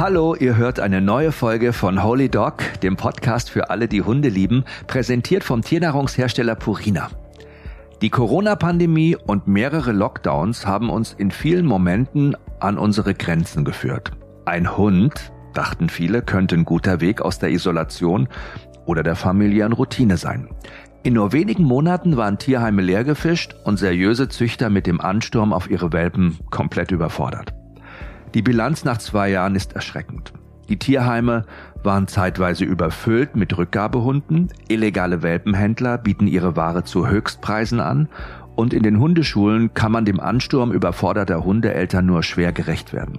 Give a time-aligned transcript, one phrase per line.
[0.00, 4.30] Hallo, ihr hört eine neue Folge von Holy Dog, dem Podcast für alle, die Hunde
[4.30, 7.10] lieben, präsentiert vom Tiernahrungshersteller Purina.
[8.00, 14.12] Die Corona-Pandemie und mehrere Lockdowns haben uns in vielen Momenten an unsere Grenzen geführt.
[14.46, 18.26] Ein Hund, dachten viele, könnte ein guter Weg aus der Isolation
[18.86, 20.48] oder der familiären Routine sein.
[21.02, 25.92] In nur wenigen Monaten waren Tierheime leergefischt und seriöse Züchter mit dem Ansturm auf ihre
[25.92, 27.52] Welpen komplett überfordert.
[28.34, 30.32] Die Bilanz nach zwei Jahren ist erschreckend.
[30.68, 31.46] Die Tierheime
[31.82, 38.08] waren zeitweise überfüllt mit Rückgabehunden, illegale Welpenhändler bieten ihre Ware zu Höchstpreisen an
[38.54, 43.18] und in den Hundeschulen kann man dem Ansturm überforderter Hundeeltern nur schwer gerecht werden.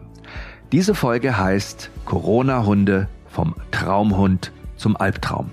[0.71, 5.51] Diese Folge heißt Corona-Hunde vom Traumhund zum Albtraum.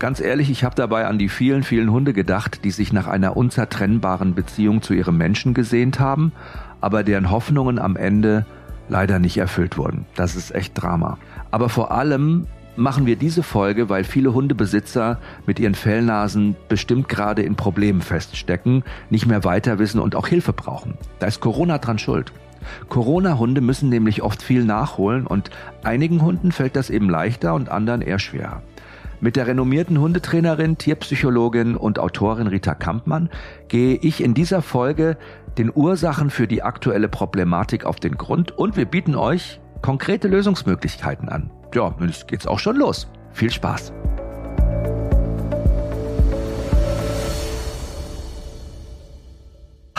[0.00, 3.36] Ganz ehrlich, ich habe dabei an die vielen, vielen Hunde gedacht, die sich nach einer
[3.36, 6.32] unzertrennbaren Beziehung zu ihrem Menschen gesehnt haben,
[6.80, 8.44] aber deren Hoffnungen am Ende
[8.88, 10.06] leider nicht erfüllt wurden.
[10.14, 11.18] Das ist echt Drama.
[11.50, 17.42] Aber vor allem machen wir diese Folge, weil viele Hundebesitzer mit ihren Fellnasen bestimmt gerade
[17.42, 20.94] in Problemen feststecken, nicht mehr weiter wissen und auch Hilfe brauchen.
[21.18, 22.32] Da ist Corona dran schuld.
[22.88, 25.50] Corona-Hunde müssen nämlich oft viel nachholen und
[25.82, 28.62] einigen Hunden fällt das eben leichter und anderen eher schwer.
[29.20, 33.30] Mit der renommierten Hundetrainerin, Tierpsychologin und Autorin Rita Kampmann
[33.66, 35.16] gehe ich in dieser Folge
[35.58, 41.28] den Ursachen für die aktuelle Problematik auf den Grund und wir bieten euch konkrete Lösungsmöglichkeiten
[41.28, 41.50] an.
[41.74, 43.10] Ja, jetzt geht's auch schon los.
[43.32, 43.92] Viel Spaß!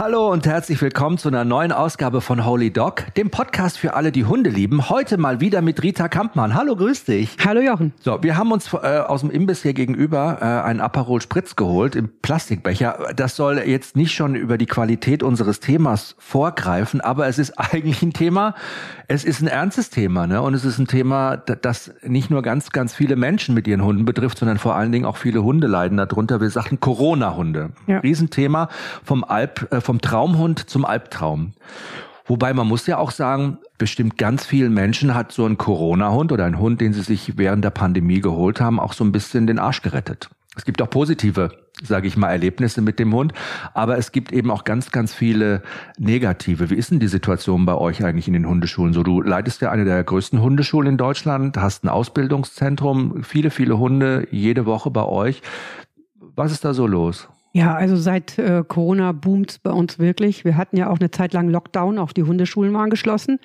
[0.02, 4.14] Hallo und herzlich willkommen zu einer neuen Ausgabe von Holy Dog, dem Podcast für alle,
[4.14, 4.89] die Hunde lieben.
[4.89, 6.53] Heute mal wieder mit Rita Kampmann.
[6.53, 7.36] Hallo, grüß dich.
[7.45, 7.92] Hallo Jochen.
[8.00, 11.97] So, wir haben uns äh, aus dem Imbiss hier gegenüber äh, einen Aperol Spritz geholt
[11.97, 13.11] im Plastikbecher.
[13.14, 18.02] Das soll jetzt nicht schon über die Qualität unseres Themas vorgreifen, aber es ist eigentlich
[18.02, 18.55] ein Thema,
[19.11, 20.39] es ist ein ernstes Thema, ne?
[20.39, 24.05] Und es ist ein Thema, das nicht nur ganz, ganz viele Menschen mit ihren Hunden
[24.05, 26.39] betrifft, sondern vor allen Dingen auch viele Hunde leiden darunter.
[26.39, 27.71] Wir sagten Corona-Hunde.
[27.87, 27.98] Ja.
[27.99, 28.69] Riesenthema
[29.03, 31.53] vom Alp, äh, vom Traumhund zum Albtraum.
[32.27, 36.45] Wobei man muss ja auch sagen, bestimmt ganz vielen Menschen hat so ein Corona-Hund oder
[36.45, 39.58] ein Hund, den sie sich während der Pandemie geholt haben, auch so ein bisschen den
[39.58, 40.30] Arsch gerettet.
[40.55, 41.49] Es gibt auch positive,
[41.84, 43.34] sage ich mal, Erlebnisse mit dem Hund,
[43.73, 45.62] aber es gibt eben auch ganz, ganz viele
[45.98, 46.70] negative.
[46.70, 48.94] Wie ist denn die Situation bei euch eigentlich in den Hundeschulen?
[48.94, 53.80] So, du leitest ja eine der größten Hundeschulen in Deutschland, hast ein Ausbildungszentrum, viele, viele
[53.80, 55.42] Hunde jede Woche bei euch.
[56.36, 57.28] Was ist da so los?
[57.52, 60.46] Ja, also seit äh, Corona boomt bei uns wirklich.
[60.46, 63.40] Wir hatten ja auch eine Zeit lang Lockdown, auch die Hundeschulen waren geschlossen.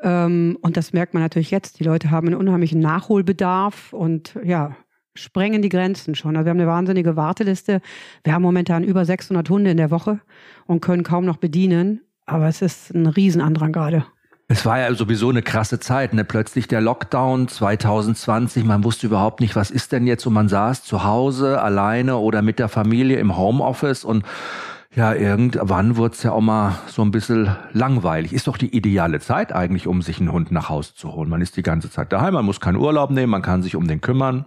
[0.00, 1.78] Ähm, und das merkt man natürlich jetzt.
[1.78, 4.76] Die Leute haben einen unheimlichen Nachholbedarf und ja,
[5.16, 6.36] sprengen die Grenzen schon.
[6.36, 7.80] Also wir haben eine wahnsinnige Warteliste.
[8.24, 10.20] Wir haben momentan über 600 Hunde in der Woche
[10.66, 12.00] und können kaum noch bedienen.
[12.26, 14.04] Aber es ist ein Riesenandrang gerade.
[14.48, 16.24] Es war ja sowieso eine krasse Zeit, ne?
[16.24, 20.84] Plötzlich der Lockdown 2020, man wusste überhaupt nicht, was ist denn jetzt und man saß
[20.84, 24.24] zu Hause alleine oder mit der Familie im Homeoffice und
[24.94, 28.32] ja, irgendwann wurde es ja auch mal so ein bisschen langweilig.
[28.32, 31.28] Ist doch die ideale Zeit eigentlich, um sich einen Hund nach Hause zu holen.
[31.28, 33.88] Man ist die ganze Zeit daheim, man muss keinen Urlaub nehmen, man kann sich um
[33.88, 34.46] den kümmern.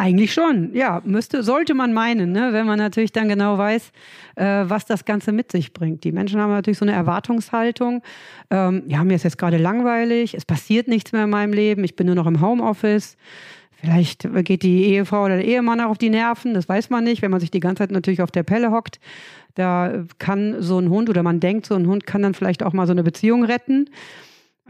[0.00, 2.54] Eigentlich schon, ja, müsste, sollte man meinen, ne?
[2.54, 3.92] wenn man natürlich dann genau weiß,
[4.36, 6.04] äh, was das Ganze mit sich bringt.
[6.04, 8.00] Die Menschen haben natürlich so eine Erwartungshaltung.
[8.50, 11.96] Ähm, ja, mir ist jetzt gerade langweilig, es passiert nichts mehr in meinem Leben, ich
[11.96, 13.18] bin nur noch im Homeoffice.
[13.72, 17.20] Vielleicht geht die Ehefrau oder der Ehemann auch auf die Nerven, das weiß man nicht,
[17.20, 19.00] wenn man sich die ganze Zeit natürlich auf der Pelle hockt.
[19.54, 22.72] Da kann so ein Hund oder man denkt, so ein Hund kann dann vielleicht auch
[22.72, 23.90] mal so eine Beziehung retten.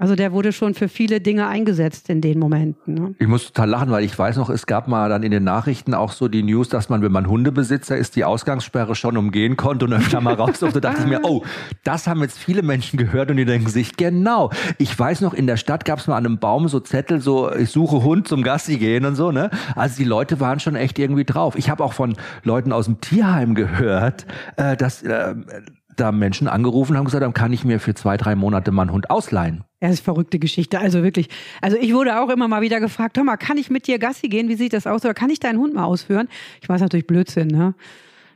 [0.00, 2.94] Also der wurde schon für viele Dinge eingesetzt in den Momenten.
[2.94, 3.14] Ne?
[3.18, 5.92] Ich muss total lachen, weil ich weiß noch, es gab mal dann in den Nachrichten
[5.92, 9.84] auch so die News, dass man, wenn man Hundebesitzer ist, die Ausgangssperre schon umgehen konnte
[9.84, 10.80] und öfter mal raus durfte.
[10.80, 11.44] Da dachte ich mir, oh,
[11.84, 14.50] das haben jetzt viele Menschen gehört und die denken sich, genau.
[14.78, 17.54] Ich weiß noch, in der Stadt gab es mal an einem Baum so Zettel, so
[17.54, 19.32] ich suche Hund zum Gassi gehen und so.
[19.32, 19.50] ne.
[19.76, 21.56] Also die Leute waren schon echt irgendwie drauf.
[21.56, 24.24] Ich habe auch von Leuten aus dem Tierheim gehört,
[24.56, 25.34] äh, dass äh,
[26.00, 28.92] da Menschen angerufen haben gesagt, dann kann ich mir für zwei, drei Monate mal einen
[28.92, 29.64] Hund ausleihen.
[29.80, 30.78] Ja, das ist verrückte Geschichte.
[30.78, 31.28] Also wirklich.
[31.60, 34.28] Also ich wurde auch immer mal wieder gefragt, hör mal, kann ich mit dir Gassi
[34.28, 34.48] gehen?
[34.48, 35.04] Wie sieht das aus?
[35.04, 36.28] Oder kann ich deinen Hund mal ausführen?
[36.62, 37.74] Ich weiß natürlich Blödsinn, ne?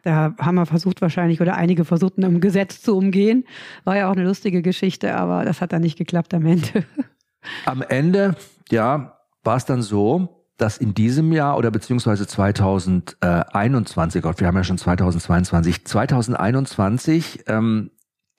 [0.03, 3.45] Da haben wir versucht wahrscheinlich oder einige versucht, ein Gesetz zu umgehen.
[3.85, 6.85] War ja auch eine lustige Geschichte, aber das hat dann nicht geklappt am Ende.
[7.67, 8.37] Am Ende,
[8.71, 14.57] ja, war es dann so, dass in diesem Jahr oder beziehungsweise 2021, Gott, wir haben
[14.57, 17.91] ja schon 2022, 2021 ähm,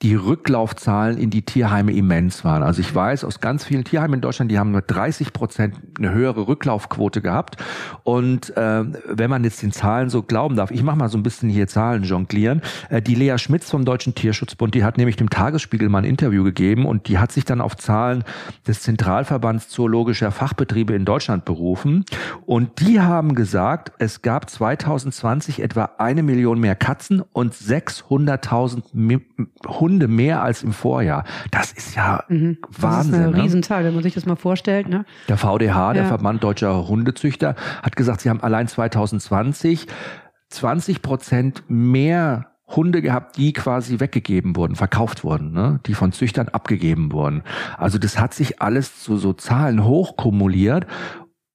[0.05, 2.61] die Rücklaufzahlen in die Tierheime immens waren.
[2.61, 6.11] Also ich weiß aus ganz vielen Tierheimen in Deutschland, die haben nur 30 Prozent eine
[6.11, 7.55] höhere Rücklaufquote gehabt.
[8.03, 11.23] Und äh, wenn man jetzt den Zahlen so glauben darf, ich mache mal so ein
[11.23, 12.61] bisschen hier Zahlen jonglieren.
[12.89, 16.43] Äh, die Lea Schmitz vom Deutschen Tierschutzbund, die hat nämlich dem Tagesspiegel mal ein Interview
[16.43, 18.23] gegeben und die hat sich dann auf Zahlen
[18.67, 22.05] des Zentralverbands Zoologischer Fachbetriebe in Deutschland berufen.
[22.45, 28.83] Und die haben gesagt, es gab 2020 etwa eine Million mehr Katzen und 600.000
[29.95, 31.23] Hunde mehr als im Vorjahr.
[31.51, 32.57] Das ist ja mhm.
[32.67, 32.81] Wahnsinn.
[32.81, 33.43] Das ist eine ne?
[33.43, 34.89] Riesenzahl, wenn man sich das mal vorstellt.
[34.89, 35.05] Ne?
[35.29, 39.87] Der VDH, der Verband Deutscher Hundezüchter, hat gesagt, sie haben allein 2020
[40.49, 45.79] 20 Prozent mehr Hunde gehabt, die quasi weggegeben wurden, verkauft wurden, ne?
[45.85, 47.43] die von Züchtern abgegeben wurden.
[47.77, 50.87] Also das hat sich alles zu so Zahlen hochkumuliert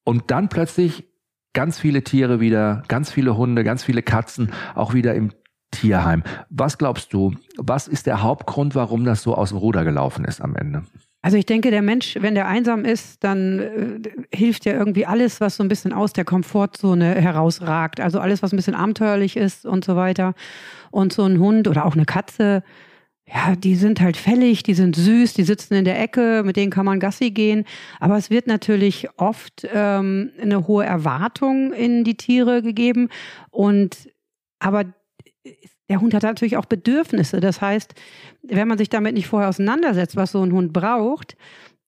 [0.05, 1.09] und dann plötzlich
[1.53, 5.31] ganz viele Tiere wieder, ganz viele Hunde, ganz viele Katzen auch wieder im
[5.71, 6.23] Tierheim.
[6.49, 10.41] Was glaubst du, was ist der Hauptgrund, warum das so aus dem Ruder gelaufen ist
[10.41, 10.83] am Ende?
[11.23, 15.41] Also ich denke, der Mensch, wenn der einsam ist, dann äh, hilft ja irgendwie alles,
[15.41, 18.01] was so ein bisschen aus der Komfortzone herausragt.
[18.01, 20.35] Also alles, was ein bisschen abenteuerlich ist und so weiter.
[20.91, 22.63] Und so ein Hund oder auch eine Katze,
[23.27, 26.73] ja, die sind halt fällig, die sind süß, die sitzen in der Ecke, mit denen
[26.73, 27.65] kann man Gassi gehen.
[28.01, 33.09] Aber es wird natürlich oft ähm, eine hohe Erwartung in die Tiere gegeben.
[33.51, 34.09] Und
[34.59, 34.85] aber
[35.89, 37.41] der Hund hat natürlich auch Bedürfnisse.
[37.41, 37.95] Das heißt,
[38.43, 41.37] wenn man sich damit nicht vorher auseinandersetzt, was so ein Hund braucht,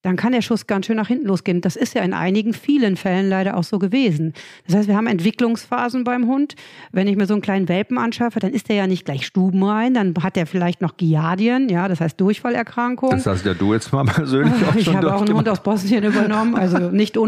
[0.02, 1.60] dann kann der Schuss ganz schön nach hinten losgehen.
[1.60, 4.34] Das ist ja in einigen, vielen Fällen leider auch so gewesen.
[4.66, 6.56] Das heißt, wir haben Entwicklungsphasen beim Hund.
[6.90, 9.94] Wenn ich mir so einen kleinen Welpen anschaffe, dann ist der ja nicht gleich stubenrein,
[9.94, 13.10] dann hat der vielleicht noch Giardien, ja, das heißt Durchfallerkrankung.
[13.10, 16.02] Das hast ja du jetzt mal persönlich auch Ich habe auch einen Hund aus Bosnien
[16.02, 17.20] übernommen, also nicht äh,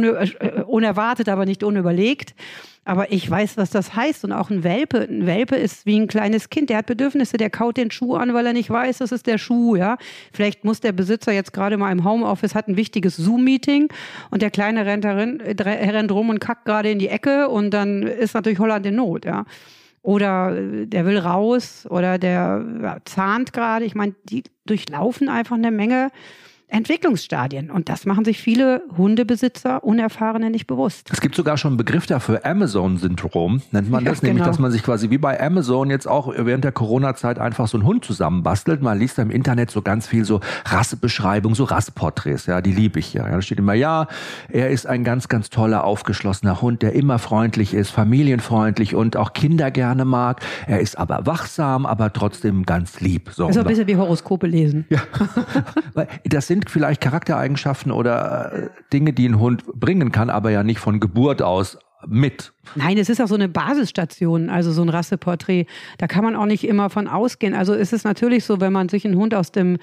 [0.67, 2.35] unerwartet, aber nicht unüberlegt.
[2.85, 4.25] Aber ich weiß, was das heißt.
[4.25, 5.01] Und auch ein Welpe.
[5.01, 6.71] Ein Welpe ist wie ein kleines Kind.
[6.71, 7.37] Der hat Bedürfnisse.
[7.37, 9.77] Der kaut den Schuh an, weil er nicht weiß, das ist der Schuh.
[9.77, 9.97] Ja,
[10.33, 13.89] vielleicht muss der Besitzer jetzt gerade mal im Homeoffice hat ein wichtiges Zoom-Meeting
[14.31, 18.03] und der Kleine rennt, darin, rennt rum und kackt gerade in die Ecke und dann
[18.03, 19.25] ist natürlich Holland in Not.
[19.25, 19.45] Ja.
[20.03, 20.55] Oder
[20.85, 23.87] der will raus oder der ja, zahnt gerade.
[23.87, 26.11] Ich meine, die durchlaufen einfach eine Menge
[26.75, 27.71] Entwicklungsstadien.
[27.71, 31.09] Und das machen sich viele Hundebesitzer, Unerfahrene nicht bewusst.
[31.13, 34.51] Es gibt sogar schon einen Begriff dafür, Amazon-Syndrom nennt man das, ja, nämlich, genau.
[34.51, 37.87] dass man sich quasi wie bei Amazon jetzt auch während der Corona-Zeit einfach so einen
[37.87, 38.83] Hund zusammenbastelt.
[38.83, 42.99] Man liest da im Internet so ganz viel so Rassebeschreibung, so Rassporträts, ja, die liebe
[42.99, 43.29] ich ja.
[43.29, 44.09] Da steht immer, ja,
[44.49, 49.33] er ist ein ganz, ganz toller, aufgeschlossener Hund, der immer freundlich ist, familienfreundlich und auch
[49.33, 50.41] Kinder gerne mag.
[50.67, 53.31] Er ist aber wachsam, aber trotzdem ganz lieb.
[53.33, 54.87] So, also ein bisschen wie Horoskope lesen.
[54.89, 54.99] Ja,
[56.25, 60.79] das sind vielleicht Charaktereigenschaften oder äh, Dinge, die ein Hund bringen kann, aber ja nicht
[60.79, 62.53] von Geburt aus mit.
[62.75, 65.67] Nein, es ist auch so eine Basisstation, also so ein Rasseporträt.
[65.99, 67.55] Da kann man auch nicht immer von ausgehen.
[67.55, 69.79] Also ist es natürlich so, wenn man sich einen Hund aus dem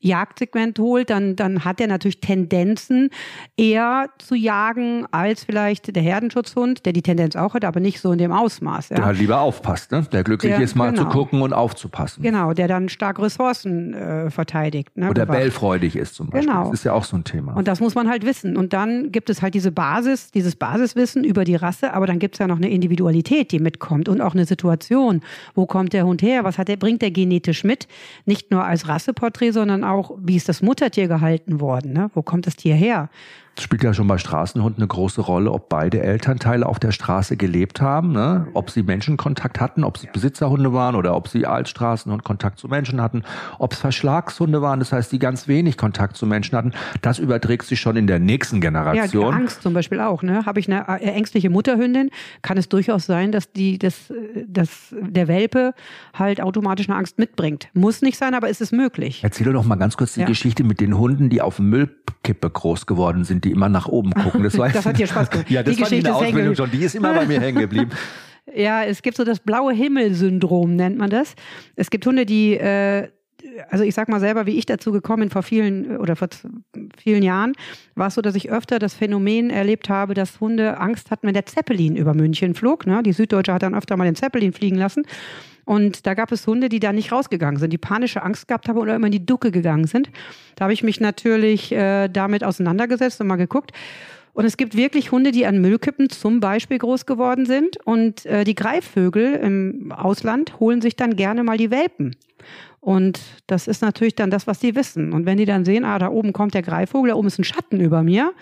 [0.00, 3.10] Jagdsegment holt, dann, dann hat er natürlich Tendenzen,
[3.56, 8.12] eher zu jagen als vielleicht der Herdenschutzhund, der die Tendenz auch hat, aber nicht so
[8.12, 8.90] in dem Ausmaß.
[8.90, 8.96] Ja.
[8.96, 10.06] Der halt lieber aufpasst, ne?
[10.12, 11.02] der glücklich der, ist, mal genau.
[11.04, 12.22] zu gucken und aufzupassen.
[12.22, 14.96] Genau, der dann stark Ressourcen äh, verteidigt.
[14.96, 15.10] Ne?
[15.10, 16.48] Oder bellfreudig ist zum Beispiel.
[16.48, 16.64] Genau.
[16.64, 17.54] Das ist ja auch so ein Thema.
[17.54, 18.56] Und das muss man halt wissen.
[18.56, 22.34] Und dann gibt es halt diese Basis, dieses Basiswissen über die Rasse, aber dann gibt
[22.34, 25.20] es ja noch eine Individualität, die mitkommt und auch eine Situation.
[25.54, 26.44] Wo kommt der Hund her?
[26.44, 27.88] Was hat der, bringt der genetisch mit?
[28.24, 31.92] Nicht nur als Rasseporträt, sondern auch, wie ist das Muttertier gehalten worden?
[31.92, 32.10] Ne?
[32.14, 33.10] Wo kommt das Tier her?
[33.56, 37.36] Es spielt ja schon bei Straßenhunden eine große Rolle, ob beide Elternteile auf der Straße
[37.36, 38.46] gelebt haben, ne?
[38.54, 42.68] ob sie Menschenkontakt hatten, ob sie Besitzerhunde waren oder ob sie als Straßenhund Kontakt zu
[42.68, 43.22] Menschen hatten,
[43.58, 46.72] ob es Verschlagshunde waren, das heißt, die ganz wenig Kontakt zu Menschen hatten.
[47.02, 49.32] Das überträgt sich schon in der nächsten Generation.
[49.32, 50.22] Ja, Angst zum Beispiel auch.
[50.22, 50.46] Ne?
[50.46, 52.10] Habe ich eine äh, ängstliche Mutterhündin,
[52.42, 54.12] kann es durchaus sein, dass die, dass,
[54.46, 55.74] dass der Welpe
[56.14, 57.68] halt automatisch eine Angst mitbringt.
[57.74, 59.20] Muss nicht sein, aber ist es möglich.
[59.22, 60.26] Erzähl doch mal ganz kurz die ja.
[60.26, 64.42] Geschichte mit den Hunden, die auf Müllkippe groß geworden sind, die immer nach oben gucken.
[64.42, 65.50] Das, das hat dir Spaß gemacht.
[65.50, 66.70] Ja, das die war Geschichte die Ausbildung schon.
[66.70, 67.90] Die ist immer bei mir hängen geblieben.
[68.52, 71.34] Ja, es gibt so das blaue Himmel-Syndrom, nennt man das.
[71.76, 73.08] Es gibt Hunde, die, äh,
[73.68, 76.28] also ich sag mal selber, wie ich dazu gekommen bin vor vielen oder vor
[76.96, 77.52] vielen Jahren,
[77.94, 81.34] war es so, dass ich öfter das Phänomen erlebt habe, dass Hunde Angst hatten, wenn
[81.34, 82.86] der Zeppelin über München flog.
[82.86, 83.02] Ne?
[83.02, 85.04] Die Süddeutsche hat dann öfter mal den Zeppelin fliegen lassen.
[85.70, 88.76] Und da gab es Hunde, die da nicht rausgegangen sind, die panische Angst gehabt haben
[88.76, 90.10] oder immer in die Ducke gegangen sind.
[90.56, 93.70] Da habe ich mich natürlich äh, damit auseinandergesetzt und mal geguckt.
[94.32, 97.76] Und es gibt wirklich Hunde, die an Müllkippen zum Beispiel groß geworden sind.
[97.86, 102.16] Und äh, die Greifvögel im Ausland holen sich dann gerne mal die Welpen.
[102.80, 105.12] Und das ist natürlich dann das, was die wissen.
[105.12, 107.44] Und wenn die dann sehen, ah, da oben kommt der Greifvogel, da oben ist ein
[107.44, 108.32] Schatten über mir,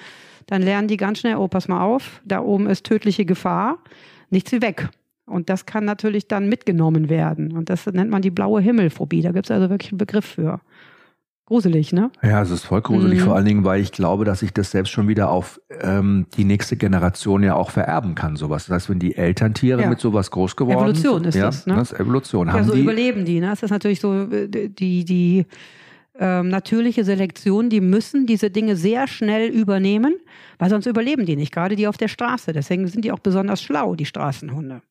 [0.47, 3.81] dann lernen die ganz schnell, oh, pass mal auf, da oben ist tödliche Gefahr,
[4.31, 4.89] nichts wie weg.
[5.29, 7.53] Und das kann natürlich dann mitgenommen werden.
[7.53, 9.23] Und das nennt man die blaue Himmelphobie.
[9.23, 10.61] Da gibt es also wirklich einen Begriff für.
[11.47, 12.11] Gruselig, ne?
[12.23, 13.25] Ja, es ist voll gruselig, mhm.
[13.25, 16.45] vor allen Dingen, weil ich glaube, dass ich das selbst schon wieder auf ähm, die
[16.45, 18.67] nächste Generation ja auch vererben kann, sowas.
[18.67, 19.89] Das heißt, wenn die Elterntiere ja.
[19.89, 21.77] mit sowas groß geworden Evolution ist ja, das, ne?
[21.77, 22.49] Das ist Evolution.
[22.49, 23.47] Ja, Haben so die, überleben die, ne?
[23.49, 25.47] Das ist natürlich so äh, die, die
[26.19, 30.17] ähm, natürliche Selektion, die müssen diese Dinge sehr schnell übernehmen,
[30.59, 32.53] weil sonst überleben die nicht, gerade die auf der Straße.
[32.53, 34.83] Deswegen sind die auch besonders schlau, die Straßenhunde.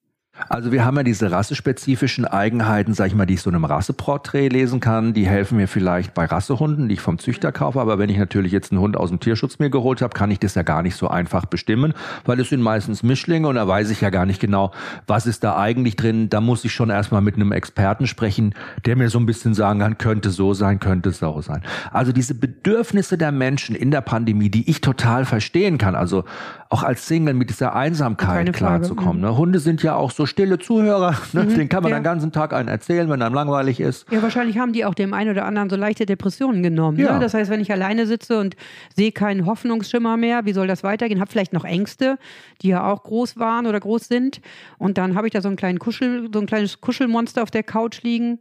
[0.50, 3.66] Also wir haben ja diese rassespezifischen Eigenheiten, sag ich mal, die ich so in einem
[3.66, 5.14] Rasseporträt lesen kann.
[5.14, 7.82] Die helfen mir vielleicht bei Rassehunden, die ich vom Züchter kaufe.
[7.82, 10.40] Aber wenn ich natürlich jetzt einen Hund aus dem Tierschutz mir geholt habe, kann ich
[10.40, 11.94] das ja gar nicht so einfach bestimmen,
[12.26, 14.72] weil es sind meistens Mischlinge und da weiß ich ja gar nicht genau,
[15.08, 16.30] was ist da eigentlich drin.
[16.30, 18.54] Da muss ich schon erstmal mit einem Experten sprechen,
[18.86, 21.64] der mir so ein bisschen sagen kann, könnte so sein, könnte so sein.
[21.92, 25.96] Also diese Bedürfnisse der Menschen in der Pandemie, die ich total verstehen kann.
[25.96, 26.26] Also
[26.70, 29.22] auch als Single mit dieser Einsamkeit klarzukommen.
[29.22, 29.38] Ne?
[29.38, 31.16] Hunde sind ja auch so stille Zuhörer.
[31.34, 31.44] Ne?
[31.44, 32.00] Mhm, Den kann man ja.
[32.00, 34.06] den ganzen Tag einen erzählen, wenn einem langweilig ist.
[34.12, 36.98] Ja, wahrscheinlich haben die auch dem einen oder anderen so leichte Depressionen genommen.
[36.98, 37.04] Ne?
[37.04, 37.14] Ja.
[37.14, 37.20] Ne?
[37.20, 38.56] Das heißt, wenn ich alleine sitze und
[38.96, 41.20] sehe keinen Hoffnungsschimmer mehr, wie soll das weitergehen?
[41.20, 42.18] Habe vielleicht noch Ängste,
[42.62, 44.42] die ja auch groß waren oder groß sind.
[44.78, 47.64] Und dann habe ich da so einen kleinen Kuschel, so ein kleines Kuschelmonster auf der
[47.64, 48.40] Couch liegen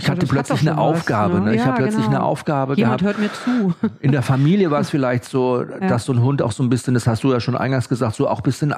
[0.00, 1.34] ich hatte plötzlich eine Aufgabe.
[1.34, 1.46] Was, ne?
[1.46, 1.54] ne?
[1.54, 2.16] Ich ja, habe plötzlich genau.
[2.16, 3.18] eine Aufgabe Jemand gehabt.
[3.18, 3.74] hört mir zu.
[4.00, 5.88] In der Familie war es vielleicht so, ja.
[5.88, 8.14] dass so ein Hund auch so ein bisschen, das hast du ja schon eingangs gesagt,
[8.14, 8.74] so auch ein bisschen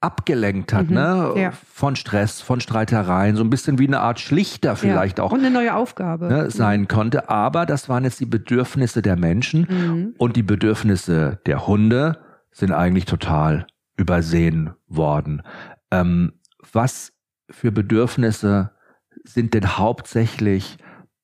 [0.00, 1.32] abgelenkt hat, mhm, ne?
[1.36, 1.52] Ja.
[1.72, 5.32] Von Stress, von Streitereien, so ein bisschen wie eine Art Schlichter vielleicht auch.
[5.32, 6.26] Und eine neue Aufgabe.
[6.26, 6.88] Ne, sein mhm.
[6.88, 7.30] konnte.
[7.30, 10.14] Aber das waren jetzt die Bedürfnisse der Menschen mhm.
[10.18, 12.18] und die Bedürfnisse der Hunde
[12.50, 13.66] sind eigentlich total
[13.96, 15.42] übersehen worden.
[15.90, 16.34] Ähm,
[16.72, 17.12] was
[17.50, 18.73] für Bedürfnisse
[19.24, 20.76] sind denn hauptsächlich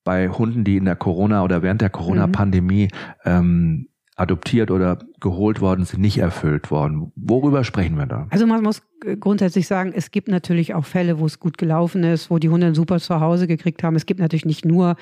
[0.03, 2.89] bei Hunden, die in der Corona oder während der Corona-Pandemie
[3.23, 7.11] ähm, adoptiert oder geholt worden sind, nicht erfüllt worden.
[7.15, 8.27] Worüber sprechen wir da?
[8.29, 8.81] Also man muss
[9.19, 12.67] grundsätzlich sagen, es gibt natürlich auch Fälle, wo es gut gelaufen ist, wo die Hunde
[12.67, 13.95] ein super Zuhause gekriegt haben.
[13.95, 14.95] Es gibt natürlich nicht nur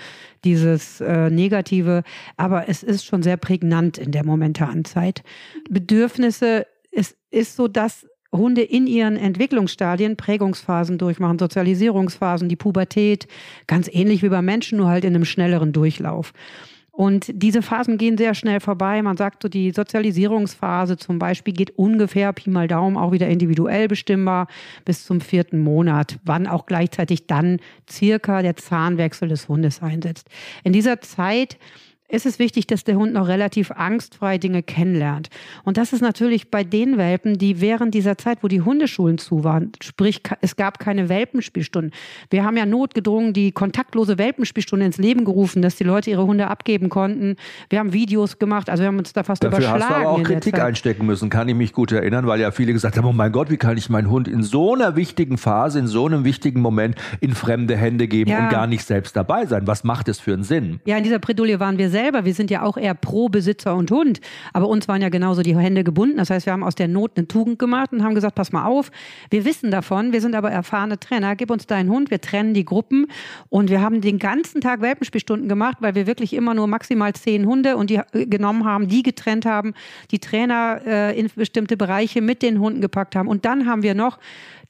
[0.46, 2.03] dieses äh, Negative,
[2.38, 5.24] aber es ist schon sehr prägnant in der momentanen Zeit.
[5.70, 13.27] Bedürfnisse, es ist so, dass Hunde in ihren Entwicklungsstadien Prägungsphasen durchmachen, Sozialisierungsphasen, die Pubertät,
[13.67, 16.33] ganz ähnlich wie bei Menschen, nur halt in einem schnelleren Durchlauf.
[17.00, 19.01] Und diese Phasen gehen sehr schnell vorbei.
[19.01, 23.88] Man sagt so, die Sozialisierungsphase zum Beispiel geht ungefähr Pi mal Daumen auch wieder individuell
[23.88, 24.48] bestimmbar
[24.83, 30.27] bis zum vierten Monat, wann auch gleichzeitig dann circa der Zahnwechsel des Hundes einsetzt.
[30.65, 31.57] In dieser Zeit
[32.10, 35.30] ist es wichtig, dass der Hund noch relativ angstfrei Dinge kennenlernt.
[35.63, 39.44] Und das ist natürlich bei den Welpen, die während dieser Zeit, wo die Hundeschulen zu
[39.44, 41.92] waren, sprich, es gab keine Welpenspielstunden.
[42.32, 46.48] Wir haben ja notgedrungen die kontaktlose Welpenspielstunde ins Leben gerufen, dass die Leute ihre Hunde
[46.48, 47.36] abgeben konnten.
[47.70, 49.80] Wir haben Videos gemacht, also wir haben uns da fast Dafür überschlagen.
[49.80, 52.50] Dafür hast du aber auch Kritik einstecken müssen, kann ich mich gut erinnern, weil ja
[52.51, 55.38] viele gesagt haben, oh mein Gott, wie kann ich meinen Hund in so einer wichtigen
[55.38, 58.44] Phase, in so einem wichtigen Moment in fremde Hände geben ja.
[58.44, 59.68] und gar nicht selbst dabei sein?
[59.68, 60.80] Was macht es für einen Sinn?
[60.86, 62.25] Ja, in dieser Bredouille waren wir selber.
[62.25, 64.22] Wir sind ja auch eher pro Besitzer und Hund.
[64.53, 66.18] Aber uns waren ja genauso die Hände gebunden.
[66.18, 68.65] Das heißt, wir haben aus der Not eine Tugend gemacht und haben gesagt, pass mal
[68.65, 68.91] auf,
[69.29, 72.63] wir wissen davon, wir sind aber erfahrene Trainer, gib uns deinen Hund, wir trennen die
[72.63, 73.08] Gruppen
[73.50, 77.46] und wir haben den ganzen Tag Welpenspielstunden gemacht, weil wir wirklich immer nur maximal zehn
[77.46, 79.74] Hunde und die äh, genommen haben, die getrennt haben,
[80.12, 83.27] die Trainer äh, in bestimmte Bereiche mit den Hunden gepackt haben.
[83.27, 84.20] Und dann haben wir noch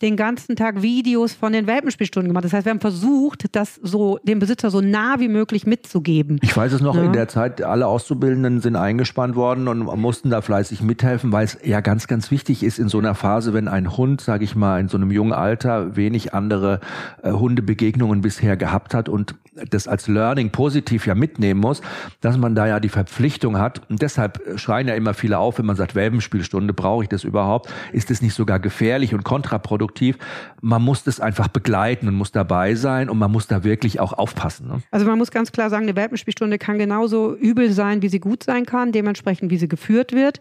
[0.01, 2.45] den ganzen Tag Videos von den Welpenspielstunden gemacht.
[2.45, 6.39] Das heißt, wir haben versucht, das so dem Besitzer so nah wie möglich mitzugeben.
[6.41, 7.03] Ich weiß es noch, ja.
[7.03, 11.57] in der Zeit, alle Auszubildenden sind eingespannt worden und mussten da fleißig mithelfen, weil es
[11.63, 14.79] ja ganz, ganz wichtig ist in so einer Phase, wenn ein Hund, sage ich mal,
[14.79, 16.79] in so einem jungen Alter wenig andere
[17.21, 19.35] äh, Hundebegegnungen bisher gehabt hat und
[19.69, 21.81] das als Learning positiv ja mitnehmen muss,
[22.21, 23.81] dass man da ja die Verpflichtung hat.
[23.89, 27.71] Und deshalb schreien ja immer viele auf, wenn man sagt, Welpenspielstunde, brauche ich das überhaupt?
[27.91, 29.79] Ist es nicht sogar gefährlich und kontraproduktiv?
[29.79, 30.17] kontraproduktiv.
[30.61, 34.13] Man muss das einfach begleiten und muss dabei sein und man muss da wirklich auch
[34.13, 34.67] aufpassen.
[34.67, 34.81] Ne?
[34.91, 38.43] Also man muss ganz klar sagen, eine Welpenspielstunde kann genauso übel sein, wie sie gut
[38.43, 40.39] sein kann, dementsprechend wie sie geführt wird.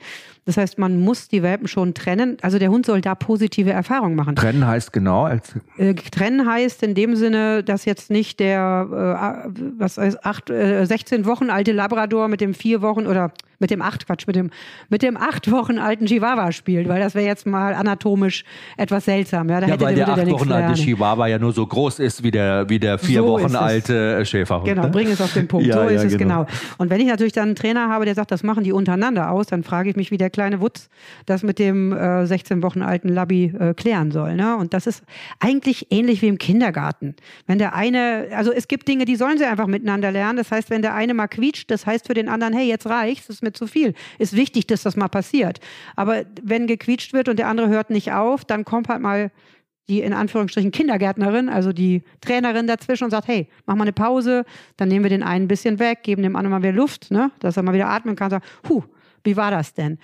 [0.48, 2.38] Das heißt, man muss die Welpen schon trennen.
[2.40, 4.34] Also der Hund soll da positive Erfahrungen machen.
[4.34, 5.28] Trennen heißt genau?
[5.28, 10.86] Äh, trennen heißt in dem Sinne, dass jetzt nicht der äh, was heißt, acht, äh,
[10.86, 14.50] 16 Wochen alte Labrador mit dem vier Wochen oder mit dem acht Quatsch mit dem
[14.88, 18.44] mit dem acht Wochen alten Chihuahua spielt, weil das wäre jetzt mal anatomisch
[18.76, 19.48] etwas seltsam.
[19.48, 21.98] Ja, da ja hätte, weil der, der acht Wochen alte Chihuahua ja nur so groß
[21.98, 24.66] ist wie der wie der vier so Wochen alte Schäferhund.
[24.66, 24.88] Genau, ne?
[24.88, 25.58] bring es auf den Punkt.
[25.68, 26.44] Ja, so ist ja, es genau.
[26.44, 26.58] genau.
[26.78, 29.48] Und wenn ich natürlich dann einen Trainer habe, der sagt, das machen die untereinander aus,
[29.48, 30.88] dann frage ich mich, wie der kleine Wutz
[31.26, 34.34] das mit dem äh, 16 Wochen alten Labby äh, klären soll.
[34.34, 34.56] Ne?
[34.56, 35.02] Und das ist
[35.40, 37.16] eigentlich ähnlich wie im Kindergarten.
[37.46, 40.38] Wenn der eine, also es gibt Dinge, die sollen sie einfach miteinander lernen.
[40.38, 43.28] Das heißt, wenn der eine mal quietscht, das heißt für den anderen, hey, jetzt reicht's,
[43.28, 43.94] ist mir zu viel.
[44.18, 45.60] Ist wichtig, dass das mal passiert.
[45.96, 49.30] Aber wenn gequietscht wird und der andere hört nicht auf, dann kommt halt mal
[49.88, 54.44] die in Anführungsstrichen Kindergärtnerin, also die Trainerin dazwischen und sagt, hey, mach mal eine Pause,
[54.76, 57.30] dann nehmen wir den einen ein bisschen weg, geben dem anderen mal wieder Luft, ne,
[57.40, 58.82] dass er mal wieder atmen kann, sagt, huh,
[59.24, 59.98] wie war das denn?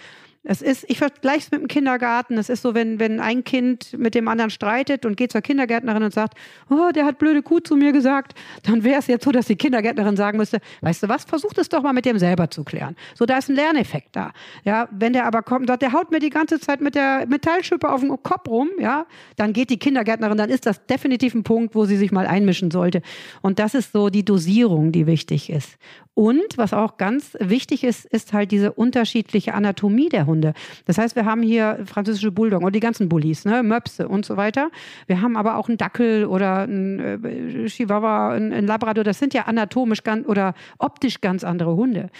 [0.47, 2.37] Es ist, ich vergleiche es mit dem Kindergarten.
[2.37, 6.03] Es ist so, wenn, wenn ein Kind mit dem anderen streitet und geht zur Kindergärtnerin
[6.03, 6.35] und sagt,
[6.69, 9.57] oh, der hat blöde Kuh zu mir gesagt, dann wäre es jetzt so, dass die
[9.57, 12.95] Kindergärtnerin sagen müsste, weißt du was, versuch es doch mal mit dem selber zu klären.
[13.15, 14.33] So, da ist ein Lerneffekt da.
[14.65, 17.27] Ja, wenn der aber kommt und sagt, der haut mir die ganze Zeit mit der
[17.27, 21.43] Metallschippe auf den Kopf rum, ja, dann geht die Kindergärtnerin, dann ist das definitiv ein
[21.43, 23.01] Punkt, wo sie sich mal einmischen sollte.
[23.41, 25.79] Und das ist so die Dosierung, die wichtig ist.
[26.15, 30.55] Und was auch ganz wichtig ist, ist halt diese unterschiedliche Anatomie der Hunde.
[30.85, 34.37] Das heißt, wir haben hier französische Bulldoggen und die ganzen Bullies, ne, Möpse und so
[34.37, 34.71] weiter.
[35.09, 39.03] Wir haben aber auch einen Dackel oder einen äh, Chihuahua, einen, Labrador.
[39.03, 42.11] Das sind ja anatomisch ganz oder optisch ganz andere Hunde.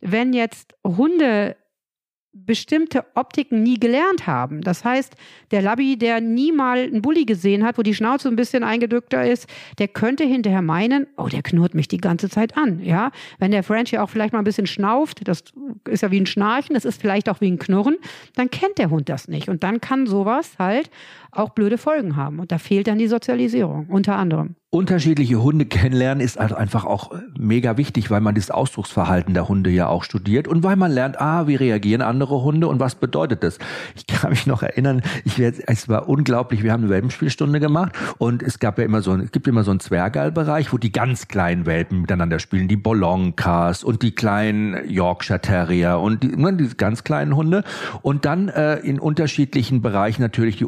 [0.00, 1.56] Wenn jetzt Hunde
[2.34, 4.62] bestimmte Optiken nie gelernt haben.
[4.62, 5.14] Das heißt,
[5.50, 9.30] der Labby, der nie mal einen Bulli gesehen hat, wo die Schnauze ein bisschen eingedrückter
[9.30, 9.46] ist,
[9.78, 13.10] der könnte hinterher meinen, oh, der knurrt mich die ganze Zeit an, ja.
[13.38, 15.44] Wenn der Frenchie auch vielleicht mal ein bisschen schnauft, das
[15.86, 17.96] ist ja wie ein Schnarchen, das ist vielleicht auch wie ein Knurren,
[18.34, 19.50] dann kennt der Hund das nicht.
[19.50, 20.90] Und dann kann sowas halt
[21.32, 22.38] auch blöde Folgen haben.
[22.38, 27.10] Und da fehlt dann die Sozialisierung, unter anderem unterschiedliche Hunde kennenlernen ist also einfach auch
[27.38, 31.20] mega wichtig, weil man das Ausdrucksverhalten der Hunde ja auch studiert und weil man lernt,
[31.20, 33.58] ah, wie reagieren andere Hunde und was bedeutet das?
[33.94, 37.92] Ich kann mich noch erinnern, ich werde, es war unglaublich, wir haben eine Welpenspielstunde gemacht
[38.16, 41.28] und es gab ja immer so, es gibt immer so einen Zwergalbereich, wo die ganz
[41.28, 46.74] kleinen Welpen miteinander spielen, die Bolonkas und die kleinen Yorkshire Terrier und die, ne, die
[46.78, 47.62] ganz kleinen Hunde
[48.00, 50.64] und dann äh, in unterschiedlichen Bereichen natürlich die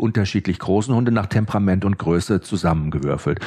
[0.55, 3.41] unterschiedlich großen Hunde nach Temperament und Größe zusammengewürfelt.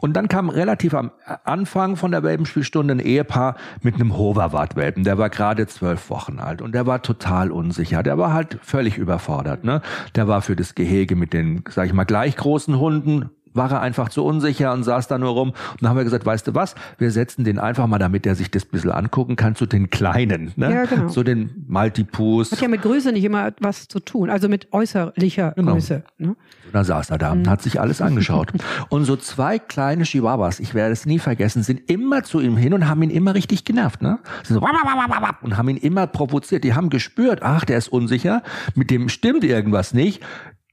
[0.00, 1.10] Und dann kam relativ am
[1.44, 5.04] Anfang von der Welpenspielstunde ein Ehepaar mit einem Hoverwart-Welpen.
[5.04, 8.02] Der war gerade zwölf Wochen alt und der war total unsicher.
[8.02, 9.64] Der war halt völlig überfordert.
[9.64, 9.80] Ne?
[10.14, 13.80] Der war für das Gehege mit den, sag ich mal, gleich großen Hunden war er
[13.80, 15.48] einfach zu unsicher und saß da nur rum.
[15.50, 18.34] Und dann haben wir gesagt, weißt du was, wir setzen den einfach mal, damit er
[18.34, 20.52] sich das ein bisschen angucken kann, zu den Kleinen.
[20.56, 20.72] Ne?
[20.72, 21.08] Ja, genau.
[21.08, 22.52] So den Maltipus.
[22.52, 25.72] Hat ja mit Größe nicht immer was zu tun, also mit äußerlicher genau.
[25.72, 26.02] Größe.
[26.18, 26.28] Ne?
[26.28, 26.36] Und
[26.74, 27.50] dann saß er da und mhm.
[27.50, 28.52] hat sich alles angeschaut.
[28.88, 32.74] und so zwei kleine Chihuahuas, ich werde es nie vergessen, sind immer zu ihm hin
[32.74, 34.02] und haben ihn immer richtig genervt.
[34.02, 34.18] Ne?
[34.42, 36.64] So und haben ihn immer provoziert.
[36.64, 38.42] Die haben gespürt, ach, der ist unsicher,
[38.74, 40.22] mit dem stimmt irgendwas nicht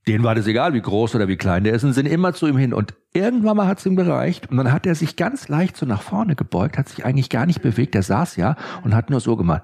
[0.07, 2.47] denen war das egal, wie groß oder wie klein der ist, und sind immer zu
[2.47, 2.73] ihm hin.
[2.73, 4.49] Und irgendwann mal hat es ihm gereicht.
[4.49, 7.45] Und dann hat er sich ganz leicht so nach vorne gebeugt, hat sich eigentlich gar
[7.45, 7.93] nicht bewegt.
[7.93, 9.63] Der saß ja und hat nur so gemacht.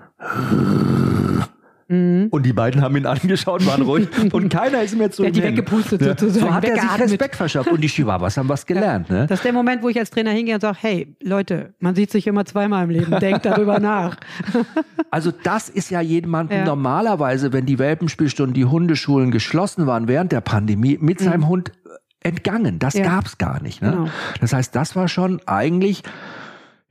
[1.89, 2.27] Mhm.
[2.31, 5.31] Und die beiden haben ihn angeschaut, waren ruhig und keiner ist mehr zu ihm.
[5.31, 6.07] Die weggepustet ja.
[6.09, 6.47] sozusagen.
[6.47, 9.09] So hat er sich Respekt verschafft und die Chihuahuas haben was gelernt.
[9.09, 9.25] Ne?
[9.27, 12.11] Das ist der Moment, wo ich als Trainer hingehe und sage, hey Leute, man sieht
[12.11, 14.17] sich immer zweimal im Leben, denkt darüber nach.
[15.11, 16.65] Also das ist ja jemandem ja.
[16.65, 21.47] normalerweise, wenn die Welpenspielstunden, die Hundeschulen geschlossen waren während der Pandemie, mit seinem mhm.
[21.47, 21.71] Hund
[22.21, 22.79] entgangen.
[22.79, 23.05] Das ja.
[23.05, 23.81] gab's gar nicht.
[23.81, 23.91] Ne?
[23.91, 24.09] Genau.
[24.41, 26.03] Das heißt, das war schon eigentlich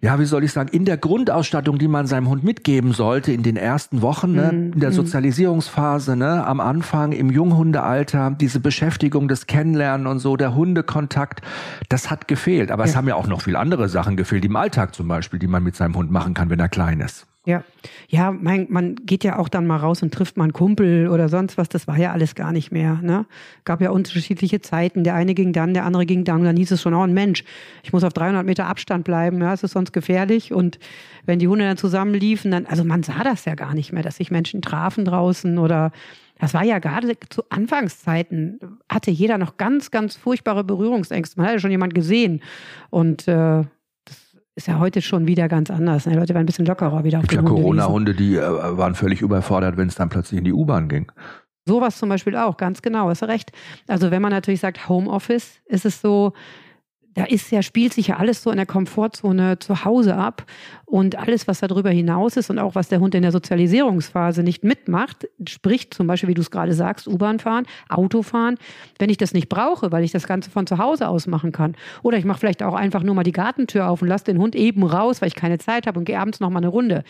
[0.02, 3.42] ja, wie soll ich sagen, in der Grundausstattung, die man seinem Hund mitgeben sollte in
[3.42, 4.94] den ersten Wochen, ne, mm, in der mm.
[4.94, 11.40] Sozialisierungsphase, ne, am Anfang, im Junghundealter, diese Beschäftigung, das Kennenlernen und so, der Hundekontakt,
[11.88, 12.70] das hat gefehlt.
[12.70, 12.90] Aber ja.
[12.90, 15.62] es haben ja auch noch viel andere Sachen gefehlt, im Alltag zum Beispiel, die man
[15.62, 17.26] mit seinem Hund machen kann, wenn er klein ist.
[17.46, 17.62] Ja,
[18.08, 21.28] ja, mein, man geht ja auch dann mal raus und trifft mal einen Kumpel oder
[21.28, 21.68] sonst was.
[21.68, 22.98] Das war ja alles gar nicht mehr.
[23.00, 23.24] Ne?
[23.64, 25.04] Gab ja unterschiedliche Zeiten.
[25.04, 26.40] Der eine ging dann, der andere ging dann.
[26.40, 27.44] Und dann hieß es schon, oh, ein Mensch,
[27.84, 29.40] ich muss auf 300 Meter Abstand bleiben.
[29.40, 30.52] Ja, es ist sonst gefährlich.
[30.52, 30.80] Und
[31.24, 34.16] wenn die Hunde dann zusammenliefen, dann, also man sah das ja gar nicht mehr, dass
[34.16, 35.92] sich Menschen trafen draußen oder
[36.40, 41.38] das war ja gerade zu Anfangszeiten, hatte jeder noch ganz, ganz furchtbare Berührungsängste.
[41.38, 42.42] Man hatte schon jemand gesehen.
[42.90, 43.62] Und äh,
[44.56, 46.06] ist ja heute schon wieder ganz anders.
[46.06, 46.12] Ne?
[46.12, 49.20] Die Leute waren ein bisschen lockerer wieder auf die Ja, Corona-Hunde, die äh, waren völlig
[49.20, 51.12] überfordert, wenn es dann plötzlich in die U-Bahn ging.
[51.66, 53.52] Sowas zum Beispiel auch, ganz genau, hast du recht.
[53.86, 56.32] Also wenn man natürlich sagt Homeoffice, ist es so,
[57.16, 60.44] da ist ja, spielt sich ja alles so in der Komfortzone zu Hause ab.
[60.84, 64.62] Und alles, was darüber hinaus ist und auch was der Hund in der Sozialisierungsphase nicht
[64.64, 68.56] mitmacht, sprich zum Beispiel, wie du es gerade sagst, U-Bahn fahren, Auto fahren,
[68.98, 71.74] wenn ich das nicht brauche, weil ich das Ganze von zu Hause aus machen kann.
[72.02, 74.54] Oder ich mache vielleicht auch einfach nur mal die Gartentür auf und lasse den Hund
[74.54, 77.02] eben raus, weil ich keine Zeit habe und gehe abends noch mal eine Runde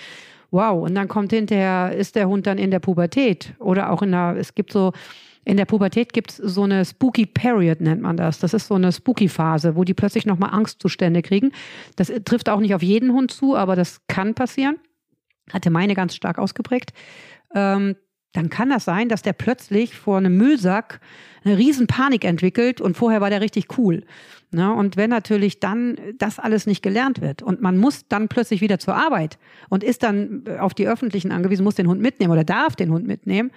[0.53, 4.12] wow, und dann kommt hinterher, ist der Hund dann in der Pubertät oder auch in
[4.12, 4.92] der, es gibt so
[5.47, 8.41] in der Pubertät gibt es so eine Spooky Period, nennt man das.
[8.41, 11.53] Das ist so eine Spooky-Phase, wo die plötzlich nochmal Angstzustände kriegen.
[11.95, 14.77] Das trifft auch nicht auf jeden Hund zu, aber das kann passieren.
[15.53, 16.93] Hatte meine ganz stark ausgeprägt.
[17.55, 17.95] Ähm,
[18.33, 21.01] dann kann das sein, dass der plötzlich vor einem Müllsack
[21.45, 24.03] eine riesen Panik entwickelt und vorher war der richtig cool.
[24.51, 24.75] Ne?
[24.75, 28.81] Und wenn natürlich dann das alles nicht gelernt wird und man muss dann plötzlich wieder
[28.81, 32.75] zur Arbeit und ist dann auf die Öffentlichen angewiesen, muss den Hund mitnehmen oder darf
[32.75, 33.53] den Hund mitnehmen,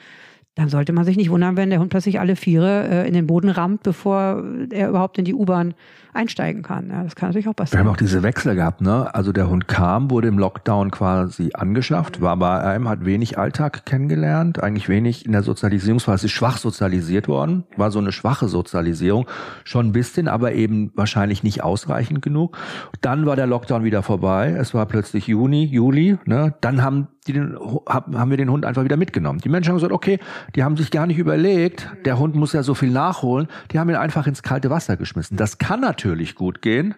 [0.59, 3.27] dann sollte man sich nicht wundern, wenn der Hund plötzlich alle Viere äh, in den
[3.27, 5.73] Boden rammt, bevor er überhaupt in die U-Bahn
[6.13, 6.89] einsteigen kann.
[6.89, 7.79] Ja, das kann natürlich auch passieren.
[7.79, 9.13] Wir haben auch diese Wechsel gehabt, ne?
[9.15, 13.85] Also der Hund kam, wurde im Lockdown quasi angeschafft, war bei einem, hat wenig Alltag
[13.85, 19.27] kennengelernt, eigentlich wenig in der Sozialisierungsphase, ist schwach sozialisiert worden, war so eine schwache Sozialisierung,
[19.63, 22.57] schon ein bisschen, aber eben wahrscheinlich nicht ausreichend genug.
[22.99, 26.53] Dann war der Lockdown wieder vorbei, es war plötzlich Juni, Juli, ne?
[26.59, 29.39] Dann haben die den, haben wir den Hund einfach wieder mitgenommen.
[29.39, 30.19] Die Menschen haben gesagt, okay,
[30.55, 33.89] die haben sich gar nicht überlegt, der Hund muss ja so viel nachholen, die haben
[33.89, 35.37] ihn einfach ins kalte Wasser geschmissen.
[35.37, 36.95] Das kann natürlich gut gehen,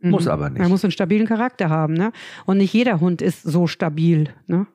[0.00, 0.10] mhm.
[0.10, 0.60] muss aber nicht.
[0.60, 2.12] Man muss einen stabilen Charakter haben, ne?
[2.46, 4.66] Und nicht jeder Hund ist so stabil, ne?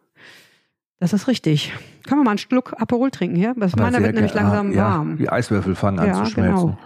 [1.00, 1.74] Das ist richtig.
[2.06, 3.56] Können wir mal einen Schluck Aperol trinken hier?
[3.58, 5.18] Das meiner wird nämlich langsam ja, warm.
[5.18, 6.66] Die Eiswürfel fangen an ja, zu schmelzen.
[6.68, 6.78] Genau.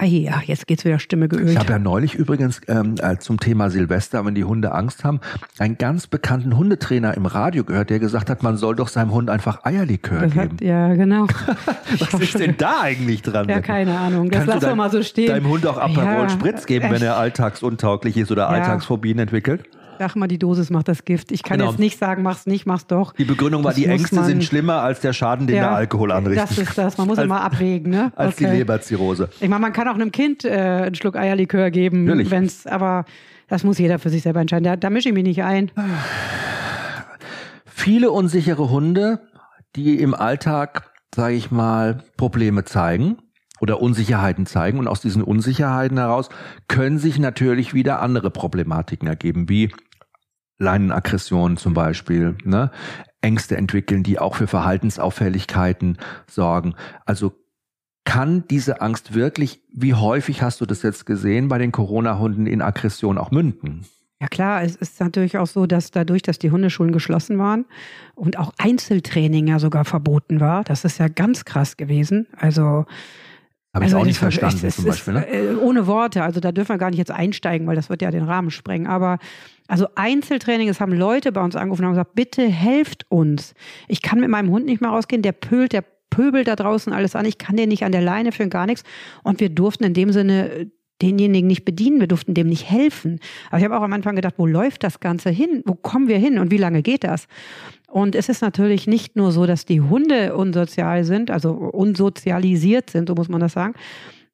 [0.00, 1.50] Ah ja, jetzt geht's wieder Stimme geölt.
[1.50, 5.20] Ich habe ja neulich übrigens ähm, äh, zum Thema Silvester, wenn die Hunde Angst haben,
[5.58, 9.28] einen ganz bekannten Hundetrainer im Radio gehört, der gesagt hat, man soll doch seinem Hund
[9.28, 10.52] einfach Eierlikör das geben.
[10.52, 11.26] Hat, ja, genau.
[11.98, 13.46] Was ist denn da eigentlich dran?
[13.50, 14.30] Ja, keine Ahnung.
[14.30, 15.26] Das lassen wir mal so stehen.
[15.26, 18.48] Deinem Hund auch Aperol ja, Spritz geben, wenn er alltagsuntauglich ist oder ja.
[18.48, 19.68] Alltagsphobien entwickelt?
[20.00, 21.30] Sag mal, die Dosis macht das Gift.
[21.30, 21.72] Ich kann genau.
[21.72, 23.12] jetzt nicht sagen, mach's nicht, mach's doch.
[23.12, 25.72] Die Begründung war, das die Ängste man, sind schlimmer als der Schaden, den ja, der
[25.72, 26.50] Alkohol anrichtet.
[26.50, 26.96] Das ist das.
[26.96, 28.10] Man muss als, immer abwägen, ne?
[28.16, 28.50] Als okay.
[28.50, 29.28] die Leberzirrhose.
[29.40, 32.30] Ich meine, man kann auch einem Kind äh, einen Schluck Eierlikör geben, Natürlich.
[32.30, 33.04] wenn's, aber
[33.48, 34.64] das muss jeder für sich selber entscheiden.
[34.64, 35.70] Da, da mische ich mich nicht ein.
[37.66, 39.20] Viele unsichere Hunde,
[39.76, 43.18] die im Alltag, sage ich mal, Probleme zeigen
[43.60, 44.78] oder Unsicherheiten zeigen.
[44.78, 46.30] Und aus diesen Unsicherheiten heraus
[46.68, 49.70] können sich natürlich wieder andere Problematiken ergeben, wie
[50.60, 52.70] Leinenaggressionen zum Beispiel, ne?
[53.22, 56.74] Ängste entwickeln, die auch für Verhaltensauffälligkeiten sorgen.
[57.04, 57.32] Also
[58.04, 62.62] kann diese Angst wirklich, wie häufig hast du das jetzt gesehen, bei den Corona-Hunden in
[62.62, 63.84] Aggression auch münden?
[64.20, 67.64] Ja klar, es ist natürlich auch so, dass dadurch, dass die Hundeschulen geschlossen waren
[68.14, 72.26] und auch Einzeltraining ja sogar verboten war, das ist ja ganz krass gewesen.
[72.36, 72.84] Also
[73.72, 75.14] habe ich also auch nicht verstanden, ist, zum Beispiel.
[75.14, 75.24] Ne?
[75.26, 78.02] Ist, äh, ohne Worte, also da dürfen wir gar nicht jetzt einsteigen, weil das wird
[78.02, 78.88] ja den Rahmen sprengen.
[78.88, 79.18] Aber
[79.68, 83.54] also Einzeltraining, es haben Leute bei uns angerufen und haben gesagt, bitte helft uns.
[83.86, 87.14] Ich kann mit meinem Hund nicht mehr rausgehen, der pölt, der pöbelt da draußen alles
[87.14, 88.82] an, ich kann den nicht an der Leine führen, gar nichts.
[89.22, 93.20] Und wir durften in dem Sinne denjenigen nicht bedienen, wir durften dem nicht helfen.
[93.48, 95.62] Aber ich habe auch am Anfang gedacht, wo läuft das Ganze hin?
[95.64, 97.26] Wo kommen wir hin und wie lange geht das?
[97.90, 103.08] Und es ist natürlich nicht nur so, dass die Hunde unsozial sind, also unsozialisiert sind,
[103.08, 103.74] so muss man das sagen,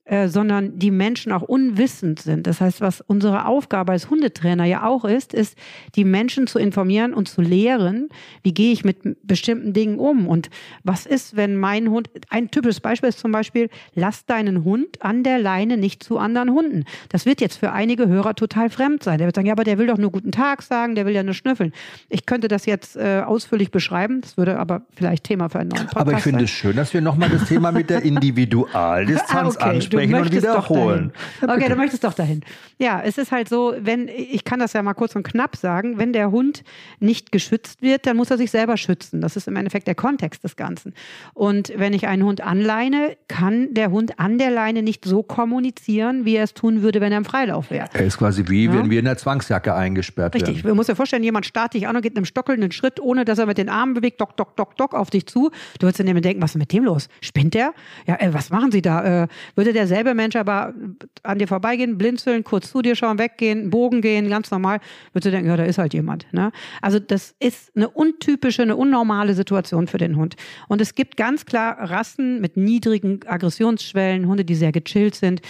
[0.07, 2.47] äh, sondern die Menschen auch unwissend sind.
[2.47, 5.59] Das heißt, was unsere Aufgabe als Hundetrainer ja auch ist, ist,
[5.97, 8.09] die Menschen zu informieren und zu lehren,
[8.45, 10.49] wie gehe ich mit bestimmten Dingen um und
[10.85, 15.25] was ist, wenn mein Hund, ein typisches Beispiel ist zum Beispiel, lass deinen Hund an
[15.25, 16.85] der Leine nicht zu anderen Hunden.
[17.09, 19.19] Das wird jetzt für einige Hörer total fremd sein.
[19.19, 21.25] Der wird sagen, ja, aber der will doch nur guten Tag sagen, der will ja
[21.25, 21.73] nur schnüffeln.
[22.11, 25.87] Ich könnte das jetzt äh, ausführlich beschreiben, das würde aber vielleicht Thema für einen neuen
[25.87, 29.61] Podcast Aber ich finde es schön, dass wir nochmal das Thema mit der Individualdistanz ah,
[29.61, 29.71] okay.
[29.71, 31.12] ansprechen sprechen und wiederholen.
[31.42, 32.42] Okay, du möchtest doch dahin.
[32.78, 35.98] Ja, es ist halt so, wenn, ich kann das ja mal kurz und knapp sagen,
[35.98, 36.62] wenn der Hund
[37.00, 39.20] nicht geschützt wird, dann muss er sich selber schützen.
[39.20, 40.94] Das ist im Endeffekt der Kontext des Ganzen.
[41.35, 46.24] Und wenn ich einen Hund anleine, kann der Hund an der Leine nicht so kommunizieren,
[46.24, 47.88] wie er es tun würde, wenn er im Freilauf wäre.
[47.92, 48.74] Er ist quasi wie, ja.
[48.74, 50.48] wenn wir in der Zwangsjacke eingesperrt Richtig.
[50.48, 50.54] werden.
[50.56, 50.68] Richtig.
[50.68, 53.38] Man muss sich vorstellen, jemand startet dich an und geht einem stockelnden Schritt, ohne dass
[53.38, 55.50] er mit den Armen bewegt, dock, dock, dock, dock auf dich zu.
[55.78, 57.09] Du würdest dann denken, was ist mit dem los?
[57.20, 57.72] Spinnt der?
[58.06, 59.24] Ja, äh, was machen Sie da?
[59.24, 60.75] Äh, würde der derselbe Mensch aber
[61.22, 64.81] an dir vorbeigehen, blinzeln, kurz zu dir schauen, weggehen, Bogen gehen, ganz normal,
[65.12, 66.27] würdest du denken, ja, da ist halt jemand.
[66.33, 66.53] Ne?
[66.83, 70.37] Also das ist eine untypische, eine unnormale Situation für den Hund.
[70.68, 75.40] Und es gibt ganz klar Rassen mit niedrigen Aggressionsschwellen, Hunde, die sehr gechillt sind,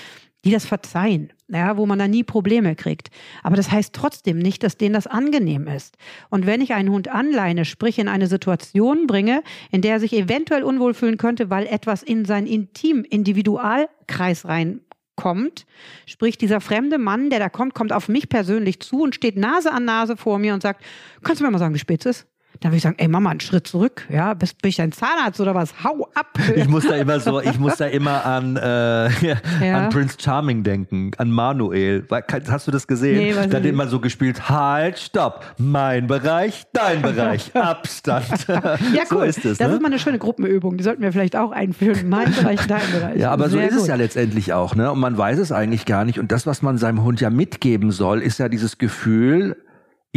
[0.44, 3.10] die das verzeihen, ja, wo man da nie Probleme kriegt.
[3.42, 5.96] Aber das heißt trotzdem nicht, dass denen das angenehm ist.
[6.28, 10.12] Und wenn ich einen Hund anleine, sprich in eine Situation bringe, in der er sich
[10.12, 15.66] eventuell unwohl fühlen könnte, weil etwas in sein Intim, Individualkreis reinkommt,
[16.06, 19.72] sprich dieser fremde Mann, der da kommt, kommt auf mich persönlich zu und steht Nase
[19.72, 20.84] an Nase vor mir und sagt,
[21.22, 22.26] kannst du mir mal sagen, wie spät es ist?
[22.60, 25.40] Dann würde ich sagen, ey Mama, einen Schritt zurück, ja, bist bin ich dein Zahnarzt
[25.40, 25.84] oder was?
[25.84, 26.38] Hau ab!
[26.54, 29.08] Ich muss da immer so, ich muss da immer an, äh,
[29.62, 29.76] ja.
[29.76, 32.06] an Prince Charming denken, an Manuel.
[32.48, 33.18] Hast du das gesehen?
[33.18, 38.46] Nee, da hat immer so gespielt, halt, stopp, mein Bereich, dein Bereich, Abstand.
[38.48, 39.58] ja, so ist es.
[39.58, 39.74] Das ne?
[39.74, 42.08] ist mal eine schöne Gruppenübung, die sollten wir vielleicht auch einführen.
[42.08, 43.18] Mein Bereich, dein Bereich.
[43.18, 43.82] Ja, aber Sehr so ist gut.
[43.82, 44.90] es ja letztendlich auch, ne?
[44.90, 46.18] Und man weiß es eigentlich gar nicht.
[46.18, 49.56] Und das, was man seinem Hund ja mitgeben soll, ist ja dieses Gefühl,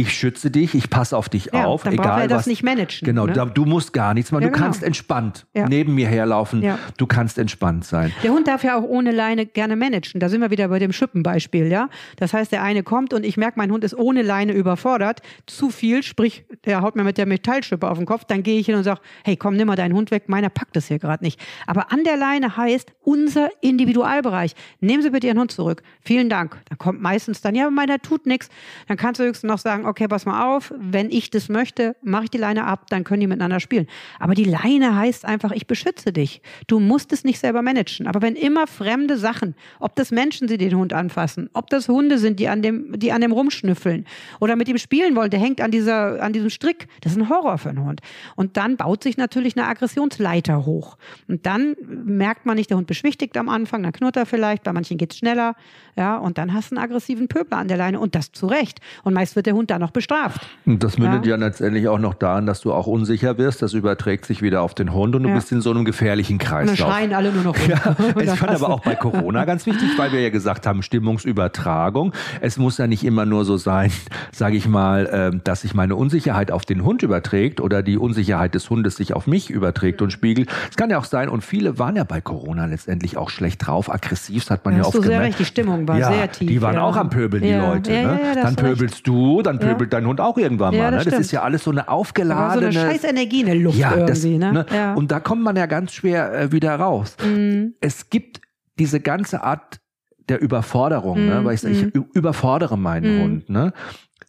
[0.00, 2.46] ich schütze dich, ich passe auf dich ja, auf, dann egal er das was.
[2.46, 3.04] nicht managen.
[3.04, 3.32] Genau, ne?
[3.32, 4.42] da, du musst gar nichts machen.
[4.42, 4.64] Ja, du genau.
[4.64, 5.68] kannst entspannt Ja.
[5.68, 6.64] neben mir herlaufen.
[6.96, 8.12] Du kannst entspannt sein.
[8.22, 10.20] Der Hund darf ja auch ohne Leine gerne managen.
[10.20, 11.88] Da sind wir wieder bei dem Schippenbeispiel, ja.
[12.16, 15.20] Das heißt, der eine kommt und ich merke, mein Hund ist ohne Leine überfordert.
[15.46, 18.24] Zu viel, sprich, der haut mir mit der Metallschippe auf den Kopf.
[18.24, 20.28] Dann gehe ich hin und sage, hey, komm, nimm mal deinen Hund weg.
[20.28, 21.40] Meiner packt das hier gerade nicht.
[21.66, 24.54] Aber an der Leine heißt unser Individualbereich.
[24.80, 25.82] Nehmen Sie bitte Ihren Hund zurück.
[26.00, 26.58] Vielen Dank.
[26.68, 28.48] Dann kommt meistens dann, ja, meiner tut nichts.
[28.88, 30.72] Dann kannst du höchstens noch sagen, okay, pass mal auf.
[30.76, 32.86] Wenn ich das möchte, mache ich die Leine ab.
[32.88, 33.86] Dann können die miteinander spielen.
[34.18, 36.40] Aber die Leine heißt einfach, ich beschütze dich.
[36.66, 38.06] Du musst es nicht selber managen.
[38.06, 42.18] Aber wenn immer fremde Sachen, ob das Menschen die den Hund anfassen, ob das Hunde
[42.18, 44.06] sind, die an dem, die an dem rumschnüffeln
[44.38, 47.28] oder mit ihm spielen wollen, der hängt an dieser, an diesem Strick, das ist ein
[47.28, 48.00] Horror für einen Hund.
[48.36, 50.96] Und dann baut sich natürlich eine Aggressionsleiter hoch.
[51.28, 54.72] Und dann merkt man nicht, der Hund beschwichtigt am Anfang, dann knurrt er vielleicht, bei
[54.72, 55.54] manchen geht's schneller,
[55.96, 58.80] ja, und dann hast du einen aggressiven Pöbler an der Leine und das zu Recht.
[59.02, 60.46] Und meist wird der Hund dann noch bestraft.
[60.66, 61.36] Und das mündet Ja.
[61.36, 61.44] ja.
[61.44, 63.62] letztendlich auch noch daran, dass du auch unsicher wirst.
[63.62, 65.34] Das überträgt sich wieder auf den Hund und du Ja.
[65.34, 66.92] bist in so einem gefährlichen Und dann Kreislauf.
[66.92, 67.64] schreien alle nur noch rum.
[67.68, 70.82] Ja, es dann fand aber auch bei Corona ganz wichtig, weil wir ja gesagt haben,
[70.82, 72.12] Stimmungsübertragung.
[72.40, 73.90] Es muss ja nicht immer nur so sein,
[74.32, 78.54] sage ich mal, ähm, dass sich meine Unsicherheit auf den Hund überträgt oder die Unsicherheit
[78.54, 80.50] des Hundes sich auf mich überträgt und spiegelt.
[80.70, 83.90] Es kann ja auch sein, und viele waren ja bei Corona letztendlich auch schlecht drauf,
[83.92, 85.26] aggressiv, das hat man ja hast oft du sehr gemerkt.
[85.28, 86.48] recht, die Stimmung war ja, sehr tief.
[86.48, 86.82] Die waren ja.
[86.82, 87.92] auch am Pöbeln, die Ja, Leute.
[87.92, 88.20] Ja, ne?
[88.20, 88.74] ja, ja, da dann du recht.
[88.78, 89.68] pöbelst du, dann Ja.
[89.68, 90.90] pöbelt dein Hund auch irgendwann Ja, mal.
[90.92, 90.96] Ne?
[90.98, 93.46] das Das, ist ja alles so eine Da war so aufgeladene eine scheiß Energie in
[93.46, 94.52] der Luft ja, das, irgendwie, ne?
[94.52, 94.66] ne?
[94.74, 94.94] Ja.
[94.94, 97.16] Und da kommt man ja ganz schwer äh, wieder raus.
[97.24, 97.74] Mhm.
[97.80, 98.40] Es gibt
[98.78, 99.80] diese ganze Art
[100.28, 101.40] der Überforderung, ne?
[101.40, 103.22] Mhm, weil ich, ich ü- überfordere meinen Mhm.
[103.22, 103.72] Hund, ne?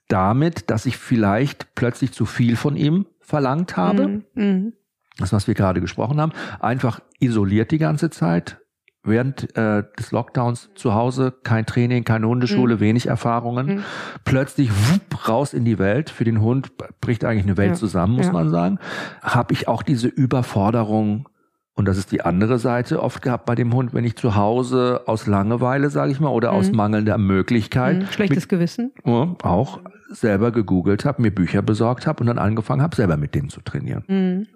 [0.07, 4.07] damit, dass ich vielleicht plötzlich zu viel von ihm verlangt habe.
[4.07, 4.23] Mhm.
[4.33, 4.73] Mhm.
[5.17, 8.59] Das, was wir gerade gesprochen haben, einfach isoliert die ganze Zeit.
[9.03, 13.65] Während äh, des Lockdowns zu Hause kein Training, keine Hundeschule, wenig Erfahrungen.
[13.77, 13.83] Mhm.
[14.25, 16.11] Plötzlich wupp, raus in die Welt.
[16.11, 17.75] Für den Hund bricht eigentlich eine Welt Ja.
[17.75, 18.33] zusammen, muss Ja.
[18.33, 18.77] man sagen.
[19.23, 21.27] Habe ich auch diese Überforderung
[21.73, 25.01] und das ist die andere Seite oft gehabt bei dem Hund, wenn ich zu Hause
[25.07, 26.75] aus Langeweile, sage ich mal, oder aus Mhm.
[26.77, 28.05] mangelnder Möglichkeit Mhm.
[28.11, 28.91] Schlechtes Gewissen.
[29.03, 29.79] ja, auch
[30.11, 33.61] selber gegoogelt habe, mir Bücher besorgt habe und dann angefangen habe, selber mit denen zu
[33.61, 34.03] trainieren.
[34.07, 34.47] Mhm.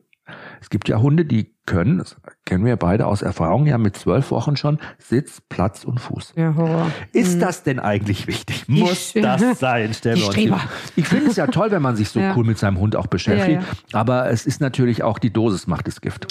[0.62, 4.32] Es gibt ja Hunde, die können, das kennen wir beide aus Erfahrung, ja mit zwölf
[4.32, 6.34] Wochen schon Sitz, Platz und Fuß.
[6.36, 6.92] Ja, Horror.
[7.12, 7.40] Ist Mhm.
[7.42, 8.66] das denn eigentlich wichtig?
[8.68, 9.94] Die Muss das sein?
[9.94, 10.62] Stellen wir uns Streber.
[10.96, 12.36] Ich finde es ja toll, wenn man sich so Ja.
[12.36, 15.88] cool mit seinem Hund auch beschäftigt, Ja, aber es ist natürlich auch die Dosis macht
[15.88, 16.28] das Gift.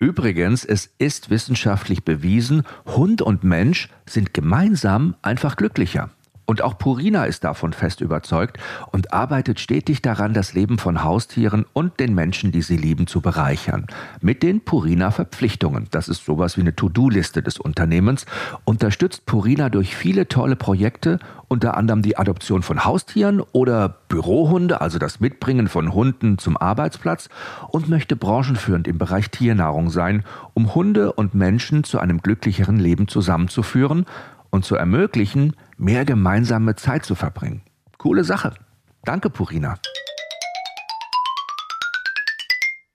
[0.00, 6.10] Übrigens, es ist wissenschaftlich bewiesen, Hund und Mensch sind gemeinsam einfach glücklicher.
[6.48, 8.56] Und auch Purina ist davon fest überzeugt
[8.90, 13.20] und arbeitet stetig daran, das Leben von Haustieren und den Menschen, die sie lieben, zu
[13.20, 13.86] bereichern.
[14.22, 18.24] Mit den Purina-Verpflichtungen, das ist sowas wie eine To-Do-Liste des Unternehmens,
[18.64, 24.98] unterstützt Purina durch viele tolle Projekte, unter anderem die Adoption von Haustieren oder Bürohunde, also
[24.98, 27.28] das Mitbringen von Hunden zum Arbeitsplatz
[27.68, 33.06] und möchte branchenführend im Bereich Tiernahrung sein, um Hunde und Menschen zu einem glücklicheren Leben
[33.06, 34.06] zusammenzuführen
[34.48, 37.62] und zu ermöglichen, mehr gemeinsame Zeit zu verbringen.
[37.96, 38.54] Coole Sache.
[39.04, 39.78] Danke, Purina.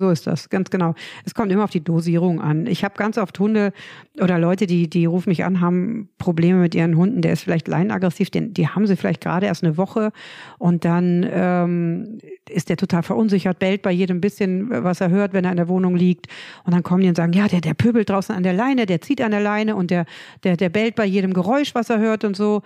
[0.03, 0.95] So ist das, ganz genau.
[1.23, 2.67] Es kommt immer auf die Dosierung an.
[2.67, 3.71] Ich habe ganz oft Hunde
[4.19, 7.21] oder Leute, die, die rufen mich an, haben Probleme mit ihren Hunden.
[7.21, 10.11] Der ist vielleicht leinenaggressiv, den, die haben sie vielleicht gerade erst eine Woche
[10.57, 12.17] und dann ähm,
[12.49, 15.69] ist der total verunsichert, bellt bei jedem bisschen, was er hört, wenn er in der
[15.69, 16.27] Wohnung liegt.
[16.65, 18.99] Und dann kommen die und sagen, ja, der, der pöbelt draußen an der Leine, der
[18.99, 20.05] zieht an der Leine und der,
[20.43, 22.61] der, der bellt bei jedem Geräusch, was er hört und so.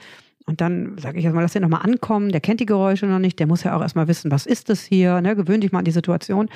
[0.47, 3.37] Und dann sage ich erstmal, lass den nochmal ankommen, der kennt die Geräusche noch nicht,
[3.37, 5.35] der muss ja auch erstmal wissen, was ist das hier, ne?
[5.35, 6.49] gewöhn dich mal an die Situation.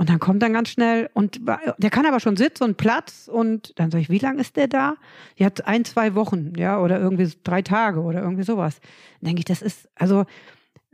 [0.00, 1.42] Und dann kommt dann ganz schnell und
[1.76, 4.66] der kann aber schon Sitz und Platz und dann sage ich, wie lange ist der
[4.66, 4.94] da?
[5.38, 8.80] Die hat ein, zwei Wochen, ja, oder irgendwie drei Tage oder irgendwie sowas.
[9.20, 10.24] Dann denke ich, das ist, also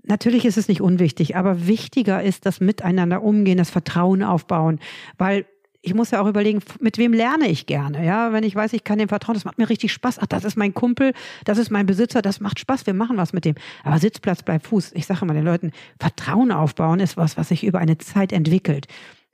[0.03, 4.81] natürlich ist es nicht unwichtig, aber wichtiger ist das Miteinander umgehen, das Vertrauen aufbauen,
[5.19, 5.47] weil
[5.87, 8.83] ich muss ja auch überlegen, mit wem lerne ich gerne, ja, wenn ich weiß, ich
[8.83, 10.18] kann dem vertrauen, das macht mir richtig Spaß.
[10.18, 11.12] Ach, das ist mein Kumpel,
[11.44, 13.55] das ist mein Besitzer, das macht Spaß, wir machen was mit dem.
[13.85, 14.92] Aber Sitzplatz bleibt Fuß.
[14.94, 15.70] Ich sage immer den Leuten,
[16.01, 18.88] Vertrauen aufbauen ist was, was sich über eine Zeit entwickelt.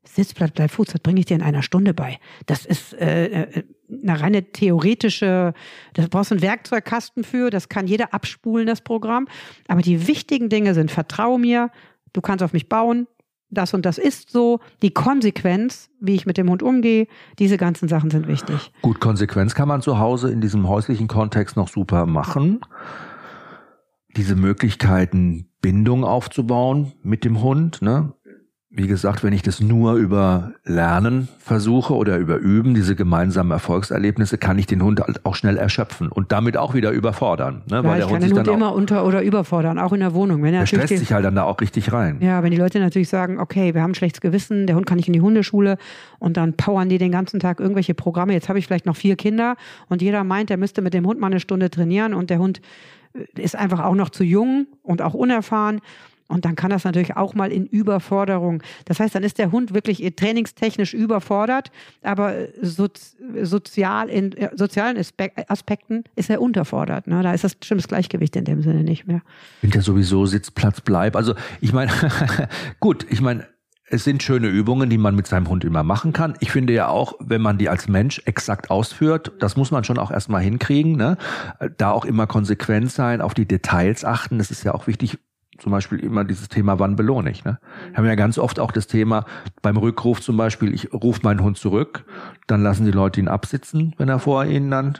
[0.04, 2.18] Sitzplatz bleibt Fuß, das bringe ich dir in einer Stunde bei.
[2.44, 3.62] Das ist äh, äh,
[4.02, 5.54] eine reine theoretische,
[5.94, 9.26] da brauchst du einen Werkzeugkasten für, das kann jeder abspulen, das Programm.
[9.68, 11.70] Aber die wichtigen Dinge sind, vertrau mir,
[12.12, 13.06] du kannst auf mich bauen,
[13.52, 17.06] das und das ist so, die Konsequenz, wie ich mit dem Hund umgehe,
[17.38, 18.72] diese ganzen Sachen sind wichtig.
[18.82, 22.60] Gut, Konsequenz kann man zu Hause in diesem häuslichen Kontext noch super machen.
[24.16, 28.12] Diese Möglichkeiten, Bindung aufzubauen mit dem Hund, ne?
[28.74, 34.38] Wie gesagt, wenn ich das nur über Lernen versuche oder über Üben, diese gemeinsamen Erfolgserlebnisse,
[34.38, 37.60] kann ich den Hund halt auch schnell erschöpfen und damit auch wieder überfordern.
[37.70, 37.76] Ne?
[37.76, 40.42] Ja, Weil der Hund sich dann auch, immer unter- oder überfordern, auch in der Wohnung.
[40.42, 42.16] Wenn er stresst die, sich halt dann da auch richtig rein.
[42.20, 44.96] Ja, wenn die Leute natürlich sagen, okay, wir haben ein schlechtes Gewissen, der Hund kann
[44.96, 45.76] nicht in die Hundeschule
[46.18, 48.32] und dann powern die den ganzen Tag irgendwelche Programme.
[48.32, 49.56] Jetzt habe ich vielleicht noch vier Kinder
[49.90, 52.62] und jeder meint, er müsste mit dem Hund mal eine Stunde trainieren und der Hund
[53.12, 55.82] äh, ist einfach auch noch zu jung und auch unerfahren.
[56.32, 58.62] Und dann kann das natürlich auch mal in Überforderung.
[58.86, 61.70] Das heißt, dann ist der Hund wirklich trainingstechnisch überfordert,
[62.02, 67.06] aber sozial in äh, sozialen Aspekten ist er unterfordert.
[67.06, 67.22] Ne?
[67.22, 69.20] Da ist das bestimmtes Gleichgewicht in dem Sinne nicht mehr.
[69.60, 71.16] Sind ja sowieso Sitzplatz bleib.
[71.16, 71.92] Also ich meine,
[72.80, 73.46] gut, ich meine,
[73.90, 76.32] es sind schöne Übungen, die man mit seinem Hund immer machen kann.
[76.40, 79.98] Ich finde ja auch, wenn man die als Mensch exakt ausführt, das muss man schon
[79.98, 81.18] auch erstmal hinkriegen, ne?
[81.76, 84.38] da auch immer konsequent sein, auf die Details achten.
[84.38, 85.18] Das ist ja auch wichtig,
[85.62, 87.44] zum Beispiel immer dieses Thema, wann belohne ich.
[87.44, 87.58] Ne?
[87.90, 89.24] Wir haben ja ganz oft auch das Thema
[89.62, 92.04] beim Rückruf zum Beispiel, ich rufe meinen Hund zurück,
[92.46, 94.98] dann lassen die Leute ihn absitzen, wenn er vor ihnen dann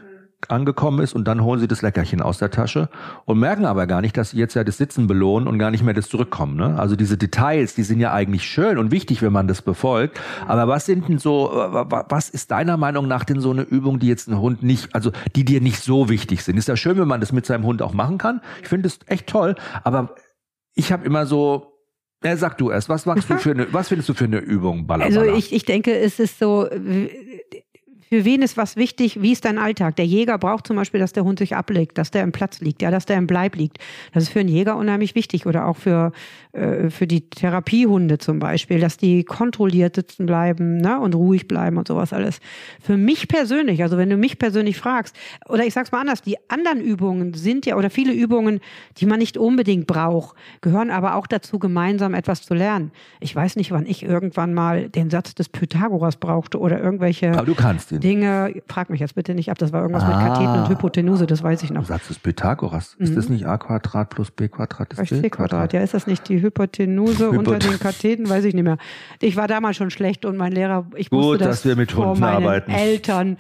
[0.49, 2.89] angekommen ist und dann holen sie das Leckerchen aus der Tasche
[3.25, 5.85] und merken aber gar nicht, dass sie jetzt ja das Sitzen belohnen und gar nicht
[5.85, 6.57] mehr das Zurückkommen.
[6.57, 6.79] Ne?
[6.79, 10.21] Also diese Details, die sind ja eigentlich schön und wichtig, wenn man das befolgt.
[10.47, 14.09] Aber was sind denn so, was ist deiner Meinung nach denn so eine Übung, die
[14.09, 16.57] jetzt ein Hund nicht, also die dir nicht so wichtig sind?
[16.57, 18.41] Ist ja schön, wenn man das mit seinem Hund auch machen kann.
[18.63, 20.15] Ich finde es echt toll, aber
[20.75, 21.73] ich habe immer so,
[22.25, 24.87] ja, sag du erst, was machst du für eine, was findest du für eine Übung,
[24.87, 26.69] Baller, Also ich, ich denke, es ist so,
[28.13, 29.23] für wen ist was wichtig?
[29.23, 29.97] Wie ist dein Alltag?
[29.97, 32.83] Der Jäger braucht zum Beispiel, dass der Hund sich ablegt, dass der im Platz liegt,
[32.83, 33.79] ja, dass der im Bleib liegt.
[34.13, 36.13] Das ist für einen Jäger unheimlich wichtig oder auch für,
[36.53, 41.79] äh, für die Therapiehunde zum Beispiel, dass die kontrolliert sitzen bleiben ne, und ruhig bleiben
[41.79, 42.41] und sowas alles.
[42.83, 45.17] Für mich persönlich, also wenn du mich persönlich fragst,
[45.49, 48.61] oder ich sag's mal anders, die anderen Übungen sind ja, oder viele Übungen,
[48.99, 52.93] die man nicht unbedingt braucht, gehören aber auch dazu, gemeinsam etwas zu lernen.
[53.21, 57.33] Ich weiß nicht, wann ich irgendwann mal den Satz des Pythagoras brauchte oder irgendwelche.
[57.33, 58.02] Aber du kannst ihn.
[58.03, 61.27] Dinge, frag mich jetzt bitte nicht ab, das war irgendwas ah, mit Katheten und Hypotenuse,
[61.27, 61.83] das weiß ich noch.
[61.83, 62.97] Du sagst es Pythagoras.
[62.99, 63.05] Mhm.
[63.05, 65.73] Ist das nicht a Quadrat plus b Quadrat ist c Quadrat?
[65.73, 68.29] Ja, ist das nicht die Hypotenuse Hypot unter den Katheten?
[68.29, 68.79] Weiß ich nicht mehr.
[69.21, 71.95] Ich war damals schon schlecht und mein Lehrer, ich Gut, wusste das dass wir mit
[71.95, 72.71] Hunden arbeiten.
[72.71, 73.37] Eltern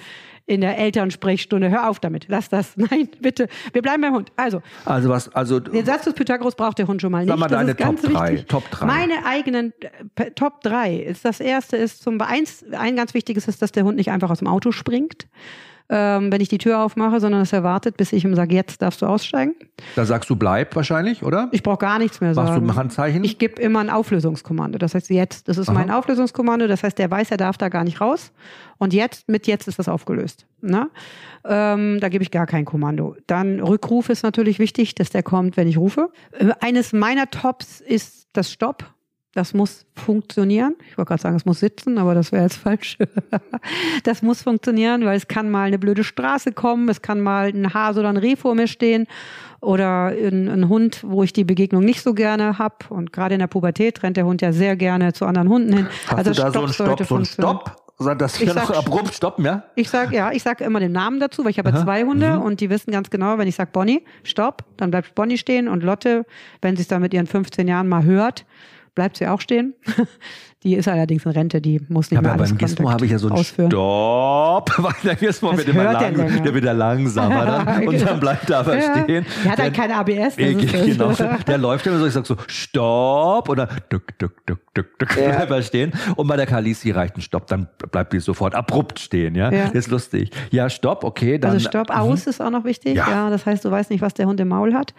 [0.46, 1.70] in der Elternsprechstunde.
[1.70, 2.26] Hör auf damit.
[2.28, 2.72] Lass das.
[2.76, 3.48] Nein, bitte.
[3.72, 4.32] Wir bleiben beim Hund.
[4.36, 4.62] Also.
[4.84, 5.60] Also was, also.
[5.60, 7.28] Den Satz des Pythagoras braucht der Hund schon mal nicht.
[7.28, 8.36] Sag mal deine Top 3.
[8.48, 8.86] Top 3.
[8.86, 9.72] Meine eigenen
[10.16, 13.84] äh, Top 3 ist das erste ist zum eins, ein ganz wichtiges ist, dass der
[13.84, 15.26] Hund nicht einfach aus dem Auto springt
[15.88, 19.02] ähm, wenn ich die Tür aufmache, sondern es erwartet, bis ich ihm sage, jetzt darfst
[19.02, 19.54] du aussteigen.
[19.96, 21.48] Da sagst du bleib wahrscheinlich, oder?
[21.52, 22.48] Ich brauche gar nichts mehr sagen.
[22.48, 23.24] Machst du ein Handzeichen?
[23.24, 24.78] Ich gebe immer ein Auflösungskommando.
[24.78, 25.74] Das heißt jetzt, das ist Aha.
[25.74, 26.66] mein Auflösungskommando.
[26.66, 28.32] Das heißt, der weiß, er darf da gar nicht raus.
[28.78, 30.46] Und jetzt, mit jetzt ist das aufgelöst.
[30.60, 30.90] Ne?
[31.44, 33.16] Ähm, da gebe ich gar kein Kommando.
[33.26, 36.10] Dann Rückruf ist natürlich wichtig, dass der kommt, wenn ich rufe.
[36.32, 38.92] Äh, eines meiner Tops ist das Stopp.
[39.34, 40.74] Das muss funktionieren.
[40.90, 42.98] Ich wollte gerade sagen, es muss sitzen, aber das wäre jetzt falsch.
[44.04, 47.72] das muss funktionieren, weil es kann mal eine blöde Straße kommen, es kann mal ein
[47.72, 49.06] Hase oder ein Reh vor mir stehen
[49.60, 52.76] oder ein, ein Hund, wo ich die Begegnung nicht so gerne habe.
[52.90, 55.86] Und gerade in der Pubertät rennt der Hund ja sehr gerne zu anderen Hunden hin.
[56.08, 57.76] Hast also du da Stopp so einen Stopp, so einen Stopp?
[58.18, 59.64] Das wir noch abrupt stoppen, ja?
[59.76, 61.84] Ich sage ja, ich sage immer den Namen dazu, weil ich habe Aha.
[61.84, 62.42] zwei Hunde mhm.
[62.42, 65.84] und die wissen ganz genau, wenn ich sage Bonnie, stopp, dann bleibt Bonnie stehen und
[65.84, 66.26] Lotte,
[66.60, 68.44] wenn sie es dann mit ihren 15 Jahren mal hört,
[68.94, 69.74] bleibt sie auch stehen.
[70.62, 73.10] Die ist allerdings in Rente, die muss nicht ja, mehr alles beim Gizmo habe ich
[73.10, 73.68] ja so einen ausführen.
[73.68, 78.20] Stopp, weil der Gizmo wird immer lang, der, der wird ja langsamer dann, und dann
[78.20, 79.02] bleibt er aber ja.
[79.02, 79.26] stehen.
[79.42, 80.36] Der hat halt keine ABS.
[80.36, 84.60] Der, genau, der läuft immer so, ich sag so Stopp und dann duck, duck, duck,
[84.72, 85.30] duck, duck, ja.
[85.30, 85.92] bleibt er stehen.
[86.14, 89.50] Und bei der Kalisi reicht ein Stopp, dann bleibt die sofort abrupt stehen, ja.
[89.50, 89.64] ja.
[89.64, 90.30] Das ist lustig.
[90.52, 91.38] Ja, Stopp, okay.
[91.38, 92.30] Dann, also Stopp, aus mhm.
[92.30, 92.94] ist auch noch wichtig.
[92.94, 93.10] Ja.
[93.10, 94.94] ja, das heißt, du weißt nicht, was der Hund im Maul hat.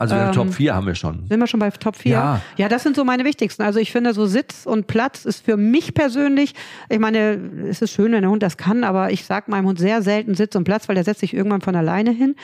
[0.00, 1.26] Also ähm, Top 4 haben wir schon.
[1.28, 2.10] Sind wir schon bei Top 4?
[2.10, 2.40] Ja.
[2.56, 3.62] ja, das sind so meine wichtigsten.
[3.62, 6.54] Also ich finde, so Sitz und Platz ist für mich persönlich,
[6.88, 9.78] ich meine, es ist schön, wenn der Hund das kann, aber ich sage meinem Hund
[9.78, 12.34] sehr selten Sitz und Platz, weil der setzt sich irgendwann von alleine hin.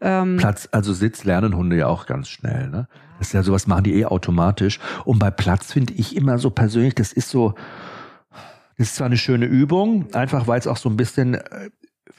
[0.00, 2.68] Ähm, Platz, also Sitz lernen Hunde ja auch ganz schnell.
[2.68, 2.86] Ne?
[3.18, 4.78] Das ist ja sowas, machen die eh automatisch.
[5.04, 7.54] Und bei Platz finde ich immer so persönlich, das ist so,
[8.78, 11.70] das ist zwar eine schöne Übung, einfach weil es auch so ein bisschen äh,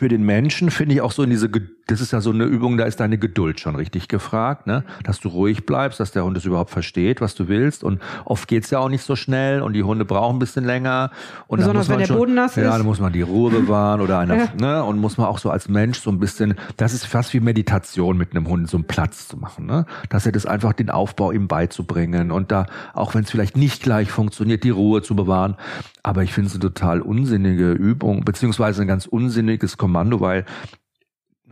[0.02, 2.76] für den Menschen finde ich auch so in diese, das ist ja so eine Übung,
[2.76, 4.84] da ist deine Geduld schon richtig gefragt, ne?
[5.04, 7.84] Dass du ruhig bleibst, dass der Hund es überhaupt versteht, was du willst.
[7.84, 11.12] Und oft geht's ja auch nicht so schnell und die Hunde brauchen ein bisschen länger.
[11.46, 12.64] Und Besonders dann muss man wenn der schon, Boden nass ist.
[12.64, 14.48] Ja, dann muss man die Ruhe bewahren oder einer, ja.
[14.60, 14.84] ne?
[14.84, 18.18] Und muss man auch so als Mensch so ein bisschen, das ist fast wie Meditation
[18.18, 19.86] mit einem Hund, so einen Platz zu machen, ne?
[20.10, 23.84] Dass er das einfach den Aufbau ihm beizubringen und da, auch wenn es vielleicht nicht
[23.84, 25.58] gleich funktioniert, die Ruhe zu bewahren.
[26.02, 30.46] Aber ich finde es eine total unsinnige Übung, beziehungsweise ein ganz unsinniges Kommando, weil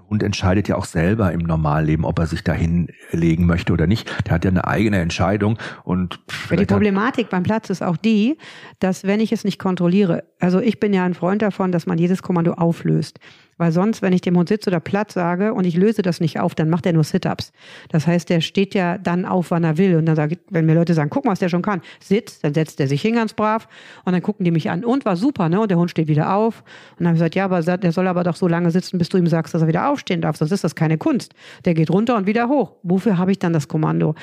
[0.09, 4.09] Hund entscheidet ja auch selber im Normalleben, ob er sich dahin legen möchte oder nicht.
[4.25, 6.19] Der hat ja eine eigene Entscheidung und
[6.49, 8.37] die Problematik beim Platz ist auch die,
[8.79, 11.97] dass wenn ich es nicht kontrolliere, also ich bin ja ein Freund davon, dass man
[11.97, 13.19] jedes Kommando auflöst.
[13.59, 16.39] Weil sonst, wenn ich dem Hund Sitz oder Platz sage und ich löse das nicht
[16.39, 17.51] auf, dann macht er nur Sit-Ups.
[17.89, 19.97] Das heißt, der steht ja dann auf, wann er will.
[19.97, 22.39] Und dann sage ich, wenn mir Leute sagen, guck mal, was der schon kann, Sitz,
[22.39, 23.67] dann setzt er sich hin ganz brav
[24.05, 25.59] und dann gucken die mich an und war super, ne?
[25.59, 26.63] Und der Hund steht wieder auf.
[26.91, 29.09] Und dann habe ich gesagt, ja, aber der soll aber doch so lange sitzen, bis
[29.09, 30.37] du ihm sagst, dass er wieder aufstehen darf.
[30.37, 31.33] Sonst ist das keine Kunst.
[31.65, 32.71] Der geht runter und wieder hoch.
[32.83, 34.15] Wofür habe ich dann das Kommando?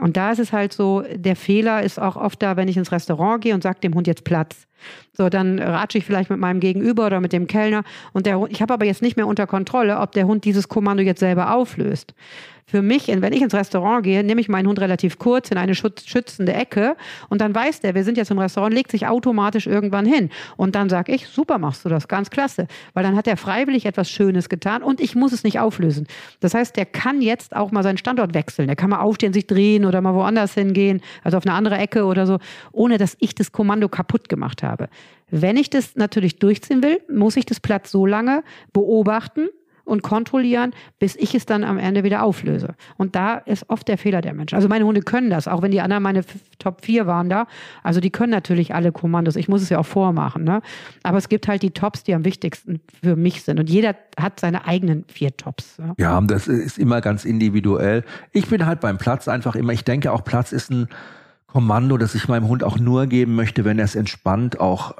[0.00, 2.92] Und da ist es halt so, der Fehler ist auch oft da, wenn ich ins
[2.92, 4.66] Restaurant gehe und sage dem Hund jetzt Platz.
[5.12, 8.62] So, dann ratsche ich vielleicht mit meinem Gegenüber oder mit dem Kellner und der ich
[8.62, 12.14] habe aber jetzt nicht mehr unter Kontrolle, ob der Hund dieses Kommando jetzt selber auflöst
[12.70, 15.74] für mich, wenn ich ins Restaurant gehe, nehme ich meinen Hund relativ kurz in eine
[15.74, 16.96] schützende Ecke
[17.28, 20.30] und dann weiß der, wir sind jetzt im Restaurant, legt sich automatisch irgendwann hin.
[20.56, 22.68] Und dann sage ich, super machst du das, ganz klasse.
[22.94, 26.06] Weil dann hat er freiwillig etwas Schönes getan und ich muss es nicht auflösen.
[26.38, 28.68] Das heißt, der kann jetzt auch mal seinen Standort wechseln.
[28.68, 32.04] Der kann mal aufstehen, sich drehen oder mal woanders hingehen, also auf eine andere Ecke
[32.04, 32.38] oder so,
[32.70, 34.88] ohne dass ich das Kommando kaputt gemacht habe.
[35.30, 38.42] Wenn ich das natürlich durchziehen will, muss ich das Platz so lange
[38.72, 39.48] beobachten,
[39.90, 42.74] und kontrollieren, bis ich es dann am Ende wieder auflöse.
[42.96, 44.54] Und da ist oft der Fehler der Menschen.
[44.54, 46.22] Also meine Hunde können das, auch wenn die anderen meine
[46.58, 47.46] Top 4 waren da.
[47.82, 49.36] Also die können natürlich alle Kommandos.
[49.36, 50.44] Ich muss es ja auch vormachen.
[50.44, 50.62] Ne?
[51.02, 53.58] Aber es gibt halt die Tops, die am wichtigsten für mich sind.
[53.58, 55.76] Und jeder hat seine eigenen vier Tops.
[55.78, 58.04] Ja, ja das ist immer ganz individuell.
[58.32, 60.88] Ich bin halt beim Platz einfach immer, ich denke auch Platz ist ein
[61.48, 64.94] Kommando, das ich meinem Hund auch nur geben möchte, wenn er es entspannt auch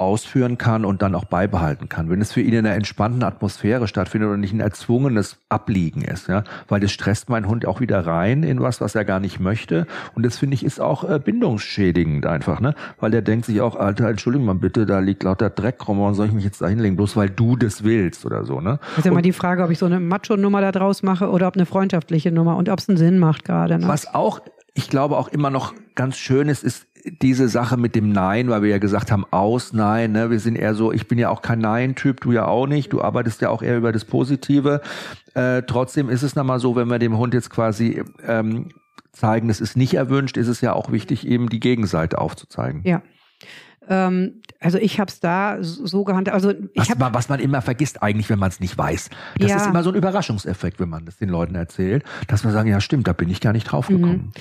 [0.00, 2.08] ausführen kann und dann auch beibehalten kann.
[2.08, 6.28] Wenn es für ihn in einer entspannten Atmosphäre stattfindet und nicht ein erzwungenes Abliegen ist,
[6.28, 9.40] ja, weil das stresst meinen Hund auch wieder rein in was, was er gar nicht
[9.40, 9.86] möchte.
[10.14, 13.76] Und das finde ich ist auch äh, bindungsschädigend einfach, ne, weil der denkt sich auch,
[13.76, 16.68] Alter, Entschuldigung mal bitte, da liegt lauter Dreck rum, warum soll ich mich jetzt da
[16.68, 18.78] hinlegen, bloß weil du das willst oder so, ne?
[18.90, 21.46] Das ist ja immer die Frage, ob ich so eine Macho-Nummer da draus mache oder
[21.48, 23.78] ob eine freundschaftliche Nummer und ob es einen Sinn macht gerade.
[23.78, 23.86] Ne?
[23.88, 24.40] Was auch
[24.74, 26.86] ich glaube auch immer noch ganz schön ist, ist
[27.22, 30.30] diese Sache mit dem Nein, weil wir ja gesagt haben, aus Nein, ne?
[30.30, 33.00] wir sind eher so, ich bin ja auch kein Nein-Typ, du ja auch nicht, du
[33.00, 34.80] arbeitest ja auch eher über das Positive.
[35.34, 38.68] Äh, trotzdem ist es nochmal so, wenn wir dem Hund jetzt quasi ähm,
[39.12, 42.82] zeigen, es ist nicht erwünscht, ist es ja auch wichtig, eben die Gegenseite aufzuzeigen.
[42.84, 43.02] Ja.
[43.88, 46.34] Ähm, also ich habe es da so gehandelt.
[46.34, 49.10] Also ich was, man, was man immer vergisst eigentlich, wenn man es nicht weiß.
[49.38, 49.56] Das Ja.
[49.56, 52.80] ist immer so ein Überraschungseffekt, wenn man das den Leuten erzählt, dass man sagen, ja
[52.80, 54.32] stimmt, da bin ich gar nicht drauf gekommen.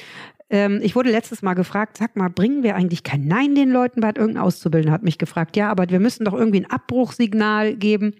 [0.50, 4.02] Ähm, ich wurde letztes Mal gefragt, sag mal, bringen wir eigentlich kein Nein den Leuten
[4.02, 4.08] bei?
[4.10, 8.16] Irgendein Auszubildender hat mich gefragt, ja, aber wir müssen doch irgendwie ein Abbruchsignal geben.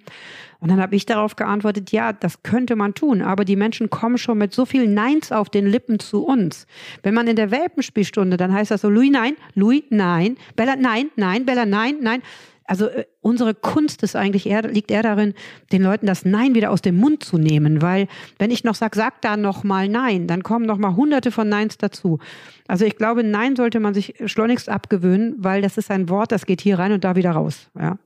[0.60, 4.18] Und dann habe ich darauf geantwortet, ja, das könnte man tun, aber die Menschen kommen
[4.18, 6.68] schon mit so vielen Neins auf den Lippen zu uns.
[7.02, 11.12] Wenn man in der Welpenspielstunde, dann heißt das so, Louis, nein, Louis, nein, Bella, nein,
[11.16, 12.22] nein, Bella, nein, nein.
[12.70, 15.34] Also äh, unsere Kunst ist eigentlich eher, liegt eher darin,
[15.72, 18.08] den Leuten das Nein wieder aus dem Mund zu nehmen, weil
[18.38, 21.50] wenn ich noch sag, sag da noch mal Nein, dann kommen noch mal Hunderte von
[21.50, 22.20] Neins dazu.
[22.68, 26.46] Also ich glaube, Nein sollte man sich schleunigst abgewöhnen, weil das ist ein Wort, das
[26.46, 27.72] geht hier rein und da wieder raus.
[27.78, 27.98] Ja.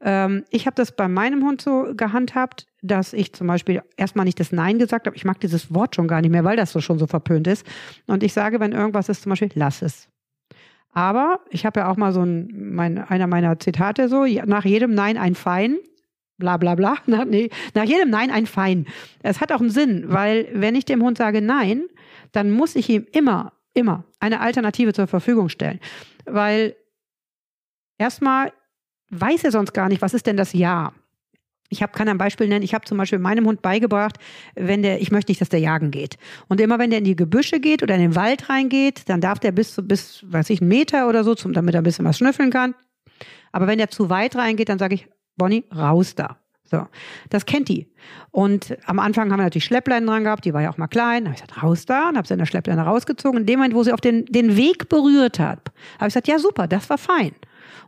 [0.00, 4.40] Ähm, ich habe das bei meinem Hund so gehandhabt, dass ich zum Beispiel erstmal nicht
[4.40, 5.16] das Nein gesagt habe.
[5.16, 7.64] Ich mag dieses Wort schon gar nicht mehr, weil das so schon so verpönt ist.
[8.08, 10.08] Und ich sage, wenn irgendwas ist, zum Beispiel, lass es.
[10.92, 14.94] Aber ich habe ja auch mal so ein, mein, einer meiner Zitate so, nach jedem
[14.94, 15.78] Nein ein Fein.
[16.38, 16.96] Bla bla bla.
[17.06, 18.86] Nach, nee, nach jedem Nein ein Fein.
[19.22, 21.84] Es hat auch einen Sinn, weil wenn ich dem Hund sage Nein,
[22.32, 25.78] dann muss ich ihm immer, immer eine Alternative zur Verfügung stellen.
[26.24, 26.74] Weil
[27.98, 28.52] erstmal
[29.10, 30.92] weiß er sonst gar nicht, was ist denn das Ja.
[31.72, 32.62] Ich hab, kann ein Beispiel nennen.
[32.62, 34.16] Ich habe zum Beispiel meinem Hund beigebracht,
[34.54, 36.18] wenn der, ich möchte nicht, dass der jagen geht.
[36.48, 39.38] Und immer wenn der in die Gebüsche geht oder in den Wald reingeht, dann darf
[39.38, 42.18] der bis, bis, weiß ich, einen Meter oder so, zum, damit er ein bisschen was
[42.18, 42.74] schnüffeln kann.
[43.52, 46.36] Aber wenn der zu weit reingeht, dann sage ich, Bonnie, raus da.
[46.64, 46.86] So,
[47.28, 47.86] das kennt die.
[48.30, 51.24] Und am Anfang haben wir natürlich Schleppleinen dran gehabt, die war ja auch mal klein.
[51.24, 53.40] Da habe ich gesagt, raus da und habe sie in der Schleppleine rausgezogen.
[53.40, 56.38] In dem Moment, wo sie auf den, den Weg berührt hat, habe ich gesagt, ja
[56.38, 57.32] super, das war fein.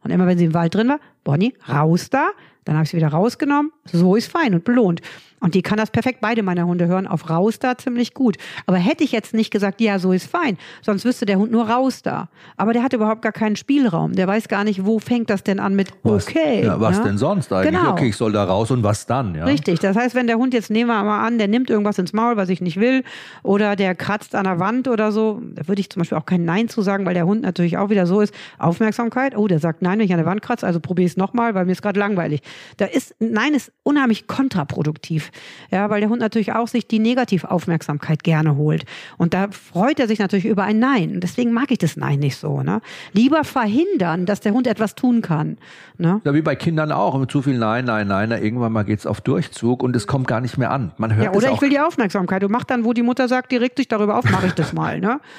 [0.02, 2.28] Und immer wenn sie im Wald drin war, Bonnie, raus da.
[2.64, 3.72] Dann habe ich sie wieder rausgenommen.
[3.90, 5.00] So ist fein und belohnt.
[5.40, 8.36] Und die kann das perfekt, beide meiner Hunde hören, auf raus da ziemlich gut.
[8.66, 11.68] Aber hätte ich jetzt nicht gesagt, ja, so ist fein, sonst wüsste der Hund nur
[11.68, 12.28] raus da.
[12.56, 14.14] Aber der hat überhaupt gar keinen Spielraum.
[14.14, 16.64] Der weiß gar nicht, wo fängt das denn an mit Was, okay.
[16.64, 17.04] ja, was ne?
[17.04, 17.78] denn sonst eigentlich?
[17.78, 17.92] Genau.
[17.92, 19.34] Okay, ich soll da raus und was dann?
[19.34, 19.44] Ja?
[19.44, 19.80] Richtig.
[19.80, 22.36] Das heißt, wenn der Hund jetzt nehmen wir mal an, der nimmt irgendwas ins Maul,
[22.36, 23.04] was ich nicht will,
[23.42, 26.44] oder der kratzt an der Wand oder so, da würde ich zum Beispiel auch kein
[26.44, 28.34] Nein zu sagen, weil der Hund natürlich auch wieder so ist.
[28.58, 29.36] Aufmerksamkeit.
[29.36, 31.54] Oh, der sagt Nein, wenn ich an der Wand kratze, also probiere ich es nochmal,
[31.54, 32.40] weil mir ist gerade langweilig.
[32.78, 35.23] Da ist, nein, ist unheimlich kontraproduktiv.
[35.70, 38.84] Ja, weil der Hund natürlich auch sich die Negativaufmerksamkeit gerne holt.
[39.16, 41.20] Und da freut er sich natürlich über ein Nein.
[41.20, 42.62] Deswegen mag ich das Nein nicht so.
[42.62, 42.80] Ne?
[43.12, 45.58] Lieber verhindern, dass der Hund etwas tun kann.
[45.98, 46.20] Ne?
[46.24, 47.18] Ja, wie bei Kindern auch.
[47.18, 48.30] Mit zu viel Nein, Nein, Nein.
[48.30, 50.92] Irgendwann mal geht's auf Durchzug und es kommt gar nicht mehr an.
[50.98, 52.42] Man hört ja, oder es ich will die Aufmerksamkeit.
[52.42, 54.72] Du machst dann, wo die Mutter sagt, die regt sich darüber auf, mache ich das
[54.72, 55.00] mal.
[55.00, 55.20] Ne?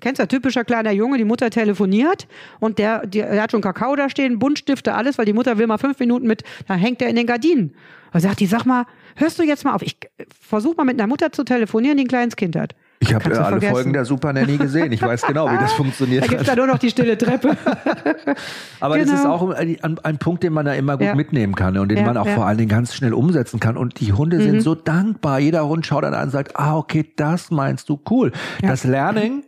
[0.00, 2.26] Kennst du, typischer kleiner Junge, die Mutter telefoniert
[2.60, 5.66] und der, der, der hat schon Kakao da stehen, Buntstifte, alles, weil die Mutter will
[5.66, 7.74] mal fünf Minuten mit, da hängt er in den Gardinen.
[8.12, 8.86] Da sagt die, sag mal,
[9.16, 9.96] hörst du jetzt mal auf, ich
[10.40, 12.74] versuch mal mit einer Mutter zu telefonieren, die ein kleines Kind hat.
[13.00, 13.72] Ich habe äh, alle vergessen.
[13.72, 14.92] Folgen der Super Nanny gesehen.
[14.92, 16.24] Ich weiß genau, wie das funktioniert.
[16.24, 17.56] Da gibt es da nur noch die stille Treppe.
[18.80, 19.10] Aber genau.
[19.10, 21.14] das ist auch ein, ein, Punkt, den man da immer gut ja.
[21.14, 22.34] mitnehmen kann und den ja, man auch ja.
[22.34, 23.76] vor allen Dingen ganz schnell umsetzen kann.
[23.76, 24.42] Und die Hunde mhm.
[24.42, 25.38] sind so dankbar.
[25.38, 28.32] Jeder Hund schaut dann an und sagt, ah, okay, das meinst du, cool.
[28.62, 29.42] Das Learning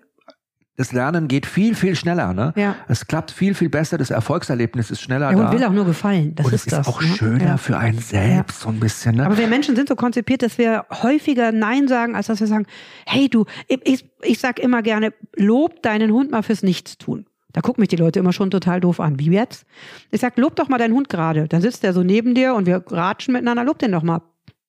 [0.76, 2.34] das Lernen geht viel, viel schneller.
[2.34, 2.52] Ne?
[2.56, 2.76] Ja.
[2.88, 3.98] Es klappt viel, viel besser.
[3.98, 5.52] Das Erfolgserlebnis ist schneller ja, und da.
[5.52, 6.34] will auch nur gefallen.
[6.34, 7.08] Das und ist es ist das, auch ne?
[7.08, 7.56] schöner ja.
[7.56, 9.16] für einen selbst so ein bisschen.
[9.16, 9.26] Ne?
[9.26, 12.66] Aber wir Menschen sind so konzipiert, dass wir häufiger Nein sagen, als dass wir sagen,
[13.06, 17.26] hey du, ich, ich sag immer gerne, lob deinen Hund mal fürs Nichtstun.
[17.52, 19.18] Da gucken mich die Leute immer schon total doof an.
[19.18, 19.64] Wie jetzt?
[20.10, 21.48] Ich sag, lob doch mal deinen Hund gerade.
[21.48, 23.64] Dann sitzt der so neben dir und wir ratschen miteinander.
[23.64, 24.20] Lob den doch mal.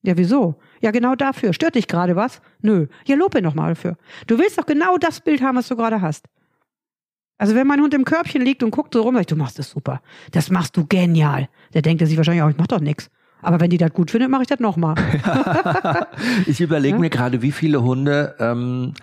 [0.07, 0.55] Ja, wieso?
[0.79, 1.51] Ja, genau dafür.
[1.51, 2.39] Stört dich gerade was?
[2.61, 2.87] Nö.
[3.05, 3.97] Ja, lob ihn doch mal dafür.
[4.25, 6.27] Du willst doch genau das Bild haben, was du gerade hast.
[7.37, 9.59] Also wenn mein Hund im Körbchen liegt und guckt so rum, sag ich, du machst
[9.59, 10.01] das super.
[10.31, 11.49] Das machst du genial.
[11.73, 13.09] Der denkt sich wahrscheinlich auch, ich mach doch nichts.
[13.41, 14.95] Aber wenn die das gut findet, mache ich das nochmal.
[16.47, 17.01] ich überlege ja?
[17.01, 18.93] mir gerade, wie viele Hunde ähm,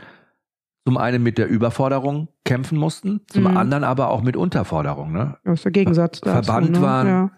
[0.87, 3.59] zum einen mit der Überforderung kämpfen mussten, zum mhm.
[3.59, 5.13] anderen aber auch mit Unterforderung.
[5.13, 5.37] Ne?
[5.45, 6.21] Das ist der Gegensatz.
[6.21, 6.87] Verbannt dazu, ne?
[6.87, 7.31] waren ja.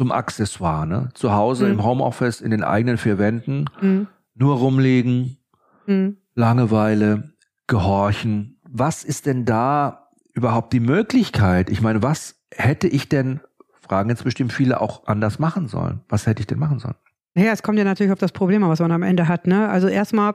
[0.00, 0.86] Zum Accessoire.
[0.86, 1.10] Ne?
[1.12, 1.72] Zu Hause mhm.
[1.72, 4.06] im Homeoffice, in den eigenen vier Wänden, mhm.
[4.34, 5.36] nur rumlegen,
[5.86, 6.16] mhm.
[6.34, 7.34] Langeweile,
[7.66, 8.58] gehorchen.
[8.66, 11.68] Was ist denn da überhaupt die Möglichkeit?
[11.68, 13.40] Ich meine, was hätte ich denn,
[13.82, 16.00] fragen jetzt bestimmt viele, auch anders machen sollen?
[16.08, 16.96] Was hätte ich denn machen sollen?
[17.34, 19.46] Naja, es kommt ja natürlich auf das Problem, was man am Ende hat.
[19.46, 19.68] Ne?
[19.68, 20.32] Also erstmal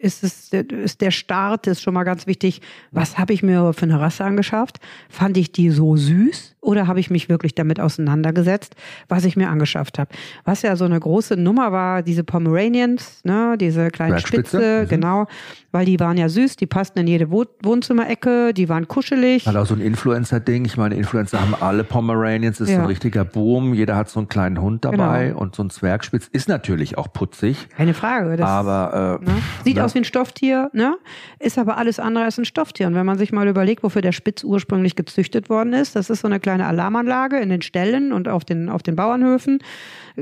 [0.00, 2.62] ist es ist der Start ist schon mal ganz wichtig.
[2.90, 4.80] Was habe ich mir für eine Rasse angeschafft?
[5.10, 8.76] Fand ich die so süß oder habe ich mich wirklich damit auseinandergesetzt,
[9.08, 10.10] was ich mir angeschafft habe?
[10.44, 14.88] Was ja so eine große Nummer war, diese Pomeranians, ne, diese kleine Spitze, mhm.
[14.88, 15.26] genau,
[15.72, 19.46] weil die waren ja süß, die passten in jede Wohnzimmerecke, die waren kuschelig.
[19.46, 20.64] Hat auch so ein Influencer-Ding.
[20.64, 22.80] Ich meine, Influencer haben alle Pomeranians, das ist ja.
[22.80, 23.74] ein richtiger Boom.
[23.74, 25.40] Jeder hat so einen kleinen Hund dabei genau.
[25.40, 27.68] und so ein Zwergspitz ist natürlich auch putzig.
[27.76, 28.36] Keine Frage.
[28.36, 29.42] Das, aber äh, ne?
[29.64, 29.82] sieht ne?
[29.90, 30.96] Aus wie ein Stofftier, ne?
[31.40, 32.86] Ist aber alles andere als ein Stofftier.
[32.86, 36.20] Und wenn man sich mal überlegt, wofür der Spitz ursprünglich gezüchtet worden ist, das ist
[36.20, 39.58] so eine kleine Alarmanlage in den Ställen und auf den, auf den Bauernhöfen.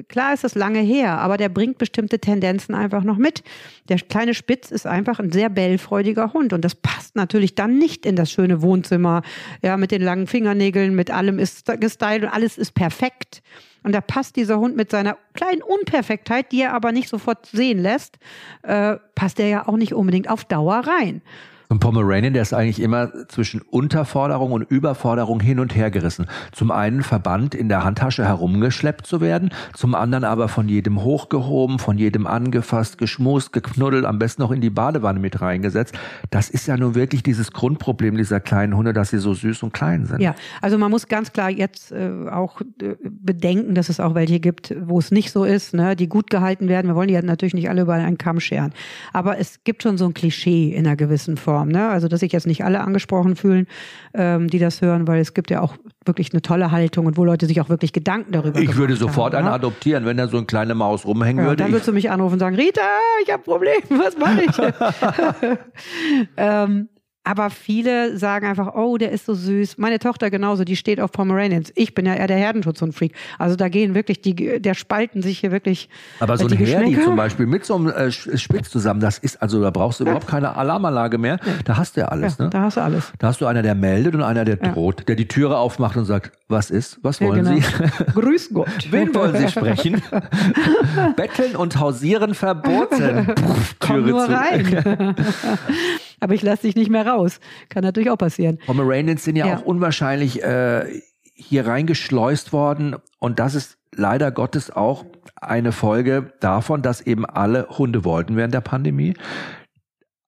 [0.08, 3.42] Klar ist das lange her, aber der bringt bestimmte Tendenzen einfach noch mit.
[3.88, 8.06] Der kleine Spitz ist einfach ein sehr bellfreudiger Hund und das passt natürlich dann nicht
[8.06, 9.22] in das schöne Wohnzimmer,
[9.62, 13.42] ja, mit den langen Fingernägeln, mit allem ist gestylt und alles ist perfekt.
[13.82, 17.78] Und da passt dieser Hund mit seiner kleinen Unperfektheit, die er aber nicht sofort sehen
[17.78, 18.18] lässt,
[18.62, 21.22] äh, passt er ja auch nicht unbedingt auf Dauer rein.
[21.70, 26.24] So ein Pomeranian, der ist eigentlich immer zwischen Unterforderung und Überforderung hin und her gerissen.
[26.50, 31.78] Zum einen verbannt in der Handtasche herumgeschleppt zu werden, zum anderen aber von jedem hochgehoben,
[31.78, 35.94] von jedem angefasst, geschmust, geknuddelt, am besten noch in die Badewanne mit reingesetzt.
[36.30, 39.74] Das ist ja nun wirklich dieses Grundproblem dieser kleinen Hunde, dass sie so süß und
[39.74, 40.22] klein sind.
[40.22, 44.40] Ja, also man muss ganz klar jetzt äh, auch äh, bedenken, dass es auch welche
[44.40, 46.86] gibt, wo es nicht so ist, ne, die gut gehalten werden.
[46.86, 48.72] Wir wollen die ja natürlich nicht alle über einen Kamm scheren.
[49.12, 51.57] Aber es gibt schon so ein Klischee in einer gewissen Form.
[51.58, 51.68] Form.
[51.68, 51.88] Ne?
[51.88, 53.66] Also, dass sich jetzt nicht alle angesprochen fühlen,
[54.14, 57.24] ähm, die das hören, weil es gibt ja auch wirklich eine tolle Haltung und wo
[57.24, 59.54] Leute sich auch wirklich Gedanken darüber Ich würde sofort haben, eine ja?
[59.54, 61.62] adoptieren, wenn da so eine kleine Maus rumhängen ja, würde.
[61.64, 62.80] Dann würdest du mich anrufen und sagen, Rita,
[63.24, 65.58] ich habe ein Problem, was mache ich?
[66.36, 66.88] ähm,
[67.28, 69.76] aber viele sagen einfach, oh, der ist so süß.
[69.76, 71.70] Meine Tochter genauso, die steht auf Pomeranians.
[71.74, 73.12] Ich bin ja eher der Herdenschutz und Freak.
[73.38, 75.90] Also da gehen wirklich die, der spalten sich hier wirklich.
[76.20, 79.60] Aber so ein Herdi zum Beispiel mit so einem äh, Spitz zusammen, das ist, also
[79.60, 80.12] da brauchst du ja.
[80.12, 81.38] überhaupt keine Alarmanlage mehr.
[81.44, 81.52] Ja.
[81.66, 82.38] Da hast du ja alles.
[82.38, 82.50] Ja, ne?
[82.50, 83.12] Da hast du alles.
[83.18, 86.06] Da hast du einer, der meldet und einer, der droht, der die Türe aufmacht und
[86.06, 87.60] sagt, was ist, was wollen genau.
[87.60, 88.04] Sie?
[88.14, 88.68] Grüß Gott.
[88.90, 90.00] Wen wollen Sie sprechen?
[91.16, 93.26] Betteln und hausieren verboten.
[93.36, 94.32] Pff, Komm nur zu.
[94.32, 95.14] rein.
[96.20, 97.40] Aber ich lasse dich nicht mehr raus.
[97.68, 98.58] Kann natürlich auch passieren.
[98.66, 99.56] Pomeranians sind ja, ja.
[99.56, 101.00] auch unwahrscheinlich äh,
[101.34, 102.96] hier reingeschleust worden.
[103.18, 105.04] Und das ist leider Gottes auch
[105.36, 109.14] eine Folge davon, dass eben alle Hunde wollten während der Pandemie.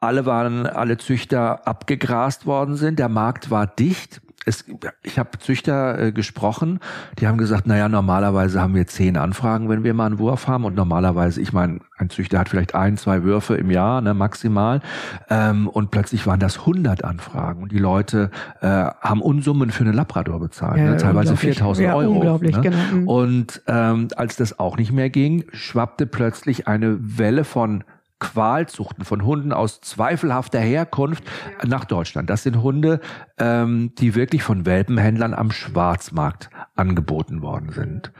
[0.01, 2.99] Alle waren, alle Züchter abgegrast worden sind.
[2.99, 4.23] Der Markt war dicht.
[4.47, 4.65] Es,
[5.03, 6.81] ich habe Züchter äh, gesprochen,
[7.19, 10.65] die haben gesagt, naja, normalerweise haben wir zehn Anfragen, wenn wir mal einen Wurf haben.
[10.65, 14.81] Und normalerweise, ich meine, ein Züchter hat vielleicht ein, zwei Würfe im Jahr, ne, maximal.
[15.29, 17.63] Ähm, und plötzlich waren das 100 Anfragen.
[17.63, 18.31] Und die Leute
[18.63, 22.13] äh, haben Unsummen für eine Labrador bezahlt, ja, ne, teilweise 4000 ja, Euro.
[22.13, 22.63] Unglaublich, ne?
[22.63, 22.77] genau.
[22.93, 23.09] Mhm.
[23.09, 27.85] Und ähm, als das auch nicht mehr ging, schwappte plötzlich eine Welle von
[28.21, 31.25] Qualzuchten von Hunden aus zweifelhafter Herkunft
[31.67, 32.31] nach Deutschland.
[32.31, 33.01] Das sind Hunde,
[33.39, 38.13] ähm, die wirklich von Welpenhändlern am Schwarzmarkt angeboten worden sind.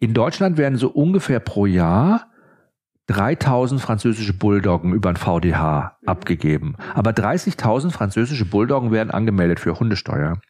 [0.00, 2.28] In Deutschland werden so ungefähr pro Jahr
[3.08, 6.76] 3000 französische Bulldoggen über ein VDH abgegeben.
[6.94, 10.40] Aber 30.000 französische Bulldoggen werden angemeldet für Hundesteuer.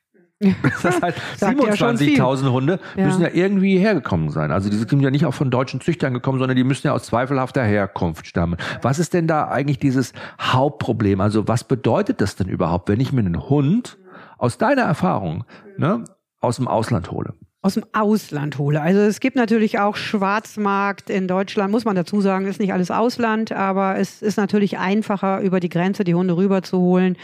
[0.41, 3.29] Das heißt, 27.000 ja Hunde müssen ja.
[3.29, 4.53] ja irgendwie hergekommen sein.
[4.53, 7.05] Also die sind ja nicht auch von deutschen Züchtern gekommen, sondern die müssen ja aus
[7.05, 8.57] zweifelhafter Herkunft stammen.
[8.83, 11.21] Was ist denn da eigentlich dieses Hauptproblem?
[11.21, 13.99] Also was bedeutet das denn überhaupt, wenn ich mir einen Hund
[14.39, 15.45] aus deiner Erfahrung
[15.77, 16.05] ne,
[16.41, 17.35] aus dem Ausland hole?
[17.61, 18.81] aus dem Ausland hole.
[18.81, 22.91] Also es gibt natürlich auch Schwarzmarkt in Deutschland, muss man dazu sagen, ist nicht alles
[22.93, 27.17] Ausland, aber es ist natürlich einfacher, über die Grenze die Hunde rüberzuholen.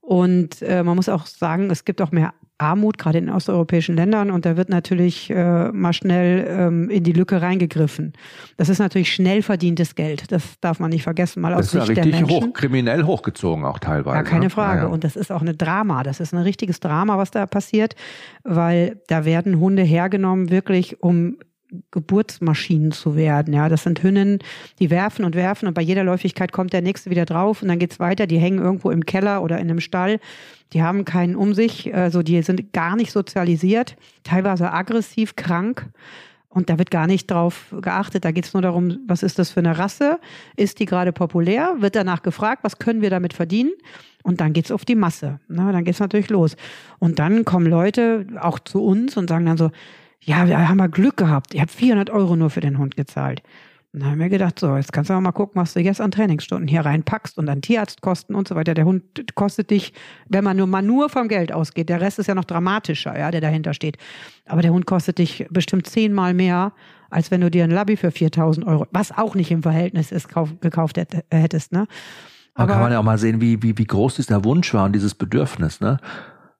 [0.00, 2.32] Und äh, man muss auch sagen, es gibt auch mehr
[2.62, 4.30] Armut, gerade in osteuropäischen Ländern.
[4.30, 8.12] Und da wird natürlich äh, mal schnell ähm, in die Lücke reingegriffen.
[8.56, 10.30] Das ist natürlich schnell verdientes Geld.
[10.30, 11.42] Das darf man nicht vergessen.
[11.42, 14.16] Mal das aus ist ja richtig hoch, kriminell hochgezogen auch teilweise.
[14.16, 14.50] Ja, keine ne?
[14.50, 14.82] Frage.
[14.82, 14.90] Ja, ja.
[14.90, 16.02] Und das ist auch eine Drama.
[16.02, 17.96] Das ist ein richtiges Drama, was da passiert,
[18.44, 21.36] weil da werden Hunde hergenommen, wirklich um
[21.90, 23.54] Geburtsmaschinen zu werden.
[23.54, 24.38] Ja, das sind Hünnen,
[24.78, 27.78] die werfen und werfen und bei jeder Läufigkeit kommt der nächste wieder drauf und dann
[27.78, 28.26] geht's weiter.
[28.26, 30.20] Die hängen irgendwo im Keller oder in einem Stall.
[30.72, 35.90] Die haben keinen um sich, also die sind gar nicht sozialisiert, teilweise aggressiv, krank.
[36.48, 38.26] Und da wird gar nicht drauf geachtet.
[38.26, 40.20] Da geht's nur darum, was ist das für eine Rasse?
[40.54, 41.76] Ist die gerade populär?
[41.78, 43.72] Wird danach gefragt, was können wir damit verdienen?
[44.22, 45.40] Und dann geht's auf die Masse.
[45.48, 46.56] Na, dann geht's natürlich los.
[46.98, 49.70] Und dann kommen Leute auch zu uns und sagen dann so,
[50.24, 51.54] ja, wir haben mal Glück gehabt.
[51.54, 53.42] Ihr habt 400 Euro nur für den Hund gezahlt.
[53.92, 56.10] Und dann haben wir gedacht, so, jetzt kannst du mal gucken, was du jetzt an
[56.10, 58.72] Trainingsstunden hier reinpackst und an Tierarztkosten und so weiter.
[58.72, 59.02] Der Hund
[59.34, 59.92] kostet dich,
[60.28, 63.30] wenn man nur mal nur vom Geld ausgeht, der Rest ist ja noch dramatischer, ja,
[63.30, 63.98] der dahinter steht.
[64.46, 66.72] Aber der Hund kostet dich bestimmt zehnmal mehr,
[67.10, 70.30] als wenn du dir ein Labby für 4000 Euro, was auch nicht im Verhältnis ist,
[70.30, 70.96] kauf, gekauft
[71.30, 71.86] hättest, ne?
[72.54, 74.84] Aber, Aber kann man ja auch mal sehen, wie, wie, wie groß dieser Wunsch war
[74.84, 75.98] und dieses Bedürfnis, ne?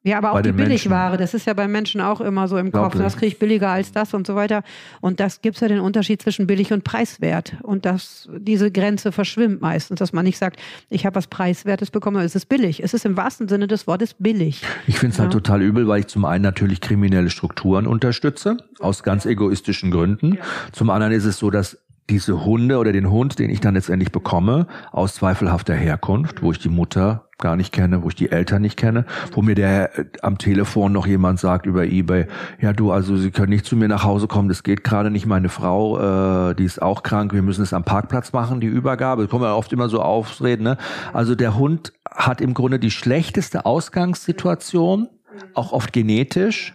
[0.05, 2.97] Ja, aber auch die Billigware, das ist ja bei Menschen auch immer so im Kopf.
[2.97, 4.65] Das kriege ich billiger als das und so weiter.
[5.01, 7.55] Und das gibt es ja den Unterschied zwischen billig und preiswert.
[7.63, 12.21] Und das, diese Grenze verschwimmt meistens, dass man nicht sagt, ich habe was Preiswertes bekommen,
[12.25, 12.83] es ist billig.
[12.83, 14.63] Es ist im wahrsten Sinne des Wortes billig.
[14.89, 15.35] Ich finde es halt ja.
[15.37, 20.35] halt total übel, weil ich zum einen natürlich kriminelle Strukturen unterstütze, aus ganz egoistischen Gründen.
[20.35, 20.43] Ja.
[20.73, 21.79] Zum anderen ist es so, dass
[22.11, 26.59] diese Hunde oder den Hund, den ich dann letztendlich bekomme, aus zweifelhafter Herkunft, wo ich
[26.59, 30.05] die Mutter gar nicht kenne, wo ich die Eltern nicht kenne, wo mir der äh,
[30.23, 32.27] am Telefon noch jemand sagt über eBay,
[32.59, 35.27] ja du, also Sie können nicht zu mir nach Hause kommen, das geht gerade nicht,
[35.27, 39.29] meine Frau, äh, die ist auch krank, wir müssen es am Parkplatz machen, die Übergabe,
[39.29, 40.79] kommen wir oft immer so aufreden, ne?
[41.13, 45.09] Also der Hund hat im Grunde die schlechteste Ausgangssituation,
[45.55, 46.75] auch oft genetisch,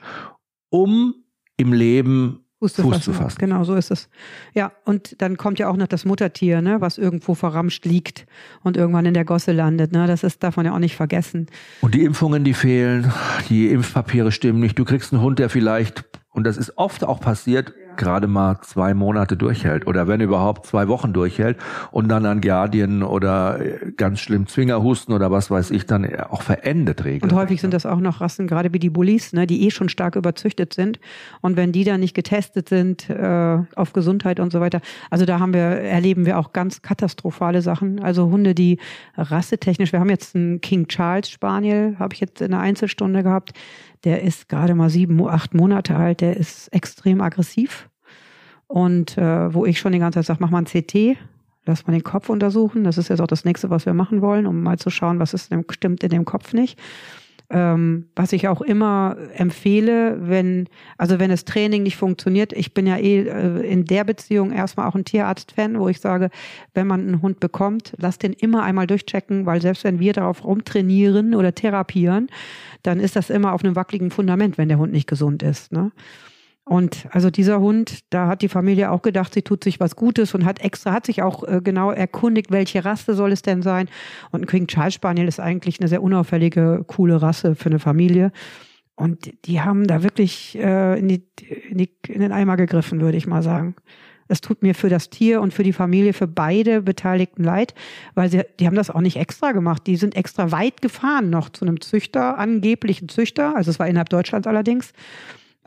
[0.70, 1.16] um
[1.58, 3.04] im Leben Fuß zu, Fuß fassen.
[3.04, 3.38] zu fassen.
[3.40, 4.10] Genau, so ist es.
[4.54, 8.26] Ja, und dann kommt ja auch noch das Muttertier, ne, was irgendwo verramscht liegt
[8.64, 9.92] und irgendwann in der Gosse landet.
[9.92, 10.08] Ne?
[10.08, 11.48] Das ist, darf man ja auch nicht vergessen.
[11.82, 13.12] Und die Impfungen, die fehlen,
[13.50, 14.80] die Impfpapiere stimmen nicht.
[14.80, 18.94] Du kriegst einen Hund, der vielleicht, und das ist oft auch passiert, gerade mal zwei
[18.94, 21.58] Monate durchhält oder wenn überhaupt zwei Wochen durchhält
[21.92, 26.42] und dann an Giardien oder äh, ganz schlimm Zwingerhusten oder was weiß ich dann auch
[26.42, 27.24] verendet regelt.
[27.24, 29.90] Und häufig sind das auch noch Rassen, gerade wie die Bullies, ne, die eh schon
[29.90, 31.00] stark überzüchtet sind
[31.42, 35.40] und wenn die dann nicht getestet sind äh, auf Gesundheit und so weiter, also da
[35.40, 38.02] haben wir erleben wir auch ganz katastrophale Sachen.
[38.02, 38.80] Also Hunde, die
[39.16, 43.54] rassetechnisch, wir haben jetzt einen King Charles Spaniel, habe ich jetzt in einer Einzelstunde gehabt
[44.04, 47.87] der ist gerade mal sieben, acht Monate alt, der ist extrem aggressiv.
[48.68, 51.18] Und äh, wo ich schon die ganze Zeit sage, mach mal ein CT,
[51.66, 52.84] lass mal den Kopf untersuchen.
[52.84, 55.34] Das ist jetzt auch das nächste, was wir machen wollen, um mal zu schauen, was
[55.34, 56.80] ist denn, stimmt in dem Kopf nicht.
[57.50, 62.86] Ähm, was ich auch immer empfehle, wenn, also wenn das Training nicht funktioniert, ich bin
[62.86, 66.30] ja eh äh, in der Beziehung erstmal auch ein Tierarzt-Fan, wo ich sage,
[66.74, 70.44] wenn man einen Hund bekommt, lass den immer einmal durchchecken, weil selbst wenn wir darauf
[70.44, 72.28] rumtrainieren oder therapieren,
[72.84, 75.72] dann ist das immer auf einem wackeligen Fundament, wenn der Hund nicht gesund ist.
[75.72, 75.94] Ne?
[76.68, 80.36] Und also dieser Hund, da hat die Familie auch gedacht, sie tut sich was Gutes
[80.36, 83.88] und hat extra, hat sich auch äh, genau erkundigt, welche Rasse soll es denn sein.
[84.32, 88.34] Und ein King Charles Spaniel ist eigentlich eine sehr unauffällige, coole Rasse für eine Familie.
[88.96, 91.24] Und die haben da wirklich äh, in, die,
[91.70, 93.76] in, die, in den Eimer gegriffen, würde ich mal sagen.
[94.28, 97.76] Es tut mir für das Tier und für die Familie, für beide Beteiligten leid,
[98.14, 99.88] weil sie, die haben das auch nicht extra gemacht.
[99.88, 103.56] Die sind extra weit gefahren noch zu einem Züchter, angeblichen Züchter.
[103.56, 104.92] Also es war innerhalb Deutschlands allerdings.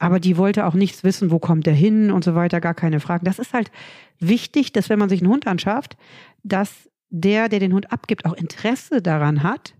[0.01, 3.01] Aber die wollte auch nichts wissen, wo kommt der hin und so weiter, gar keine
[3.01, 3.27] Fragen.
[3.27, 3.71] Das ist halt
[4.19, 5.97] wichtig, dass wenn man sich einen Hund anschafft,
[6.43, 9.75] dass der, der den Hund abgibt, auch Interesse daran hat,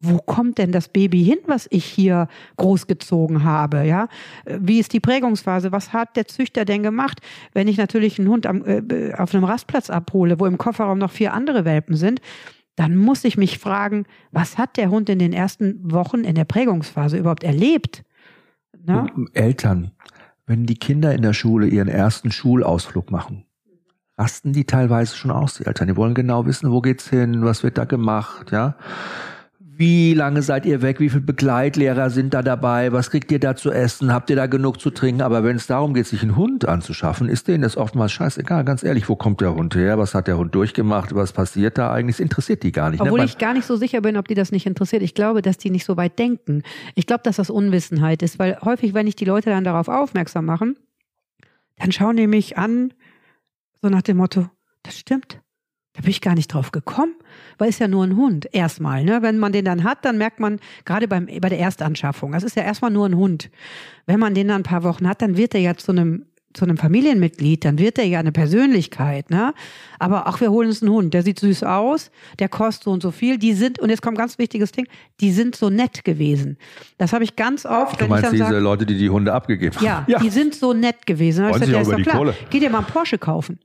[0.00, 3.84] wo kommt denn das Baby hin, was ich hier großgezogen habe?
[3.84, 4.08] Ja,
[4.46, 5.70] wie ist die Prägungsphase?
[5.70, 7.20] Was hat der Züchter denn gemacht?
[7.52, 11.10] Wenn ich natürlich einen Hund am, äh, auf einem Rastplatz abhole, wo im Kofferraum noch
[11.10, 12.20] vier andere Welpen sind,
[12.76, 16.44] dann muss ich mich fragen, was hat der Hund in den ersten Wochen in der
[16.44, 18.02] Prägungsphase überhaupt erlebt?
[18.84, 19.06] Na?
[19.32, 19.92] Eltern,
[20.46, 23.46] wenn die Kinder in der Schule ihren ersten Schulausflug machen,
[24.18, 25.88] rasten die teilweise schon aus, die Eltern.
[25.88, 28.76] Die wollen genau wissen, wo geht's hin, was wird da gemacht, ja.
[29.78, 31.00] Wie lange seid ihr weg?
[31.00, 32.92] Wie viele Begleitlehrer sind da dabei?
[32.92, 34.10] Was kriegt ihr da zu essen?
[34.10, 35.20] Habt ihr da genug zu trinken?
[35.20, 38.64] Aber wenn es darum geht, sich einen Hund anzuschaffen, ist denen das oftmals scheißegal.
[38.64, 39.98] Ganz ehrlich, wo kommt der Hund her?
[39.98, 41.14] Was hat der Hund durchgemacht?
[41.14, 42.16] Was passiert da eigentlich?
[42.16, 43.00] Das interessiert die gar nicht.
[43.00, 43.04] Ne?
[43.04, 43.26] Obwohl ne?
[43.26, 45.02] ich gar nicht so sicher bin, ob die das nicht interessiert.
[45.02, 46.62] Ich glaube, dass die nicht so weit denken.
[46.94, 50.46] Ich glaube, dass das Unwissenheit ist, weil häufig, wenn ich die Leute dann darauf aufmerksam
[50.46, 50.78] machen,
[51.76, 52.94] dann schauen die mich an,
[53.82, 54.48] so nach dem Motto,
[54.82, 55.38] das stimmt.
[55.96, 57.14] Da bin ich gar nicht drauf gekommen,
[57.58, 59.04] weil es ja nur ein Hund erstmal.
[59.04, 59.22] Ne?
[59.22, 62.56] Wenn man den dann hat, dann merkt man gerade beim bei der Erstanschaffung, das ist
[62.56, 63.50] ja erstmal nur ein Hund.
[64.04, 66.26] Wenn man den dann ein paar Wochen hat, dann wird er ja zu einem
[66.56, 69.52] zu einem Familienmitglied, dann wird er ja eine Persönlichkeit, ne?
[69.98, 73.02] Aber ach, wir holen uns einen Hund, der sieht süß aus, der kostet so und
[73.02, 73.38] so viel.
[73.38, 74.88] Die sind, und jetzt kommt ein ganz wichtiges Ding,
[75.20, 76.56] die sind so nett gewesen.
[76.98, 78.00] Das habe ich ganz oft.
[78.00, 79.84] Du meinst diese sag, Leute, die die Hunde abgegeben haben?
[79.84, 81.46] Ja, ja, die sind so nett gewesen.
[81.46, 82.16] Freuen sich gesagt, ja, ist doch klar.
[82.16, 82.34] Kohle.
[82.48, 83.58] Geh dir mal einen Porsche kaufen.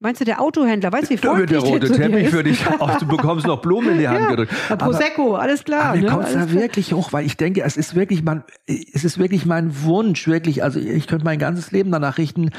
[0.00, 3.06] Meinst du, der Autohändler, weißt du, wie freundlich der rote Teppich für dich auch, du
[3.06, 4.52] bekommst noch Blumen in die Hand ja, gedrückt.
[4.78, 5.86] Prosecco, aber, alles klar.
[5.86, 6.10] Aber mir ne?
[6.10, 9.82] kommt da wirklich hoch, weil ich denke, es ist wirklich mein, es ist wirklich mein
[9.82, 12.50] Wunsch, wirklich, also ich könnte mein ganzes Leben danach richten,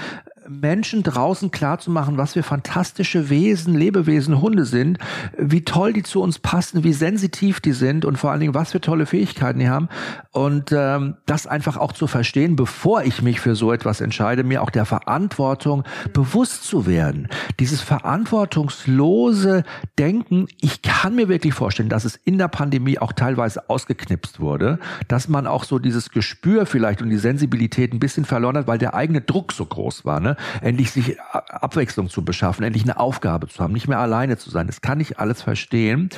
[0.49, 4.97] Menschen draußen klarzumachen, was für fantastische Wesen, Lebewesen Hunde sind,
[5.37, 8.71] wie toll die zu uns passen, wie sensitiv die sind und vor allen Dingen, was
[8.71, 9.89] für tolle Fähigkeiten die haben.
[10.31, 14.63] Und ähm, das einfach auch zu verstehen, bevor ich mich für so etwas entscheide, mir
[14.63, 15.83] auch der Verantwortung
[16.13, 17.27] bewusst zu werden.
[17.59, 19.63] Dieses verantwortungslose
[19.99, 24.79] Denken, ich kann mir wirklich vorstellen, dass es in der Pandemie auch teilweise ausgeknipst wurde,
[25.07, 28.79] dass man auch so dieses Gespür vielleicht und die Sensibilität ein bisschen verloren hat, weil
[28.79, 30.19] der eigene Druck so groß war.
[30.19, 30.37] Ne?
[30.61, 34.67] Endlich sich Abwechslung zu beschaffen, endlich eine Aufgabe zu haben, nicht mehr alleine zu sein.
[34.67, 36.09] Das kann ich alles verstehen.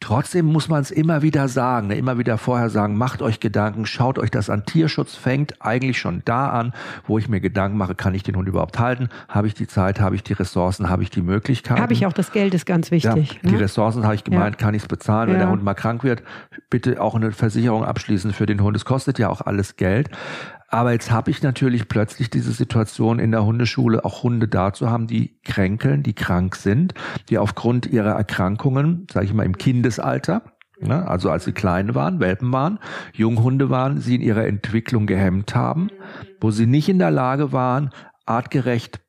[0.00, 1.96] Trotzdem muss man es immer wieder sagen, ne?
[1.96, 4.64] immer wieder vorher sagen, macht euch Gedanken, schaut euch das an.
[4.64, 6.72] Tierschutz fängt eigentlich schon da an,
[7.06, 9.08] wo ich mir Gedanken mache, kann ich den Hund überhaupt halten?
[9.28, 11.80] Habe ich die Zeit, habe ich die Ressourcen, habe ich die Möglichkeit?
[11.80, 13.32] Habe ich auch das Geld, ist ganz wichtig.
[13.34, 13.60] Ja, die ne?
[13.60, 14.64] Ressourcen habe ich gemeint, ja.
[14.66, 15.42] kann ich es bezahlen, wenn ja.
[15.42, 16.22] der Hund mal krank wird,
[16.70, 18.76] bitte auch eine Versicherung abschließen für den Hund.
[18.76, 20.10] Es kostet ja auch alles Geld.
[20.74, 24.90] Aber jetzt habe ich natürlich plötzlich diese Situation in der Hundeschule, auch Hunde da zu
[24.90, 26.94] haben, die kränkeln, die krank sind,
[27.28, 30.42] die aufgrund ihrer Erkrankungen, sage ich mal im Kindesalter,
[30.80, 32.80] ne, also als sie klein waren, Welpen waren,
[33.12, 35.90] Junghunde waren, sie in ihrer Entwicklung gehemmt haben,
[36.40, 37.90] wo sie nicht in der Lage waren,
[38.26, 39.00] artgerecht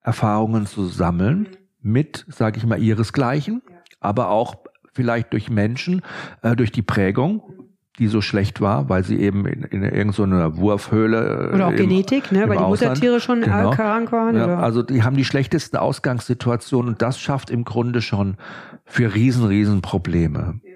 [0.00, 1.48] Erfahrungen zu sammeln
[1.82, 3.60] mit, sage ich mal, ihresgleichen,
[4.00, 4.54] aber auch
[4.94, 6.00] vielleicht durch Menschen,
[6.40, 7.63] äh, durch die Prägung,
[7.98, 11.52] die so schlecht war, weil sie eben in, in irgendeiner Wurfhöhle.
[11.54, 12.48] Oder auch im, Genetik, ne?
[12.48, 13.70] weil die Ausland, Muttertiere schon genau.
[13.70, 14.36] krank waren.
[14.36, 18.36] Ja, also die haben die schlechtesten Ausgangssituationen und das schafft im Grunde schon
[18.84, 20.60] für riesen, riesen Probleme.
[20.64, 20.72] Ja.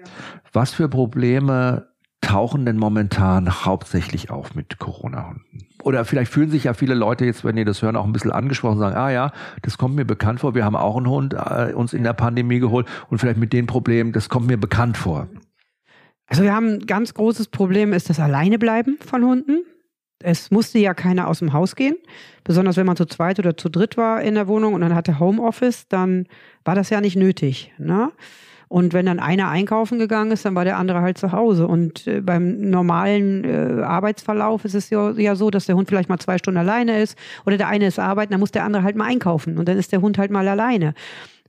[0.53, 1.87] Was für Probleme
[2.21, 5.67] tauchen denn momentan hauptsächlich auf mit Corona-Hunden?
[5.83, 8.31] Oder vielleicht fühlen sich ja viele Leute jetzt, wenn die das hören, auch ein bisschen
[8.31, 11.33] angesprochen und sagen, ah ja, das kommt mir bekannt vor, wir haben auch einen Hund
[11.33, 14.97] äh, uns in der Pandemie geholt und vielleicht mit den Problemen, das kommt mir bekannt
[14.97, 15.27] vor.
[16.29, 19.65] Also wir haben ein ganz großes Problem, ist das Alleinebleiben von Hunden.
[20.21, 21.95] Es musste ja keiner aus dem Haus gehen.
[22.43, 25.19] Besonders wenn man zu zweit oder zu dritt war in der Wohnung und dann hatte
[25.19, 26.27] Homeoffice, dann
[26.63, 27.73] war das ja nicht nötig.
[27.79, 28.11] Ne?
[28.67, 31.67] Und wenn dann einer einkaufen gegangen ist, dann war der andere halt zu Hause.
[31.67, 36.09] Und äh, beim normalen äh, Arbeitsverlauf ist es ja, ja, so, dass der Hund vielleicht
[36.09, 37.17] mal zwei Stunden alleine ist
[37.47, 39.91] oder der eine ist arbeiten, dann muss der andere halt mal einkaufen und dann ist
[39.91, 40.93] der Hund halt mal alleine.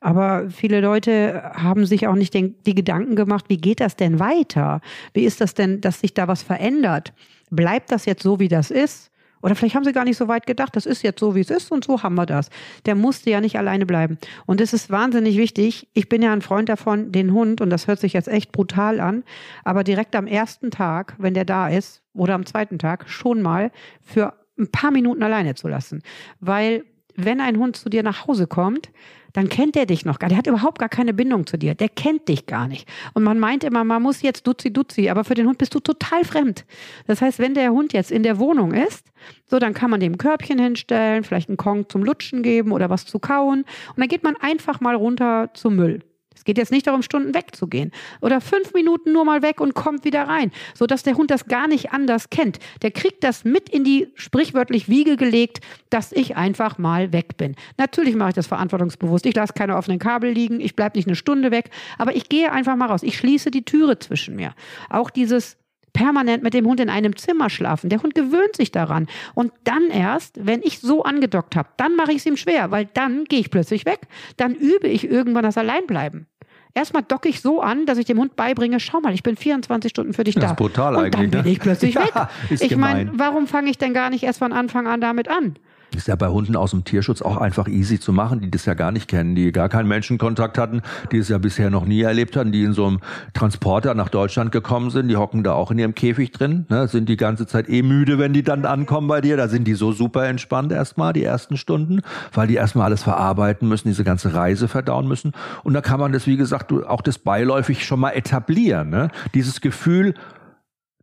[0.01, 4.18] Aber viele Leute haben sich auch nicht den, die Gedanken gemacht, wie geht das denn
[4.18, 4.80] weiter?
[5.12, 7.12] Wie ist das denn, dass sich da was verändert?
[7.51, 9.11] Bleibt das jetzt so, wie das ist?
[9.42, 11.51] Oder vielleicht haben sie gar nicht so weit gedacht, das ist jetzt so, wie es
[11.51, 12.51] ist und so haben wir das.
[12.84, 14.18] Der musste ja nicht alleine bleiben.
[14.46, 15.88] Und es ist wahnsinnig wichtig.
[15.94, 19.01] Ich bin ja ein Freund davon, den Hund, und das hört sich jetzt echt brutal
[19.01, 19.24] an,
[19.64, 23.70] aber direkt am ersten Tag, wenn der da ist, oder am zweiten Tag, schon mal
[24.03, 26.03] für ein paar Minuten alleine zu lassen.
[26.40, 26.84] Weil
[27.16, 28.90] wenn ein Hund zu dir nach Hause kommt,
[29.32, 30.28] dann kennt der dich noch gar.
[30.28, 31.74] Der hat überhaupt gar keine Bindung zu dir.
[31.74, 32.88] Der kennt dich gar nicht.
[33.14, 35.80] Und man meint immer, man muss jetzt duzi duzi, aber für den Hund bist du
[35.80, 36.64] total fremd.
[37.06, 39.06] Das heißt, wenn der Hund jetzt in der Wohnung ist,
[39.46, 43.06] so dann kann man dem Körbchen hinstellen, vielleicht einen Kong zum Lutschen geben oder was
[43.06, 46.00] zu kauen und dann geht man einfach mal runter zum Müll.
[46.41, 47.91] Es geht jetzt nicht darum, Stunden wegzugehen
[48.22, 51.49] oder fünf Minuten nur mal weg und kommt wieder rein, so dass der Hund das
[51.49, 52.59] gar nicht anders kennt.
[52.80, 55.61] Der kriegt das mit in die sprichwörtlich Wiege gelegt,
[55.91, 57.57] dass ich einfach mal weg bin.
[57.76, 59.26] Natürlich mache ich das verantwortungsbewusst.
[59.26, 60.62] Ich lasse keine offenen Kabel liegen.
[60.62, 61.68] Ich bleibe nicht eine Stunde weg,
[61.99, 63.03] aber ich gehe einfach mal raus.
[63.03, 64.55] Ich schließe die Türe zwischen mir.
[64.88, 65.59] Auch dieses
[65.93, 67.91] permanent mit dem Hund in einem Zimmer schlafen.
[67.91, 69.07] Der Hund gewöhnt sich daran.
[69.34, 72.86] Und dann erst, wenn ich so angedockt habe, dann mache ich es ihm schwer, weil
[72.86, 74.01] dann gehe ich plötzlich weg.
[74.36, 76.26] Dann übe ich irgendwann das Alleinbleiben.
[76.74, 79.90] Erstmal docke ich so an, dass ich dem Hund beibringe, schau mal, ich bin 24
[79.90, 80.42] Stunden für dich da.
[80.42, 81.30] Das ist brutal und eigentlich.
[81.30, 81.50] Dann bin ne?
[81.50, 82.12] ich plötzlich weg.
[82.14, 85.56] Ja, ich meine, warum fange ich denn gar nicht erst von Anfang an damit an?
[85.95, 88.74] Ist ja bei Hunden aus dem Tierschutz auch einfach easy zu machen, die das ja
[88.74, 92.36] gar nicht kennen, die gar keinen Menschenkontakt hatten, die es ja bisher noch nie erlebt
[92.36, 93.01] hatten, die in so einem
[93.34, 97.09] Transporter nach Deutschland gekommen sind, die hocken da auch in ihrem Käfig drin, ne, sind
[97.09, 99.93] die ganze Zeit eh müde, wenn die dann ankommen bei dir, da sind die so
[99.93, 104.68] super entspannt erstmal, die ersten Stunden, weil die erstmal alles verarbeiten müssen, diese ganze Reise
[104.68, 105.32] verdauen müssen.
[105.64, 109.11] Und da kann man das, wie gesagt, auch das beiläufig schon mal etablieren, ne?
[109.34, 110.14] dieses Gefühl,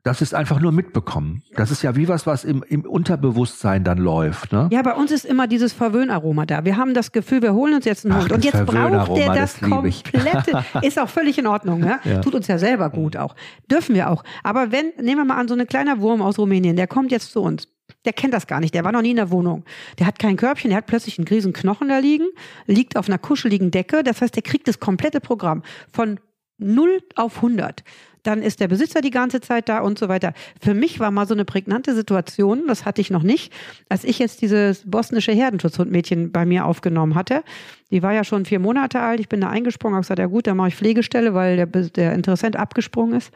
[0.08, 1.43] das ist einfach nur mitbekommen.
[1.58, 4.53] Das ist ja wie was, was im, im Unterbewusstsein dann läuft.
[4.53, 4.70] Ne?
[4.72, 6.64] Ja, bei uns ist immer dieses Verwöhnaroma da.
[6.64, 8.32] Wir haben das Gefühl, wir holen uns jetzt einen Ach, Hund.
[8.32, 10.64] Und jetzt braucht der das, das komplette.
[10.82, 11.84] Ist auch völlig in Ordnung.
[11.84, 11.99] Ja?
[12.05, 12.22] Ja.
[12.22, 13.36] Tut uns ja selber gut auch.
[13.70, 14.24] Dürfen wir auch.
[14.43, 17.34] Aber wenn, nehmen wir mal an, so ein kleiner Wurm aus Rumänien, der kommt jetzt
[17.34, 17.68] zu uns.
[18.05, 18.74] Der kennt das gar nicht.
[18.74, 19.66] Der war noch nie in der Wohnung.
[19.99, 20.70] Der hat kein Körbchen.
[20.70, 22.28] Der hat plötzlich einen riesen Knochen da liegen,
[22.66, 24.03] liegt auf einer kuscheligen Decke.
[24.03, 26.18] Das heißt, der kriegt das komplette Programm von
[26.60, 27.84] 0 auf 100.
[28.28, 30.34] Dann ist der Besitzer die ganze Zeit da und so weiter.
[30.61, 33.53] Für mich war mal so eine prägnante Situation, das hatte ich noch nicht,
[33.88, 37.41] als ich jetzt dieses bosnische Herdenschutzhundmädchen bei mir aufgenommen hatte.
[37.89, 39.21] Die war ja schon vier Monate alt.
[39.21, 42.15] Ich bin da eingesprungen, habe gesagt, ja gut, dann mache ich Pflegestelle, weil der, der
[42.15, 43.32] Interessent abgesprungen ist.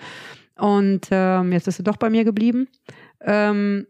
[0.58, 2.68] Und ähm, jetzt ist sie doch bei mir geblieben.
[3.22, 3.88] Ähm,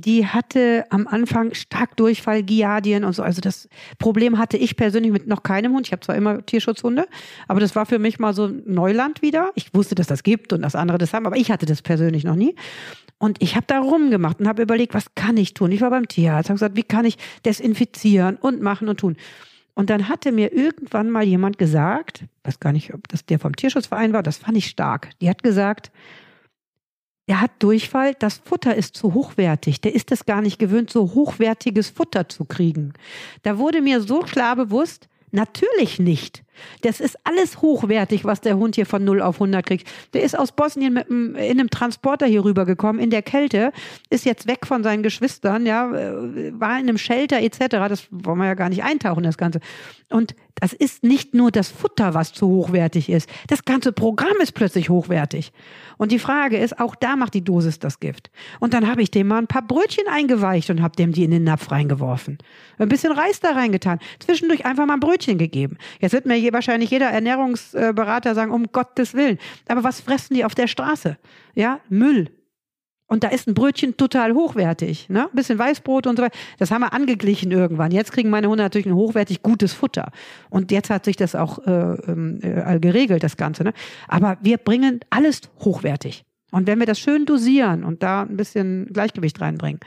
[0.00, 3.22] die hatte am Anfang stark Durchfall, Giardien und so.
[3.22, 5.86] Also das Problem hatte ich persönlich mit noch keinem Hund.
[5.86, 7.06] Ich habe zwar immer Tierschutzhunde,
[7.48, 9.50] aber das war für mich mal so Neuland wieder.
[9.54, 12.24] Ich wusste, dass das gibt und dass andere das haben, aber ich hatte das persönlich
[12.24, 12.54] noch nie.
[13.18, 15.70] Und ich habe da rumgemacht und habe überlegt, was kann ich tun?
[15.72, 19.16] Ich war beim Tierarzt, habe gesagt, wie kann ich desinfizieren und machen und tun?
[19.74, 23.54] Und dann hatte mir irgendwann mal jemand gesagt, weiß gar nicht, ob das der vom
[23.54, 25.10] Tierschutzverein war, das fand ich stark.
[25.20, 25.90] Die hat gesagt,
[27.30, 29.80] der hat Durchfall, das Futter ist zu hochwertig.
[29.80, 32.92] Der ist es gar nicht gewöhnt, so hochwertiges Futter zu kriegen.
[33.44, 36.42] Da wurde mir so klar bewusst, natürlich nicht.
[36.82, 39.88] Das ist alles hochwertig, was der Hund hier von 0 auf 100 kriegt.
[40.12, 43.72] Der ist aus Bosnien mit einem, in einem Transporter hier rübergekommen, in der Kälte,
[44.10, 47.58] ist jetzt weg von seinen Geschwistern, ja, äh, war in einem Shelter etc.
[47.88, 49.60] Das wollen wir ja gar nicht eintauchen, das Ganze.
[50.10, 53.30] Und das ist nicht nur das Futter, was zu hochwertig ist.
[53.48, 55.52] Das ganze Programm ist plötzlich hochwertig.
[55.96, 58.30] Und die Frage ist, auch da macht die Dosis das Gift.
[58.58, 61.30] Und dann habe ich dem mal ein paar Brötchen eingeweicht und habe dem die in
[61.30, 62.38] den Napf reingeworfen.
[62.78, 64.00] Ein bisschen Reis da reingetan.
[64.18, 65.78] Zwischendurch einfach mal ein Brötchen gegeben.
[66.00, 69.38] Jetzt wird mir je, wahrscheinlich jeder Ernährungsberater sagen, um Gottes Willen.
[69.68, 71.16] Aber was fressen die auf der Straße?
[71.54, 72.30] Ja, Müll.
[73.06, 75.08] Und da ist ein Brötchen total hochwertig.
[75.08, 75.24] Ne?
[75.24, 76.36] Ein bisschen Weißbrot und so weiter.
[76.58, 77.90] Das haben wir angeglichen irgendwann.
[77.90, 80.12] Jetzt kriegen meine Hunde natürlich ein hochwertig gutes Futter.
[80.48, 83.64] Und jetzt hat sich das auch äh, ähm, äh, geregelt, das Ganze.
[83.64, 83.72] Ne?
[84.06, 86.24] Aber wir bringen alles hochwertig.
[86.52, 89.80] Und wenn wir das schön dosieren und da ein bisschen Gleichgewicht reinbringen,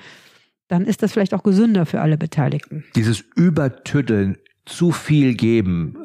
[0.68, 2.84] dann ist das vielleicht auch gesünder für alle Beteiligten.
[2.95, 5.97] Dieses Übertüddeln, zu viel geben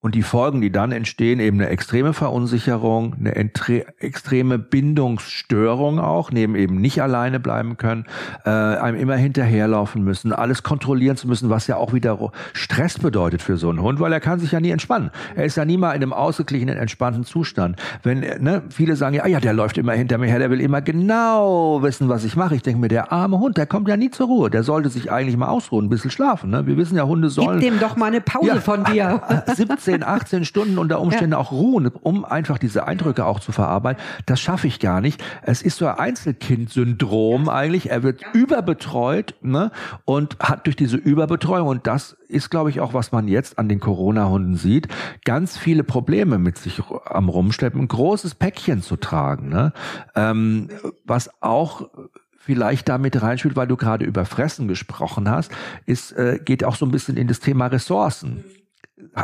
[0.00, 6.54] und die Folgen, die dann entstehen, eben eine extreme Verunsicherung, eine extreme Bindungsstörung auch, neben
[6.54, 8.06] eben nicht alleine bleiben können,
[8.44, 13.42] äh, einem immer hinterherlaufen müssen, alles kontrollieren zu müssen, was ja auch wieder Stress bedeutet
[13.42, 15.10] für so einen Hund, weil er kann sich ja nie entspannen.
[15.34, 17.74] Er ist ja nie mal in einem ausgeglichenen, entspannten Zustand.
[18.04, 20.50] Wenn, äh, ne, viele sagen ja, ah ja, der läuft immer hinter mir her, der
[20.50, 22.54] will immer genau wissen, was ich mache.
[22.54, 24.48] Ich denke mir, der arme Hund, der kommt ja nie zur Ruhe.
[24.48, 26.50] Der sollte sich eigentlich mal ausruhen, ein bisschen schlafen.
[26.50, 26.68] Ne?
[26.68, 29.20] Wir wissen ja, Hunde sollen Gib dem doch mal eine Pause von dir.
[29.56, 34.02] 17, 18 Stunden unter Umständen auch ruhen, um einfach diese Eindrücke auch zu verarbeiten.
[34.26, 35.22] Das schaffe ich gar nicht.
[35.42, 37.90] Es ist so ein Einzelkind-Syndrom eigentlich.
[37.90, 39.70] Er wird überbetreut ne?
[40.04, 43.68] und hat durch diese Überbetreuung, und das ist, glaube ich, auch, was man jetzt an
[43.68, 44.88] den Corona-Hunden sieht,
[45.24, 49.48] ganz viele Probleme mit sich am Rumschleppen, ein großes Päckchen zu tragen.
[49.48, 49.72] Ne?
[50.14, 50.68] Ähm,
[51.04, 51.88] was auch
[52.48, 55.52] vielleicht damit reinspielt, weil du gerade über Fressen gesprochen hast,
[55.84, 58.42] ist, äh, geht auch so ein bisschen in das Thema Ressourcen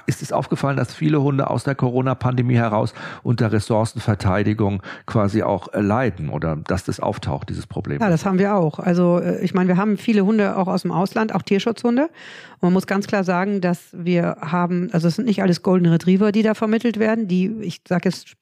[0.07, 5.81] ist es aufgefallen, dass viele Hunde aus der Corona-Pandemie heraus unter Ressourcenverteidigung quasi auch äh,
[5.81, 8.01] leiden oder dass das auftaucht, dieses Problem?
[8.01, 8.79] Ja, das haben wir auch.
[8.79, 12.05] Also äh, ich meine, wir haben viele Hunde auch aus dem Ausland, auch Tierschutzhunde.
[12.05, 15.87] Und man muss ganz klar sagen, dass wir haben, also es sind nicht alles Golden
[15.87, 18.37] Retriever, die da vermittelt werden, die, ich sage jetzt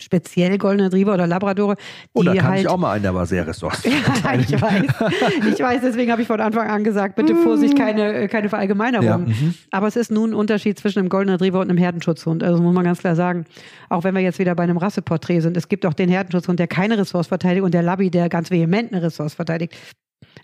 [0.00, 1.76] speziell Golden Retriever oder Labradore.
[1.76, 4.50] Die oh, da kann halt, ich auch mal einen, der war sehr ressourcenverteidigend.
[4.60, 5.52] ja, ich weiß.
[5.54, 9.06] Ich weiß, deswegen habe ich von Anfang an gesagt, bitte Vorsicht, keine, keine Verallgemeinerung.
[9.06, 9.54] Ja, mhm.
[9.70, 12.42] Aber es ist nun ein Unterschied zwischen einem Golden Retriever und einem Herdenschutzhund.
[12.42, 13.44] Also muss man ganz klar sagen.
[13.88, 15.56] Auch wenn wir jetzt wieder bei einem Rasseporträt sind.
[15.56, 18.92] Es gibt auch den Herdenschutzhund, der keine Ressource verteidigt und der Labby, der ganz vehement
[18.92, 19.76] eine Ressource verteidigt.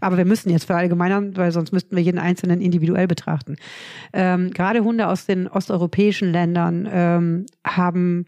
[0.00, 3.56] Aber wir müssen jetzt verallgemeinern, weil sonst müssten wir jeden Einzelnen individuell betrachten.
[4.12, 8.26] Ähm, gerade Hunde aus den osteuropäischen Ländern ähm, haben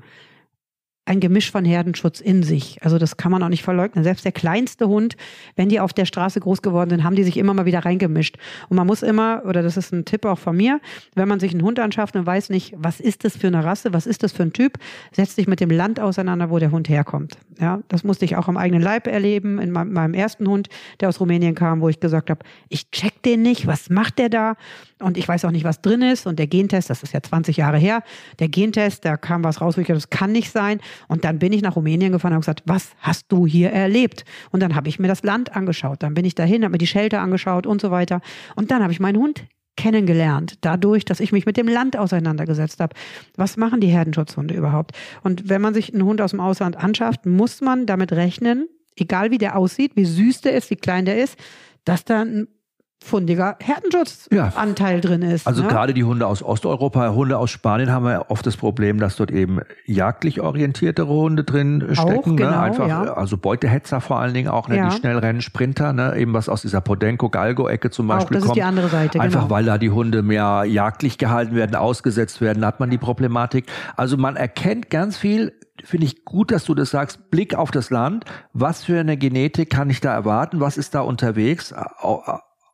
[1.09, 2.78] ein Gemisch von Herdenschutz in sich.
[2.82, 4.04] Also das kann man auch nicht verleugnen.
[4.04, 5.16] Selbst der kleinste Hund,
[5.56, 8.36] wenn die auf der Straße groß geworden sind, haben die sich immer mal wieder reingemischt.
[8.68, 10.80] Und man muss immer, oder das ist ein Tipp auch von mir,
[11.14, 13.94] wenn man sich einen Hund anschafft und weiß nicht, was ist das für eine Rasse,
[13.94, 14.78] was ist das für ein Typ,
[15.12, 17.38] setzt sich mit dem Land auseinander, wo der Hund herkommt.
[17.59, 20.68] Ja, das musste ich auch am eigenen Leib erleben, in meinem ersten Hund,
[21.00, 24.28] der aus Rumänien kam, wo ich gesagt habe, ich check den nicht, was macht der
[24.28, 24.56] da?
[25.01, 26.26] Und ich weiß auch nicht, was drin ist.
[26.26, 28.03] Und der Gentest, das ist ja 20 Jahre her,
[28.38, 30.80] der Gentest, da kam was raus, wo ich dachte, das kann nicht sein.
[31.07, 34.24] Und dann bin ich nach Rumänien gefahren und habe gesagt, was hast du hier erlebt?
[34.51, 36.03] Und dann habe ich mir das Land angeschaut.
[36.03, 38.20] Dann bin ich dahin, habe mir die Shelter angeschaut und so weiter.
[38.57, 39.44] Und dann habe ich meinen Hund
[39.78, 42.96] kennengelernt, dadurch, dass ich mich mit dem Land auseinandergesetzt habe.
[43.36, 44.90] Was machen die Herdenschutzhunde überhaupt?
[45.22, 49.30] Und wenn man sich einen Hund aus dem Ausland anschafft, muss man damit rechnen, egal
[49.30, 51.38] wie der aussieht, wie süß der ist, wie klein der ist,
[51.84, 52.49] dass da ein
[53.03, 55.01] fundiger Härtenschutzanteil ja.
[55.01, 55.46] drin ist.
[55.46, 55.68] Also ne?
[55.68, 59.30] gerade die Hunde aus Osteuropa, Hunde aus Spanien haben wir oft das Problem, dass dort
[59.30, 62.18] eben jagdlich orientierte Hunde drin stecken.
[62.18, 62.34] Auch, ne?
[62.34, 62.61] genau, ne?
[62.61, 63.03] Einfach, ja.
[63.14, 64.76] also Beutehetzer vor allen Dingen auch, ne?
[64.76, 64.88] Ja.
[64.88, 66.16] die Schnellrennen, Sprinter, ne?
[66.16, 68.57] eben was aus dieser Podenco-Galgo-Ecke zum Beispiel auch, das kommt.
[68.57, 69.51] Ist die andere Seite, Einfach genau.
[69.51, 73.66] weil da die Hunde mehr jagdlich gehalten werden, ausgesetzt werden, hat man die Problematik.
[73.96, 75.53] Also man erkennt ganz viel
[75.84, 77.30] finde ich gut, dass du das sagst.
[77.30, 78.24] Blick auf das Land.
[78.53, 80.59] Was für eine Genetik kann ich da erwarten?
[80.59, 81.72] Was ist da unterwegs?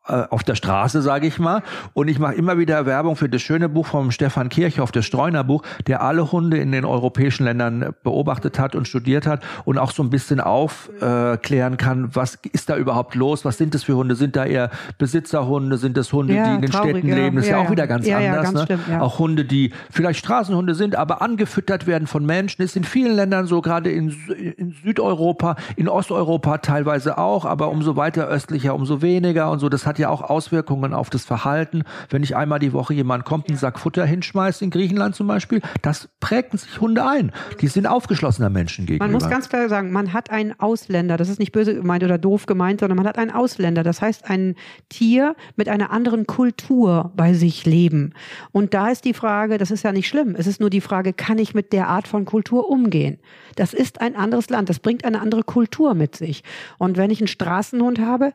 [0.07, 1.63] Äh, auf der Straße, sage ich mal.
[1.95, 5.63] Und ich mache immer wieder Werbung für das schöne Buch vom Stefan Kirchhoff, das Streunerbuch,
[5.87, 10.03] der alle Hunde in den europäischen Ländern beobachtet hat und studiert hat und auch so
[10.03, 14.15] ein bisschen aufklären kann, was ist da überhaupt los, was sind das für Hunde?
[14.15, 17.15] Sind da eher Besitzerhunde, sind das Hunde, ja, die in den traurig, Städten ja.
[17.15, 17.37] leben?
[17.37, 18.43] Das ist ja, ja auch wieder ganz anders.
[18.43, 18.63] Ganz ne?
[18.65, 22.61] stimmt, auch Hunde, die vielleicht Straßenhunde sind, aber angefüttert werden von Menschen.
[22.61, 24.15] Ist in vielen Ländern so, gerade in,
[24.59, 29.71] in Südeuropa, in Osteuropa teilweise auch, aber umso weiter östlicher, umso weniger und so.
[29.71, 31.85] Das hat hat ja auch Auswirkungen auf das Verhalten.
[32.11, 35.63] Wenn ich einmal die Woche jemand kommt, einen Sack Futter hinschmeißt, in Griechenland zum Beispiel,
[35.83, 37.31] das prägen sich Hunde ein.
[37.61, 39.05] Die sind aufgeschlossener Menschen gegenüber.
[39.05, 41.17] Man muss ganz klar sagen, man hat einen Ausländer.
[41.17, 43.85] Das ist nicht böse gemeint oder doof gemeint, sondern man hat einen Ausländer.
[43.85, 44.57] Das heißt, ein
[44.89, 48.15] Tier mit einer anderen Kultur bei sich leben.
[48.51, 50.35] Und da ist die Frage, das ist ja nicht schlimm.
[50.37, 53.21] Es ist nur die Frage, kann ich mit der Art von Kultur umgehen?
[53.55, 54.69] Das ist ein anderes Land.
[54.69, 56.43] Das bringt eine andere Kultur mit sich.
[56.79, 58.33] Und wenn ich einen Straßenhund habe,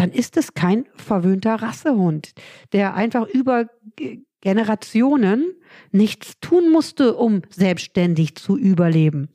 [0.00, 2.32] dann ist es kein verwöhnter Rassehund,
[2.72, 3.66] der einfach über
[4.40, 5.52] Generationen
[5.92, 9.28] nichts tun musste, um selbstständig zu überleben.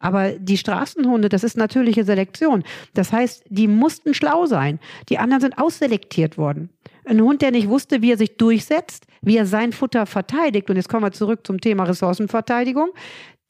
[0.00, 2.64] Aber die Straßenhunde, das ist natürliche Selektion.
[2.94, 4.80] Das heißt, die mussten schlau sein.
[5.08, 6.70] Die anderen sind ausselektiert worden.
[7.04, 10.74] Ein Hund, der nicht wusste, wie er sich durchsetzt, wie er sein Futter verteidigt, und
[10.74, 12.88] jetzt kommen wir zurück zum Thema Ressourcenverteidigung,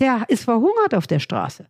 [0.00, 1.64] der ist verhungert auf der Straße.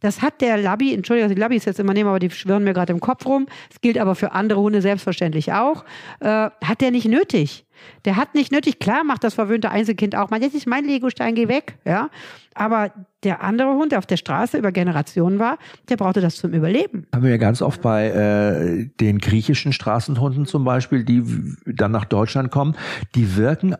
[0.00, 2.72] Das hat der Labby, Entschuldigung, dass ich Labby jetzt immer nehme, aber die schwirren mir
[2.72, 3.46] gerade im Kopf rum.
[3.70, 5.84] Es gilt aber für andere Hunde selbstverständlich auch.
[6.20, 7.66] Äh, hat der nicht nötig.
[8.04, 11.34] Der hat nicht nötig, klar macht das verwöhnte Einzelkind auch mal, jetzt ist mein Legostein,
[11.34, 12.10] geh weg, ja.
[12.54, 12.92] Aber
[13.22, 17.06] der andere Hund, der auf der Straße über Generationen war, der brauchte das zum Überleben.
[17.14, 21.24] Haben wir ja ganz oft bei äh, den griechischen Straßenhunden zum Beispiel, die
[21.64, 22.76] dann nach Deutschland kommen,
[23.14, 23.76] die wirken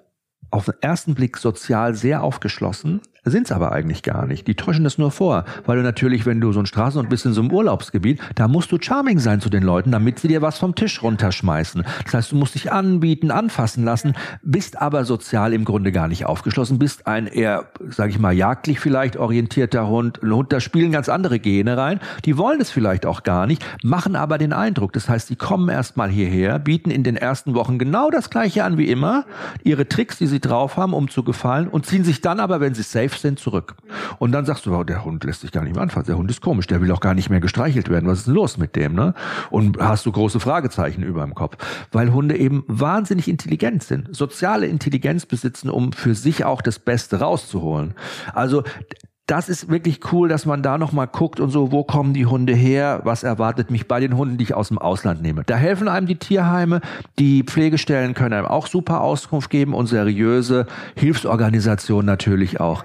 [0.50, 4.46] auf den ersten Blick sozial sehr aufgeschlossen, Sind's aber eigentlich gar nicht.
[4.46, 5.44] Die täuschen das nur vor.
[5.66, 8.72] Weil du natürlich, wenn du so ein Straßenhund bist in so einem Urlaubsgebiet, da musst
[8.72, 11.84] du charming sein zu den Leuten, damit sie dir was vom Tisch runterschmeißen.
[12.04, 16.26] Das heißt, du musst dich anbieten, anfassen lassen, bist aber sozial im Grunde gar nicht
[16.26, 20.20] aufgeschlossen, bist ein eher, sag ich mal, jagdlich vielleicht orientierter Hund.
[20.22, 22.00] Hund, da spielen ganz andere Gene rein.
[22.24, 24.92] Die wollen es vielleicht auch gar nicht, machen aber den Eindruck.
[24.92, 28.78] Das heißt, die kommen erstmal hierher, bieten in den ersten Wochen genau das Gleiche an
[28.78, 29.26] wie immer,
[29.62, 32.74] ihre Tricks, die sie drauf haben, um zu gefallen und ziehen sich dann aber, wenn
[32.74, 33.74] sie safe safe sind, zurück.
[34.18, 36.06] Und dann sagst du, oh, der Hund lässt sich gar nicht mehr anfassen.
[36.06, 38.08] Der Hund ist komisch, der will auch gar nicht mehr gestreichelt werden.
[38.08, 38.94] Was ist denn los mit dem?
[38.94, 39.14] Ne?
[39.50, 41.56] Und hast du große Fragezeichen über dem Kopf.
[41.92, 47.20] Weil Hunde eben wahnsinnig intelligent sind, soziale Intelligenz besitzen, um für sich auch das Beste
[47.20, 47.94] rauszuholen.
[48.32, 48.62] Also
[49.30, 52.52] das ist wirklich cool, dass man da nochmal guckt und so, wo kommen die Hunde
[52.52, 55.44] her, was erwartet mich bei den Hunden, die ich aus dem Ausland nehme.
[55.44, 56.80] Da helfen einem die Tierheime,
[57.18, 60.66] die Pflegestellen können einem auch super Auskunft geben und seriöse
[60.96, 62.82] Hilfsorganisationen natürlich auch.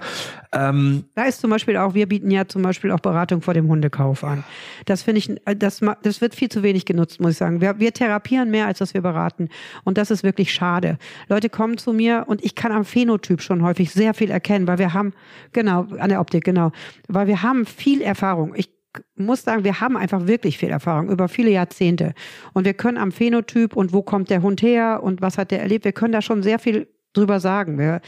[0.56, 3.68] Ähm, da ist zum Beispiel auch, wir bieten ja zum Beispiel auch Beratung vor dem
[3.68, 4.44] Hundekauf an.
[4.86, 7.60] Das finde ich, das, das wird viel zu wenig genutzt, muss ich sagen.
[7.60, 9.48] Wir, wir therapieren mehr, als dass wir beraten.
[9.84, 10.98] Und das ist wirklich schade.
[11.28, 14.78] Leute kommen zu mir und ich kann am Phänotyp schon häufig sehr viel erkennen, weil
[14.78, 15.12] wir haben,
[15.52, 16.72] genau, an der Optik, genau,
[17.08, 18.54] weil wir haben viel Erfahrung.
[18.56, 18.70] Ich
[19.14, 22.14] muss sagen, wir haben einfach wirklich viel Erfahrung über viele Jahrzehnte.
[22.54, 25.60] Und wir können am Phänotyp und wo kommt der Hund her und was hat der
[25.60, 27.78] erlebt, wir können da schon sehr viel drüber sagen.
[27.78, 28.00] Wir,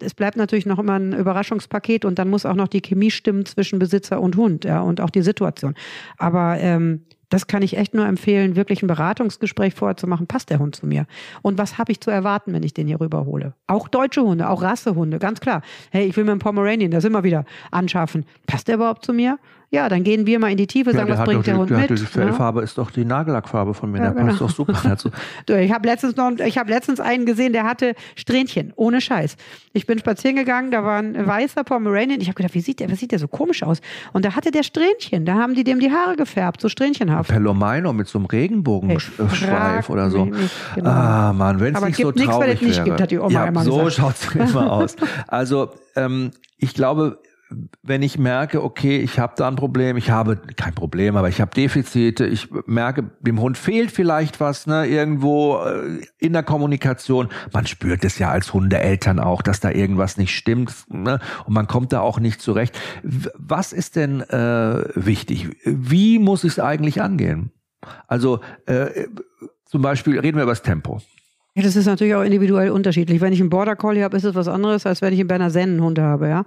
[0.00, 3.46] es bleibt natürlich noch immer ein Überraschungspaket und dann muss auch noch die Chemie stimmen
[3.46, 5.74] zwischen Besitzer und Hund, ja, und auch die Situation.
[6.18, 10.26] Aber ähm, das kann ich echt nur empfehlen, wirklich ein Beratungsgespräch vorher zu machen.
[10.26, 11.06] Passt der Hund zu mir?
[11.42, 13.54] Und was habe ich zu erwarten, wenn ich den hier rüberhole?
[13.66, 15.62] Auch deutsche Hunde, auch Rassehunde, ganz klar.
[15.90, 18.24] Hey, ich will mir einen Pomeranian, das immer wieder anschaffen.
[18.46, 19.38] Passt der überhaupt zu mir?
[19.70, 21.90] Ja, dann gehen wir mal in die Tiefe, sagen, ja, was bringt der Hund mit.
[21.90, 22.64] Die Fellfarbe ja?
[22.64, 24.26] ist doch die Nagellackfarbe von mir, ja, der genau.
[24.28, 25.10] passt doch super dazu.
[25.48, 29.36] ich habe letztens noch, ich habe letztens einen gesehen, der hatte Strähnchen, ohne Scheiß.
[29.72, 32.20] Ich bin spazieren gegangen, da war ein weißer Pomeranian.
[32.20, 33.80] Ich habe gedacht, wie sieht der, was sieht der so komisch aus?
[34.12, 37.30] Und da hatte der Strähnchen, da haben die dem die Haare gefärbt, so strähnchenhaft.
[37.30, 40.26] Pelomino mit so einem Regenbogenschweif oder so.
[40.76, 40.90] Genau.
[40.90, 42.84] Ah, Mann, wenn es nicht so traurig nichts, weil es nicht wäre.
[42.84, 44.96] Gibt, hat die Oma ja, immer so schaut es immer aus.
[45.26, 47.18] Also, ähm, ich glaube,
[47.82, 51.40] wenn ich merke, okay, ich habe da ein Problem, ich habe kein Problem, aber ich
[51.40, 57.28] habe Defizite, ich merke, dem Hund fehlt vielleicht was, ne, irgendwo äh, in der Kommunikation.
[57.52, 61.68] Man spürt es ja als Hundeeltern auch, dass da irgendwas nicht stimmt, ne, und man
[61.68, 62.76] kommt da auch nicht zurecht.
[63.02, 65.48] Was ist denn äh, wichtig?
[65.64, 67.52] Wie muss ich es eigentlich angehen?
[68.08, 69.06] Also äh,
[69.66, 71.00] zum Beispiel reden wir über das Tempo.
[71.54, 73.20] Ja, das ist natürlich auch individuell unterschiedlich.
[73.20, 75.50] Wenn ich einen Border Collie habe, ist es was anderes, als wenn ich einen Berner
[75.50, 76.44] Sennenhund habe, ja.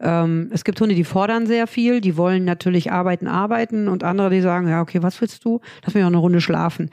[0.00, 4.30] Ähm, es gibt Hunde, die fordern sehr viel, die wollen natürlich arbeiten, arbeiten und andere,
[4.30, 5.60] die sagen, ja, okay, was willst du?
[5.84, 6.90] Lass mich auch eine Runde schlafen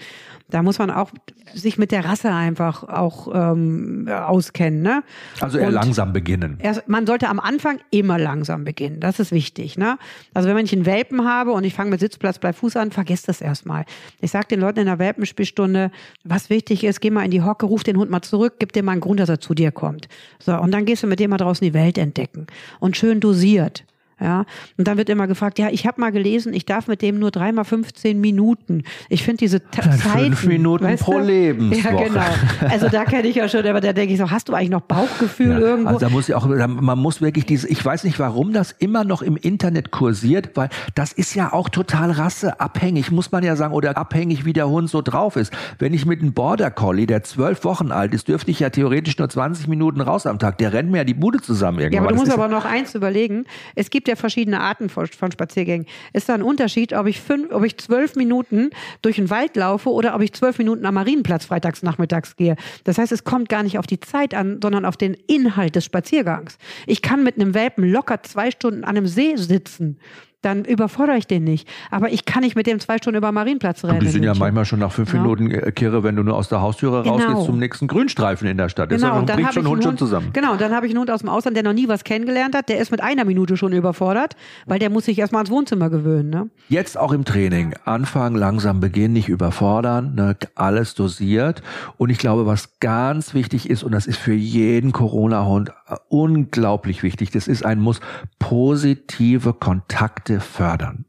[0.49, 1.11] da muss man auch
[1.53, 4.81] sich mit der Rasse einfach auch ähm, auskennen.
[4.81, 5.03] Ne?
[5.41, 6.57] Also eher Und langsam beginnen.
[6.61, 8.99] Erst, man sollte am Anfang immer langsam beginnen.
[8.99, 9.77] Das ist wichtig.
[9.77, 9.97] Ne?
[10.33, 13.27] Also wenn ich einen Welpen habe und ich fange mit Sitzplatz bei Fuß an, vergesst
[13.27, 13.85] das erstmal.
[14.21, 15.91] Ich sage den Leuten in der Welpenspielstunde,
[16.23, 18.83] was wichtig ist, geh mal in die Hocke, ruf den Hund mal zurück, gib dir
[18.83, 20.07] mal einen Grund, dass er zu dir kommt.
[20.39, 22.47] So, und dann gehst du mit dem mal draußen die Welt entdecken.
[22.79, 23.83] Und schön dosiert.
[24.20, 24.45] Ja,
[24.78, 27.30] und dann wird immer gefragt, ja, ich habe mal gelesen, ich darf mit dem nur
[27.30, 28.84] dreimal 15 Minuten.
[29.09, 31.93] Ich finde diese Ta Zeiten, fünf Minuten pro Lebenswoche.
[31.93, 32.68] Ja, genau.
[32.68, 34.82] Also da kenne ich ja schon, aber da denke ich so, hast du eigentlich noch
[34.82, 35.89] Bauchgefühl ja, irgendwo?
[35.89, 39.03] Also da muss ich auch, man muss wirklich diese, ich weiß nicht, warum das immer
[39.03, 43.76] noch im Internet kursiert, weil das ist ja auch total rasseabhängig, muss man ja sagen,
[43.76, 45.53] oder abhängig, wie der Hund so drauf ist.
[45.78, 49.20] Wenn ich mit einem Border Collie, der zwölf Wochen alt ist, dürfte ich ja theoretisch
[49.20, 50.57] nur 20 Minuten raus am Tag.
[50.57, 52.03] Der rennt mir ja die Bude zusammen irgendwann.
[52.03, 53.45] Ja, aber du musst aber noch eins überlegen.
[53.76, 55.86] Es gibt gibt ja verschiedene Arten von, von Spaziergängen.
[56.14, 58.70] Ist da ein Unterschied, ob ich, fünf, ob ich zwölf Minuten
[59.01, 62.55] durch den Wald laufe oder ob ich zwölf Minuten am Marienplatz freitags nachmittags gehe?
[62.86, 65.84] Das heißt, es kommt gar nicht auf die Zeit an, sondern auf den Inhalt des
[65.84, 66.58] Spaziergangs.
[66.86, 69.99] Ich kann mit einem Welpen locker zwei Stunden an einem See sitzen
[70.41, 71.67] dann überfordere ich den nicht.
[71.89, 73.99] Aber ich kann nicht mit dem zwei Stunden über Marienplatz rennen.
[73.99, 75.23] Die sind ja manchmal schon nach fünf genau.
[75.23, 77.15] Minuten äh, Kirre, wenn du nur aus der Haustüre genau.
[77.15, 78.89] rausgehst zum nächsten Grünstreifen in der Stadt.
[78.89, 80.29] Genau, das und dann bringt schon Hund, schon zusammen.
[80.33, 82.55] Genau, und dann habe ich einen Hund aus dem Ausland, der noch nie was kennengelernt
[82.55, 82.69] hat.
[82.69, 84.35] Der ist mit einer Minute schon überfordert,
[84.67, 86.29] weil der muss sich erstmal ans Wohnzimmer gewöhnen.
[86.29, 86.49] Ne?
[86.69, 87.73] Jetzt auch im Training.
[87.85, 90.35] Anfangen, langsam beginnen, nicht überfordern, ne?
[90.53, 91.63] alles dosiert.
[91.97, 95.71] Und ich glaube, was ganz wichtig ist, und das ist für jeden Corona-Hund
[96.09, 98.01] unglaublich wichtig, das ist ein Muss,
[98.39, 101.05] positive Kontakte fördern.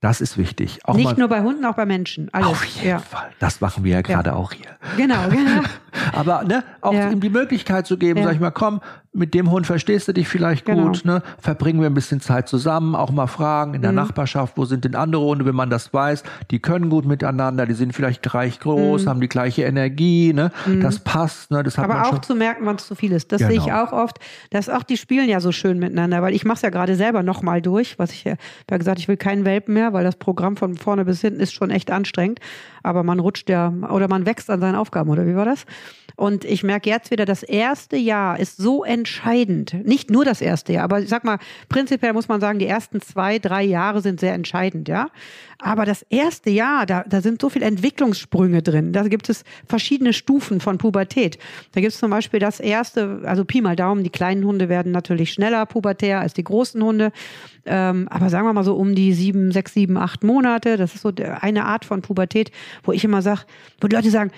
[0.00, 0.80] Das ist wichtig.
[0.84, 2.28] Auch Nicht nur bei Hunden, auch bei Menschen.
[2.32, 2.48] Alles.
[2.48, 2.98] Auf jeden ja.
[2.98, 3.30] Fall.
[3.38, 4.36] Das machen wir ja gerade ja.
[4.36, 4.76] auch hier.
[4.96, 5.62] Genau, genau.
[6.12, 7.10] Aber ne, auch ja.
[7.10, 8.80] ihm die Möglichkeit zu geben, sag ich mal, komm,
[9.16, 10.88] mit dem Hund verstehst du dich vielleicht genau.
[10.88, 11.22] gut, ne?
[11.38, 13.96] Verbringen wir ein bisschen Zeit zusammen, auch mal fragen in der mhm.
[13.96, 17.74] Nachbarschaft, wo sind denn andere Hunde, wenn man das weiß, die können gut miteinander, die
[17.74, 19.08] sind vielleicht gleich groß, mhm.
[19.08, 20.52] haben die gleiche Energie, ne?
[20.66, 20.82] Mhm.
[20.82, 21.62] Das passt, ne?
[21.62, 22.22] Das hat Aber auch schon.
[22.22, 23.32] zu merken, wann es zu viel ist.
[23.32, 23.50] Das genau.
[23.50, 24.18] sehe ich auch oft.
[24.50, 27.22] Dass auch die spielen ja so schön miteinander, weil ich mache es ja gerade selber
[27.22, 28.34] nochmal durch, was ich ja,
[28.70, 31.54] ja gesagt, ich will keinen Welpen mehr, weil das Programm von vorne bis hinten ist
[31.54, 32.40] schon echt anstrengend.
[32.86, 35.66] Aber man rutscht ja oder man wächst an seinen Aufgaben, oder wie war das?
[36.14, 39.74] Und ich merke jetzt wieder, das erste Jahr ist so entscheidend.
[39.84, 43.00] Nicht nur das erste Jahr, aber ich sag mal, prinzipiell muss man sagen, die ersten
[43.00, 45.08] zwei, drei Jahre sind sehr entscheidend, ja.
[45.58, 48.92] Aber das erste Jahr, da, da sind so viele Entwicklungssprünge drin.
[48.92, 51.38] Da gibt es verschiedene Stufen von Pubertät.
[51.72, 54.92] Da gibt es zum Beispiel das erste, also Pi mal Daumen, die kleinen Hunde werden
[54.92, 57.10] natürlich schneller pubertär als die großen Hunde.
[57.64, 60.76] Ähm, aber sagen wir mal so um die sieben, sechs, sieben, acht Monate.
[60.76, 62.50] Das ist so eine Art von Pubertät,
[62.84, 63.42] wo ich immer sage,
[63.80, 64.30] wo die Leute sagen,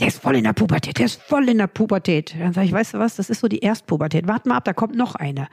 [0.00, 2.34] der ist voll in der Pubertät, der ist voll in der Pubertät.
[2.38, 4.26] Dann sage ich, weißt du was, das ist so die Erstpubertät.
[4.26, 5.48] Warte mal ab, da kommt noch eine.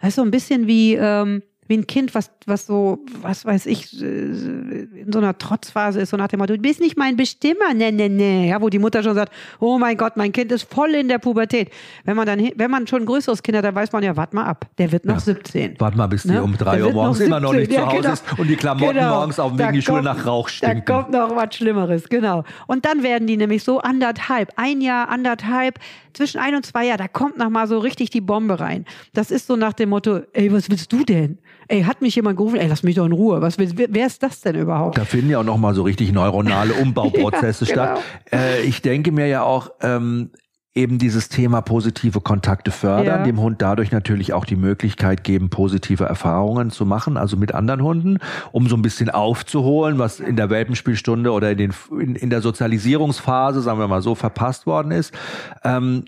[0.00, 3.66] Das ist so ein bisschen wie, ähm, wie ein Kind, was, was so, was weiß
[3.66, 7.16] ich, äh, in so einer Trotzphase ist, so nach dem Motto, du bist nicht mein
[7.16, 10.52] Bestimmer, ne, ne, ne, ja, wo die Mutter schon sagt, oh mein Gott, mein Kind
[10.52, 11.70] ist voll in der Pubertät.
[12.04, 14.36] Wenn man dann, wenn man schon ein größeres Kind hat, dann weiß man ja, warte
[14.36, 15.20] mal ab, der wird noch ja.
[15.20, 15.76] 17.
[15.78, 16.42] Warte mal, bis die ne?
[16.42, 18.12] um drei Uhr morgens noch immer noch nicht ja, zu Hause genau.
[18.12, 19.14] ist und die Klamotten genau.
[19.14, 20.82] morgens auf dem Weg in die Schule nach Rauch stinken.
[20.84, 22.44] Da kommt noch was Schlimmeres, genau.
[22.66, 25.78] Und dann werden die nämlich so anderthalb, ein Jahr, anderthalb,
[26.12, 28.84] zwischen ein und zwei Jahren, da kommt noch mal so richtig die Bombe rein.
[29.12, 31.38] Das ist so nach dem Motto, ey, was willst du denn?
[31.68, 33.40] Ey, hat mich jemand gerufen, ey, lass mich doch in Ruhe.
[33.40, 34.98] Was, wer ist das denn überhaupt?
[34.98, 38.00] Da finden ja auch nochmal so richtig neuronale Umbauprozesse ja, genau.
[38.00, 38.04] statt.
[38.32, 40.30] Äh, ich denke mir ja auch, ähm,
[40.74, 43.22] eben dieses Thema positive Kontakte fördern, ja.
[43.22, 47.82] dem Hund dadurch natürlich auch die Möglichkeit geben, positive Erfahrungen zu machen, also mit anderen
[47.82, 48.18] Hunden,
[48.50, 52.40] um so ein bisschen aufzuholen, was in der Welpenspielstunde oder in, den, in, in der
[52.40, 55.14] Sozialisierungsphase, sagen wir mal so, verpasst worden ist.
[55.62, 56.06] Ähm,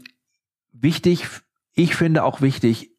[0.72, 1.26] wichtig,
[1.74, 2.90] ich finde auch wichtig,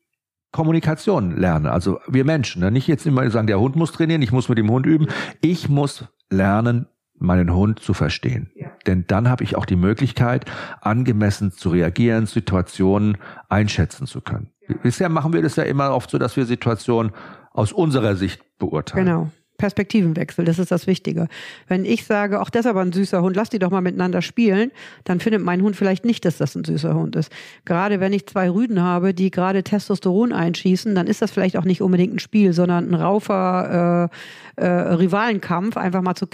[0.57, 1.67] Kommunikation lernen.
[1.67, 2.71] Also wir Menschen, ne?
[2.71, 5.05] nicht jetzt immer sagen, der Hund muss trainieren, ich muss mit dem Hund üben.
[5.39, 8.49] Ich muss lernen, meinen Hund zu verstehen.
[8.55, 8.71] Ja.
[8.87, 10.45] Denn dann habe ich auch die Möglichkeit,
[10.81, 13.19] angemessen zu reagieren, Situationen
[13.49, 14.49] einschätzen zu können.
[14.67, 14.77] Ja.
[14.81, 17.11] Bisher machen wir das ja immer oft so, dass wir Situationen
[17.51, 19.05] aus unserer Sicht beurteilen.
[19.05, 19.31] Genau.
[19.57, 21.27] Perspektivenwechsel, das ist das Wichtige.
[21.67, 24.21] Wenn ich sage, auch das ist aber ein süßer Hund, lass die doch mal miteinander
[24.21, 24.71] spielen,
[25.03, 27.31] dann findet mein Hund vielleicht nicht, dass das ein süßer Hund ist.
[27.65, 31.65] Gerade wenn ich zwei Rüden habe, die gerade Testosteron einschießen, dann ist das vielleicht auch
[31.65, 34.09] nicht unbedingt ein Spiel, sondern ein raufer
[34.57, 36.27] äh, äh, Rivalenkampf, einfach mal zu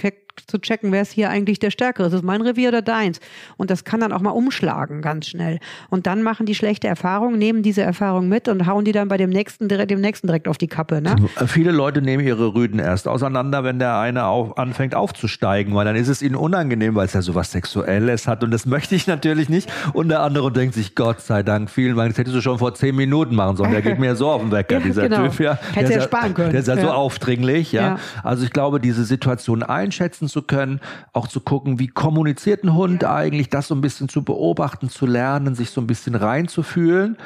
[0.46, 2.06] zu checken, wer ist hier eigentlich der Stärkere.
[2.06, 3.20] Ist es mein Revier oder deins?
[3.56, 5.58] Und das kann dann auch mal umschlagen, ganz schnell.
[5.90, 9.16] Und dann machen die schlechte Erfahrungen, nehmen diese Erfahrung mit und hauen die dann bei
[9.16, 11.00] dem nächsten, dem nächsten direkt auf die Kappe.
[11.00, 11.16] Ne?
[11.46, 15.96] Viele Leute nehmen ihre Rüden erst auseinander, wenn der eine auf, anfängt aufzusteigen, weil dann
[15.96, 18.42] ist es ihnen unangenehm, weil es ja sowas Sexuelles hat.
[18.44, 19.70] Und das möchte ich natürlich nicht.
[19.92, 22.74] Und der andere denkt sich, Gott sei Dank, vielen Dank, das hättest du schon vor
[22.74, 23.72] zehn Minuten machen sollen.
[23.72, 25.28] Der geht mir so auf den Wecker, ja, dieser genau.
[25.28, 25.40] Typ.
[25.40, 25.58] Ja.
[25.72, 26.50] Hätte er sparen können.
[26.50, 26.82] Der ist ja, ja.
[26.82, 27.72] so aufdringlich.
[27.72, 27.98] Ja.
[28.22, 30.80] Also ich glaube, diese Situation einschätzen einschätzen zu können,
[31.12, 35.06] auch zu gucken, wie kommuniziert ein Hund eigentlich, das so ein bisschen zu beobachten, zu
[35.06, 37.16] lernen, sich so ein bisschen reinzufühlen,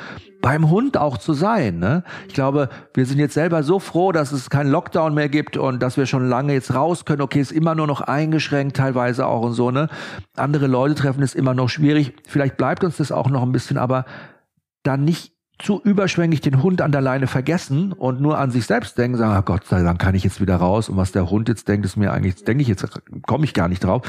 [0.41, 1.79] beim Hund auch zu sein.
[1.79, 2.05] Ne?
[2.29, 5.83] Ich glaube, wir sind jetzt selber so froh, dass es keinen Lockdown mehr gibt und
[5.83, 7.23] dass wir schon lange jetzt raus können.
[7.23, 9.71] Okay, ist immer nur noch eingeschränkt, teilweise auch und so.
[9.71, 9.89] Ne?
[10.37, 12.15] Andere Leute treffen ist immer noch schwierig.
[12.27, 14.05] Vielleicht bleibt uns das auch noch ein bisschen, aber
[14.85, 18.97] dann nicht zu überschwänglich den Hund an der Leine vergessen und nur an sich selbst
[18.97, 21.49] denken, sagen, oh Gott sei Dank kann ich jetzt wieder raus und was der Hund
[21.49, 22.87] jetzt denkt, ist mir eigentlich, denke ich jetzt,
[23.27, 24.03] komme ich gar nicht drauf.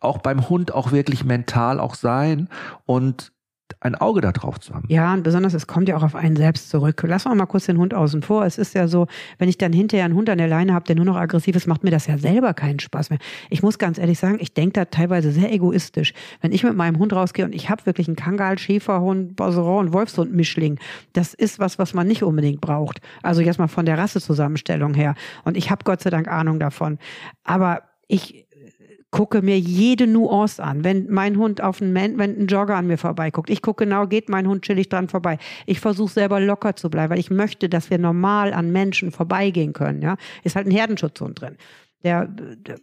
[0.00, 2.48] Auch beim Hund auch wirklich mental auch sein
[2.84, 3.32] und
[3.80, 4.86] ein Auge da drauf zu haben.
[4.88, 7.02] Ja, und besonders, es kommt ja auch auf einen selbst zurück.
[7.06, 8.44] Lass mal kurz den Hund außen vor.
[8.44, 9.06] Es ist ja so,
[9.38, 11.66] wenn ich dann hinterher einen Hund an der Leine habe, der nur noch aggressiv ist,
[11.66, 13.18] macht mir das ja selber keinen Spaß mehr.
[13.50, 16.12] Ich muss ganz ehrlich sagen, ich denke da teilweise sehr egoistisch.
[16.40, 19.92] Wenn ich mit meinem Hund rausgehe und ich habe wirklich einen Kangal, Schäferhund, Boseron und
[19.92, 20.78] Wolfshund-Mischling,
[21.12, 23.00] das ist was, was man nicht unbedingt braucht.
[23.22, 25.14] Also jetzt mal von der Rassezusammenstellung her.
[25.44, 26.98] Und ich habe Gott sei Dank Ahnung davon.
[27.44, 28.46] Aber ich
[29.12, 30.82] gucke mir jede Nuance an.
[30.82, 34.06] Wenn mein Hund auf einen, Man wenn ein Jogger an mir vorbeiguckt, ich gucke genau,
[34.08, 35.38] geht mein Hund chillig dran vorbei.
[35.66, 39.72] Ich versuche selber locker zu bleiben, weil ich möchte, dass wir normal an Menschen vorbeigehen
[39.74, 40.02] können.
[40.02, 41.56] Ja, ist halt ein Herdenschutzhund drin.
[42.02, 42.80] Der, der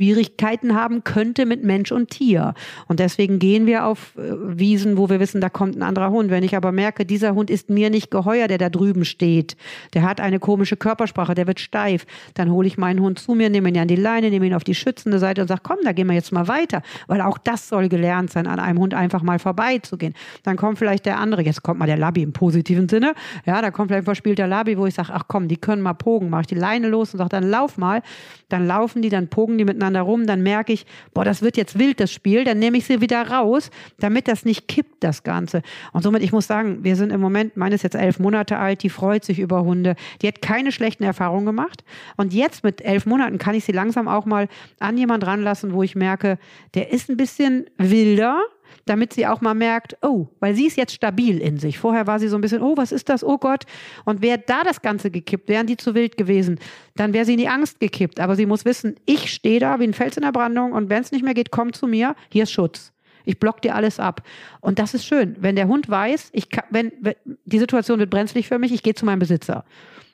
[0.00, 2.54] Schwierigkeiten haben könnte mit Mensch und Tier.
[2.88, 6.30] Und deswegen gehen wir auf äh, Wiesen, wo wir wissen, da kommt ein anderer Hund.
[6.30, 9.58] Wenn ich aber merke, dieser Hund ist mir nicht geheuer, der da drüben steht,
[9.92, 13.50] der hat eine komische Körpersprache, der wird steif, dann hole ich meinen Hund zu mir,
[13.50, 15.92] nehme ihn an die Leine, nehme ihn auf die schützende Seite und sage, komm, da
[15.92, 16.80] gehen wir jetzt mal weiter.
[17.06, 20.14] Weil auch das soll gelernt sein, an einem Hund einfach mal vorbeizugehen.
[20.44, 23.12] Dann kommt vielleicht der andere, jetzt kommt mal der Labby im positiven Sinne,
[23.44, 25.92] ja, da kommt vielleicht ein verspielter Labby, wo ich sage, ach komm, die können mal
[25.92, 28.00] pogen, mache ich die Leine los und sage, dann lauf mal.
[28.48, 31.56] Dann laufen die, dann pogen die miteinander miteinander rum, dann merke ich, boah, das wird
[31.56, 35.22] jetzt wild, das Spiel, dann nehme ich sie wieder raus, damit das nicht kippt, das
[35.22, 35.62] Ganze.
[35.92, 38.82] Und somit, ich muss sagen, wir sind im Moment, meine ist jetzt elf Monate alt,
[38.82, 41.84] die freut sich über Hunde, die hat keine schlechten Erfahrungen gemacht.
[42.16, 44.48] Und jetzt mit elf Monaten kann ich sie langsam auch mal
[44.78, 46.38] an jemand ranlassen, wo ich merke,
[46.74, 48.40] der ist ein bisschen wilder,
[48.86, 51.78] damit sie auch mal merkt, oh, weil sie ist jetzt stabil in sich.
[51.78, 53.22] Vorher war sie so ein bisschen, oh, was ist das?
[53.24, 53.64] Oh Gott.
[54.04, 56.58] Und wäre da das Ganze gekippt, wären die zu wild gewesen,
[56.96, 58.20] dann wäre sie in die Angst gekippt.
[58.20, 61.02] Aber sie muss wissen, ich stehe da wie ein Fels in der Brandung und wenn
[61.02, 62.92] es nicht mehr geht, komm zu mir, hier ist Schutz.
[63.24, 64.22] Ich block dir alles ab.
[64.60, 65.36] Und das ist schön.
[65.38, 68.82] Wenn der Hund weiß, ich kann, wenn, wenn die Situation wird brenzlig für mich, ich
[68.82, 69.64] gehe zu meinem Besitzer.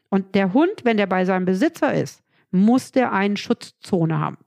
[0.08, 4.38] Und der Hund, wenn der bei seinem Besitzer ist, muss der eine Schutzzone haben.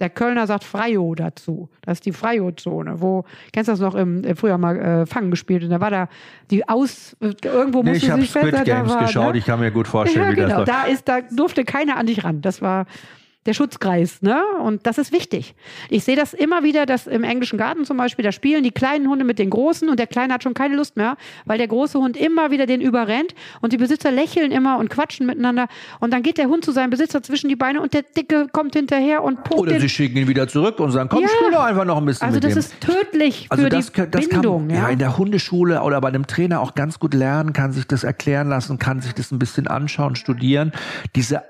[0.00, 1.68] Der Kölner sagt Freio dazu.
[1.82, 5.30] Das ist die Freio-Zone, wo, kennst du das noch im, äh, früher mal äh, Fangen
[5.30, 6.08] gespielt und da war da
[6.50, 9.38] die Aus, äh, irgendwo nee, musste ich sich Squid Games war, geschaut, ne?
[9.38, 10.64] ich kann mir gut vorstellen, ja, wie genau.
[10.64, 12.40] das da ist, da durfte keiner an dich ran.
[12.40, 12.86] Das war,
[13.46, 14.42] der Schutzkreis, ne?
[14.62, 15.54] Und das ist wichtig.
[15.90, 19.08] Ich sehe das immer wieder, dass im englischen Garten zum Beispiel, da spielen die kleinen
[19.08, 21.98] Hunde mit den großen und der Kleine hat schon keine Lust mehr, weil der große
[21.98, 25.68] Hund immer wieder den überrennt und die Besitzer lächeln immer und quatschen miteinander
[26.00, 28.74] und dann geht der Hund zu seinem Besitzer zwischen die Beine und der Dicke kommt
[28.74, 31.28] hinterher und pokt Oder sie schicken ihn wieder zurück und sagen, komm, ja.
[31.28, 34.28] spiel doch einfach noch ein bisschen Also das ist tödlich also für das, die das
[34.28, 34.68] Bindung.
[34.68, 34.82] Kann, ja.
[34.84, 38.04] ja, in der Hundeschule oder bei einem Trainer auch ganz gut lernen, kann sich das
[38.04, 40.72] erklären lassen, kann sich das ein bisschen anschauen, studieren.
[41.14, 41.42] Diese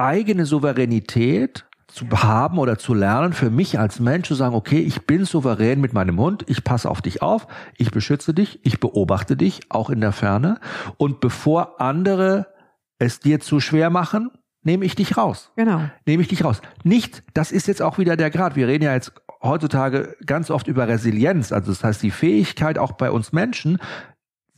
[0.00, 5.06] eigene Souveränität zu haben oder zu lernen, für mich als Mensch zu sagen, okay, ich
[5.06, 7.46] bin souverän mit meinem Hund, ich passe auf dich auf,
[7.76, 10.60] ich beschütze dich, ich beobachte dich, auch in der Ferne.
[10.98, 12.46] Und bevor andere
[12.98, 14.30] es dir zu schwer machen,
[14.62, 15.50] nehme ich dich raus.
[15.56, 15.82] Genau.
[16.06, 16.60] Nehme ich dich raus.
[16.84, 18.56] Nicht, das ist jetzt auch wieder der Grad.
[18.56, 19.12] Wir reden ja jetzt
[19.42, 23.78] heutzutage ganz oft über Resilienz, also das heißt die Fähigkeit auch bei uns Menschen,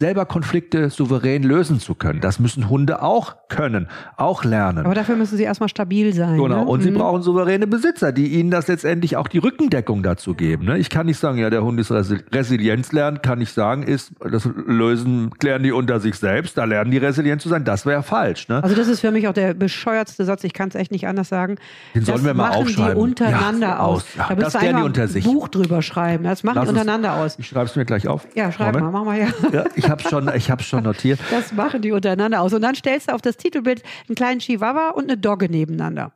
[0.02, 2.20] selber Konflikte souverän lösen zu können.
[2.20, 4.84] Das müssen Hunde auch können, auch lernen.
[4.84, 6.38] Aber dafür müssen sie erstmal stabil sein.
[6.38, 6.48] Genau.
[6.48, 6.64] Ne?
[6.64, 6.82] Und mhm.
[6.82, 10.64] sie brauchen souveräne Besitzer, die ihnen das letztendlich auch die Rückendeckung dazu geben.
[10.64, 10.78] Ne?
[10.78, 14.12] Ich kann nicht sagen, ja, der Hund ist Resi Resilienz lernen, kann ich sagen, ist,
[14.18, 17.64] das Lösen klären die unter sich selbst, da lernen die resilient zu sein.
[17.64, 18.48] Das wäre falsch.
[18.48, 18.60] Ne?
[18.60, 21.28] Also das ist für mich auch der bescheuertste Satz, ich kann es echt nicht anders
[21.28, 21.58] sagen.
[21.94, 22.94] Den sollen wir mal machen aufschreiben.
[22.96, 24.04] die untereinander ja, aus.
[24.18, 25.24] Ja, da das die unter sich.
[25.24, 26.24] Buch drüber schreiben.
[26.24, 27.38] Das machen Lass die untereinander uns, aus.
[27.38, 28.26] Ich schreibe es mir gleich auf.
[28.34, 28.92] Ja, schreib Moment.
[28.92, 29.28] mal, mach mal ja.
[29.52, 31.20] ja ich habe schon, ich habe schon notiert.
[31.30, 32.52] Das machen die untereinander aus.
[32.52, 36.12] Und dann stellst du auf das Titelbild einen kleinen Chihuahua und eine Dogge nebeneinander.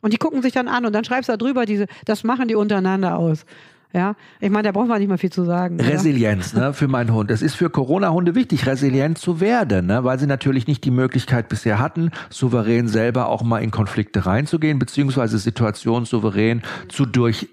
[0.00, 2.48] Und die gucken sich dann an und dann schreibst du da drüber, diese, das machen
[2.48, 3.44] die untereinander aus.
[3.92, 5.80] Ja, ich meine, da braucht man nicht mal viel zu sagen.
[5.80, 7.30] Resilienz, ne, für meinen Hund.
[7.32, 11.48] Es ist für Corona-Hunde wichtig, resilient zu werden, ne, weil sie natürlich nicht die Möglichkeit
[11.48, 17.48] bisher hatten, souverän selber auch mal in Konflikte reinzugehen, beziehungsweise Situationen souverän zu durch,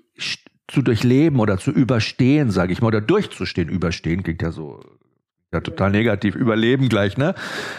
[0.67, 3.67] zu durchleben oder zu überstehen, sage ich mal, oder durchzustehen.
[3.67, 4.79] Überstehen klingt ja so
[5.53, 6.35] ja, total negativ.
[6.35, 7.33] Überleben gleich, ne?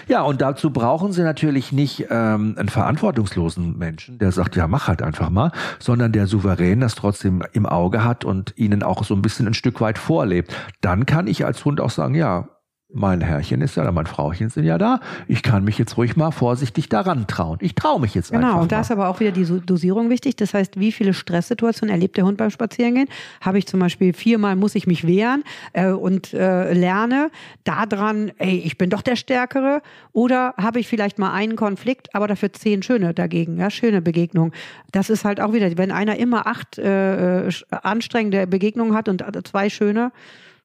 [0.06, 4.88] Ja, und dazu brauchen sie natürlich nicht ähm, einen verantwortungslosen Menschen, der sagt, ja, mach
[4.88, 9.14] halt einfach mal, sondern der souverän das trotzdem im Auge hat und ihnen auch so
[9.14, 10.54] ein bisschen ein Stück weit vorlebt.
[10.80, 12.48] Dann kann ich als Hund auch sagen, ja,
[12.90, 15.00] mein Herrchen ist ja da, mein Frauchen sind ja da.
[15.26, 17.58] Ich kann mich jetzt ruhig mal vorsichtig daran trauen.
[17.60, 18.52] Ich traue mich jetzt genau, einfach.
[18.52, 20.36] Genau, und da ist aber auch wieder die Dosierung wichtig.
[20.36, 23.08] Das heißt, wie viele Stresssituationen erlebt der Hund beim Spazierengehen?
[23.42, 25.44] Habe ich zum Beispiel viermal muss ich mich wehren
[25.74, 27.30] äh, und äh, lerne
[27.64, 29.82] daran, ey, ich bin doch der Stärkere.
[30.12, 34.52] Oder habe ich vielleicht mal einen Konflikt, aber dafür zehn schöne dagegen, ja, schöne Begegnungen.
[34.92, 39.68] Das ist halt auch wieder, wenn einer immer acht äh, anstrengende Begegnungen hat und zwei
[39.68, 40.10] schöne,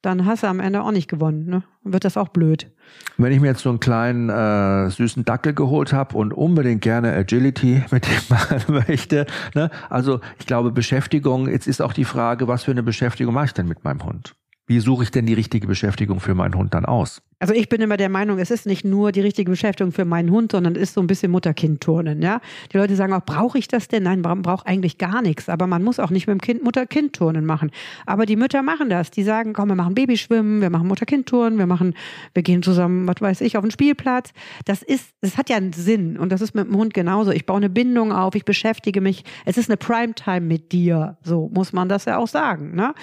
[0.03, 1.45] dann hast du am Ende auch nicht gewonnen.
[1.45, 1.63] Ne?
[1.83, 2.69] Wird das auch blöd.
[3.17, 7.13] Wenn ich mir jetzt so einen kleinen äh, süßen Dackel geholt habe und unbedingt gerne
[7.13, 9.25] Agility mit dem machen möchte,
[9.55, 9.71] ne?
[9.89, 13.53] also ich glaube Beschäftigung, jetzt ist auch die Frage, was für eine Beschäftigung mache ich
[13.53, 14.35] denn mit meinem Hund?
[14.67, 17.21] Wie suche ich denn die richtige Beschäftigung für meinen Hund dann aus?
[17.43, 20.31] Also ich bin immer der Meinung, es ist nicht nur die richtige Beschäftigung für meinen
[20.31, 22.21] Hund, sondern es ist so ein bisschen Mutter-Kind-Turnen.
[22.21, 22.39] Ja?
[22.71, 24.03] Die Leute sagen auch, brauche ich das denn?
[24.03, 25.49] Nein, man braucht eigentlich gar nichts.
[25.49, 27.71] Aber man muss auch nicht mit dem Kind Mutter-Kind-Turnen machen.
[28.05, 29.11] Aber die Mütter machen das.
[29.11, 31.95] Die sagen, komm, wir machen Babyschwimmen, wir machen Mutter-Kind-Turnen, wir machen,
[32.33, 34.31] wir gehen zusammen, was weiß ich, auf den Spielplatz.
[34.63, 36.17] Das ist, das hat ja einen Sinn.
[36.17, 37.31] Und das ist mit dem Hund genauso.
[37.31, 39.25] Ich baue eine Bindung auf, ich beschäftige mich.
[39.43, 41.17] Es ist eine Primetime mit dir.
[41.23, 42.73] So muss man das ja auch sagen.
[42.73, 42.93] Ne?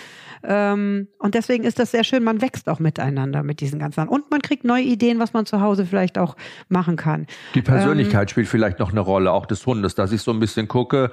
[0.44, 2.24] Ähm, und deswegen ist das sehr schön.
[2.24, 4.08] Man wächst auch miteinander mit diesen ganzen.
[4.08, 6.36] Und man kriegt neue Ideen, was man zu Hause vielleicht auch
[6.68, 7.26] machen kann.
[7.54, 10.40] Die Persönlichkeit ähm, spielt vielleicht noch eine Rolle, auch des Hundes, dass ich so ein
[10.40, 11.10] bisschen gucke,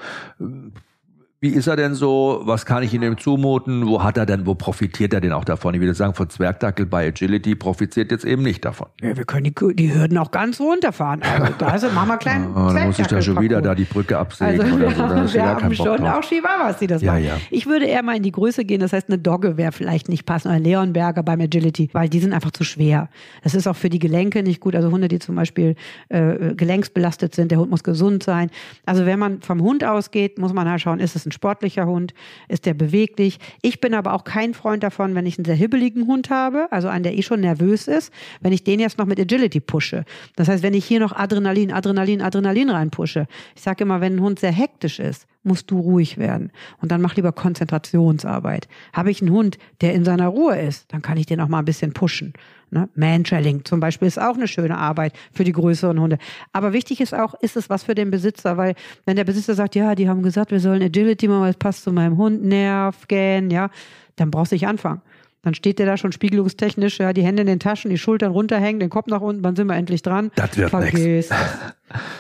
[1.40, 2.42] wie ist er denn so?
[2.46, 3.86] Was kann ich ihm zumuten?
[3.86, 5.76] Wo hat er denn, wo profitiert er denn auch davon?
[5.76, 8.88] Ich würde sagen, von Zwergdackel bei Agility profitiert jetzt eben nicht davon.
[9.02, 11.22] Ja, wir können die, die Hürden auch ganz runterfahren.
[11.22, 13.84] Also, da ist, machen wir kleinen oh, Dann muss ich da schon wieder da die
[13.84, 15.02] Brücke absägen also, oder so.
[15.04, 16.18] Da wir haben schon drauf.
[16.18, 17.26] auch Chihuahuas, die das ja, machen.
[17.26, 17.38] Ja.
[17.52, 18.80] Ich würde eher mal in die Größe gehen.
[18.80, 20.56] Das heißt, eine Dogge wäre vielleicht nicht passend.
[20.56, 23.10] Oder Leonberger beim Agility, weil die sind einfach zu schwer.
[23.44, 24.76] Das ist auch für die Gelenke nicht gut.
[24.76, 25.76] Also Hunde, die zum Beispiel
[26.10, 28.50] äh, gelenksbelastet sind, der Hund muss gesund sein.
[28.88, 32.14] Also wenn man vom Hund ausgeht, muss man halt schauen, ist es ein sportlicher Hund?
[32.48, 33.40] Ist der beweglich?
[33.62, 36.88] Ich bin aber auch kein Freund davon, wenn ich einen sehr hibbeligen Hund habe, also
[36.88, 40.06] einen, der eh schon nervös ist, wenn ich den jetzt noch mit Agility pushe.
[40.36, 43.28] Das heißt, wenn ich hier noch Adrenalin, Adrenalin, Adrenalin reinpushe.
[43.56, 46.52] Ich sage immer, wenn ein Hund sehr hektisch ist, musst du ruhig werden.
[46.82, 48.68] Und dann mach lieber Konzentrationsarbeit.
[48.94, 51.60] Habe ich einen Hund, der in seiner Ruhe ist, dann kann ich den auch mal
[51.60, 52.34] ein bisschen pushen.
[52.70, 52.90] Ne?
[52.96, 56.18] Man-Trailing zum Beispiel ist auch eine schöne Arbeit für die größeren Hunde.
[56.52, 58.76] Aber wichtig ist auch, ist es was für den Besitzer, weil
[59.06, 61.84] wenn der Besitzer sagt, ja, die haben gesagt, wir sollen Agility machen, weil es passt
[61.84, 63.70] zu meinem Hund, Nerv, Gähn, ja,
[64.18, 65.02] dann brauchst du nicht anfangen.
[65.44, 68.82] Dann steht der da schon spiegelungstechnisch, ja, die Hände in den Taschen, die Schultern runterhängen,
[68.82, 70.32] den Kopf nach unten, wann sind wir endlich dran?
[70.36, 71.30] Das wird Vergiss.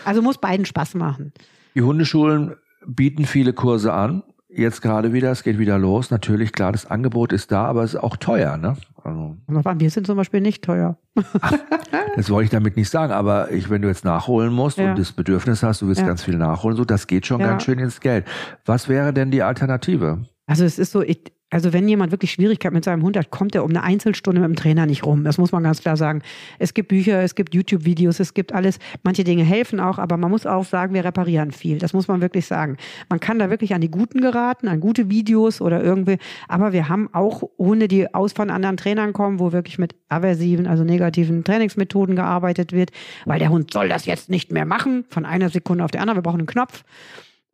[0.05, 1.33] Also muss beiden Spaß machen.
[1.75, 2.55] Die Hundeschulen
[2.87, 6.11] bieten viele Kurse an jetzt gerade wieder, es geht wieder los.
[6.11, 8.75] Natürlich, klar, das Angebot ist da, aber es ist auch teuer, ne?
[9.03, 10.97] Also, wir sind zum Beispiel nicht teuer.
[11.41, 11.53] Ach,
[12.15, 14.89] das wollte ich damit nicht sagen, aber ich, wenn du jetzt nachholen musst ja.
[14.89, 16.07] und das Bedürfnis hast, du willst ja.
[16.07, 17.47] ganz viel nachholen, so, das geht schon ja.
[17.47, 18.25] ganz schön ins Geld.
[18.65, 20.25] Was wäre denn die Alternative?
[20.45, 23.55] Also es ist so, ich, also wenn jemand wirklich Schwierigkeiten mit seinem Hund hat, kommt
[23.55, 25.23] er um eine Einzelstunde mit dem Trainer nicht rum.
[25.23, 26.21] Das muss man ganz klar sagen.
[26.59, 28.79] Es gibt Bücher, es gibt YouTube-Videos, es gibt alles.
[29.03, 31.77] Manche Dinge helfen auch, aber man muss auch sagen, wir reparieren viel.
[31.77, 32.75] Das muss man wirklich sagen.
[33.07, 36.17] Man kann da wirklich an die Guten geraten, an gute Videos oder irgendwie.
[36.49, 40.67] Aber wir haben auch, ohne die aus von anderen Trainern kommen, wo wirklich mit aversiven,
[40.67, 42.91] also negativen Trainingsmethoden gearbeitet wird,
[43.23, 46.17] weil der Hund soll das jetzt nicht mehr machen, von einer Sekunde auf die andere.
[46.17, 46.83] Wir brauchen einen Knopf.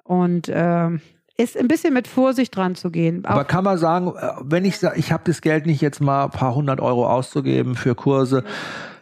[0.04, 0.90] Und äh,
[1.38, 3.26] ist ein bisschen mit Vorsicht dran zu gehen.
[3.26, 6.26] Aber kann man sagen, äh, wenn ich sage, ich habe das Geld nicht jetzt mal
[6.26, 8.44] ein paar hundert Euro auszugeben für Kurse,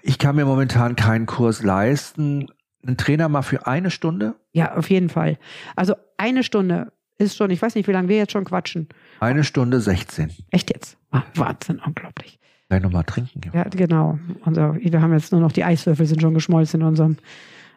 [0.02, 2.48] ich kann mir momentan keinen Kurs leisten.
[2.86, 4.36] Ein Trainer mal für eine Stunde?
[4.54, 5.38] Ja, auf jeden Fall.
[5.76, 8.90] Also eine Stunde ist schon, ich weiß nicht, wie lange wir jetzt schon quatschen.
[9.20, 10.32] Eine Stunde 16.
[10.50, 10.98] Echt jetzt?
[11.12, 12.40] Ah, Wahnsinn, unglaublich.
[12.70, 13.42] Gleich nochmal trinken.
[13.54, 14.18] Ja, genau.
[14.44, 17.18] Also, wir haben jetzt nur noch die Eiswürfel sind schon geschmolzen in unserem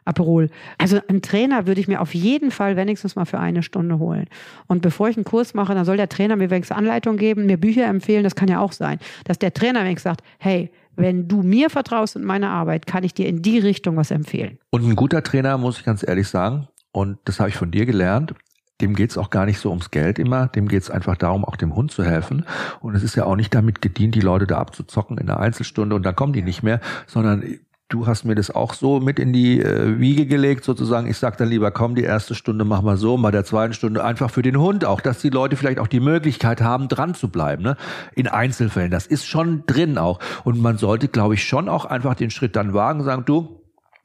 [0.04, 0.50] Aperol.
[0.78, 4.26] Also einen Trainer würde ich mir auf jeden Fall wenigstens mal für eine Stunde holen.
[4.66, 7.56] Und bevor ich einen Kurs mache, dann soll der Trainer mir wenigstens Anleitung geben, mir
[7.56, 8.24] Bücher empfehlen.
[8.24, 12.16] Das kann ja auch sein, dass der Trainer wenigstens sagt, hey, wenn du mir vertraust
[12.16, 14.58] und meiner Arbeit, kann ich dir in die Richtung was empfehlen.
[14.70, 17.86] Und ein guter Trainer, muss ich ganz ehrlich sagen, und das habe ich von dir
[17.86, 18.34] gelernt,
[18.80, 21.74] dem geht's auch gar nicht so ums Geld immer, dem geht's einfach darum, auch dem
[21.74, 22.44] Hund zu helfen.
[22.80, 25.94] Und es ist ja auch nicht damit gedient, die Leute da abzuzocken in der Einzelstunde
[25.94, 27.58] und dann kommen die nicht mehr, sondern
[27.94, 31.08] du hast mir das auch so mit in die äh, Wiege gelegt, sozusagen.
[31.08, 34.02] Ich sag dann lieber, komm, die erste Stunde machen wir so, bei der zweiten Stunde
[34.02, 37.28] einfach für den Hund auch, dass die Leute vielleicht auch die Möglichkeit haben, dran zu
[37.28, 37.76] bleiben, ne?
[38.14, 38.90] In Einzelfällen.
[38.90, 40.18] Das ist schon drin auch.
[40.42, 43.63] Und man sollte, glaube ich, schon auch einfach den Schritt dann wagen, sagen, du,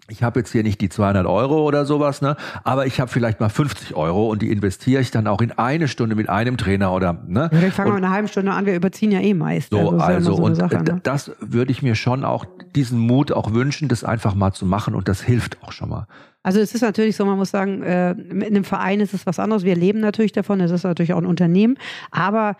[0.10, 2.36] ich habe jetzt hier nicht die 200 Euro oder sowas, ne?
[2.64, 5.88] aber ich habe vielleicht mal 50 Euro und die investiere ich dann auch in eine
[5.88, 7.49] Stunde mit einem Trainer oder ne?
[7.52, 9.72] Ja, ich fange mal eine halbe Stunde an, wir überziehen ja eh meist.
[9.72, 10.99] So, also, also so und Sache, ne?
[11.03, 12.45] das würde ich mir schon auch
[12.76, 16.07] diesen Mut auch wünschen, das einfach mal zu machen und das hilft auch schon mal.
[16.41, 19.40] Also es ist natürlich so, man muss sagen, äh, in einem Verein ist es was
[19.40, 19.64] anderes.
[19.64, 21.77] Wir leben natürlich davon, es ist natürlich auch ein Unternehmen,
[22.11, 22.56] aber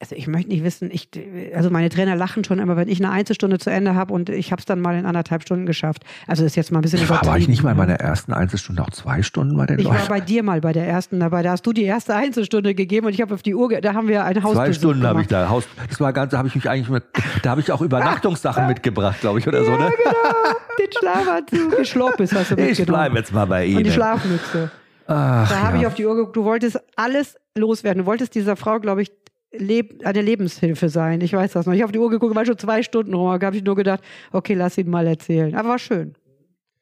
[0.00, 1.08] also ich möchte nicht wissen, ich,
[1.54, 4.52] also meine Trainer lachen schon immer, wenn ich eine Einzelstunde zu Ende habe und ich
[4.52, 6.04] habe es dann mal in anderthalb Stunden geschafft.
[6.26, 7.94] Also das ist jetzt mal ein bisschen ich war, war ich nicht mal in meiner
[7.94, 9.98] ersten Einzelstunde auch zwei Stunden bei den Ich Leuten?
[9.98, 11.42] war bei dir mal bei der ersten dabei.
[11.42, 14.08] Da hast du die erste Einzelstunde gegeben und ich habe auf die Uhr, da haben
[14.08, 15.48] wir ein Haus Zwei Stunden habe ich da.
[15.48, 17.04] Haus, das war ganz, da habe ich mich eigentlich mit,
[17.42, 19.92] da habe ich auch Übernachtungssachen mitgebracht, glaube ich, oder ja, so, ne?
[19.96, 20.56] genau.
[20.78, 22.72] Den Schlafanzug, Geschloppes hast du mitgenommen.
[22.72, 23.78] Ich bleibe jetzt mal bei Ihnen.
[23.78, 24.70] Und die Schlafmütze.
[25.06, 25.82] Ach, da habe ja.
[25.82, 28.02] ich auf die Uhr geguckt, du wolltest alles loswerden.
[28.02, 29.12] Du wolltest dieser Frau, glaube ich,
[29.58, 31.20] Leb eine Lebenshilfe sein.
[31.20, 31.72] Ich weiß das noch.
[31.72, 33.38] Ich habe auf die Uhr geguckt, war schon zwei Stunden rum.
[33.38, 34.00] Da habe ich nur gedacht,
[34.32, 35.54] okay, lass ihn mal erzählen.
[35.54, 36.14] Aber war schön.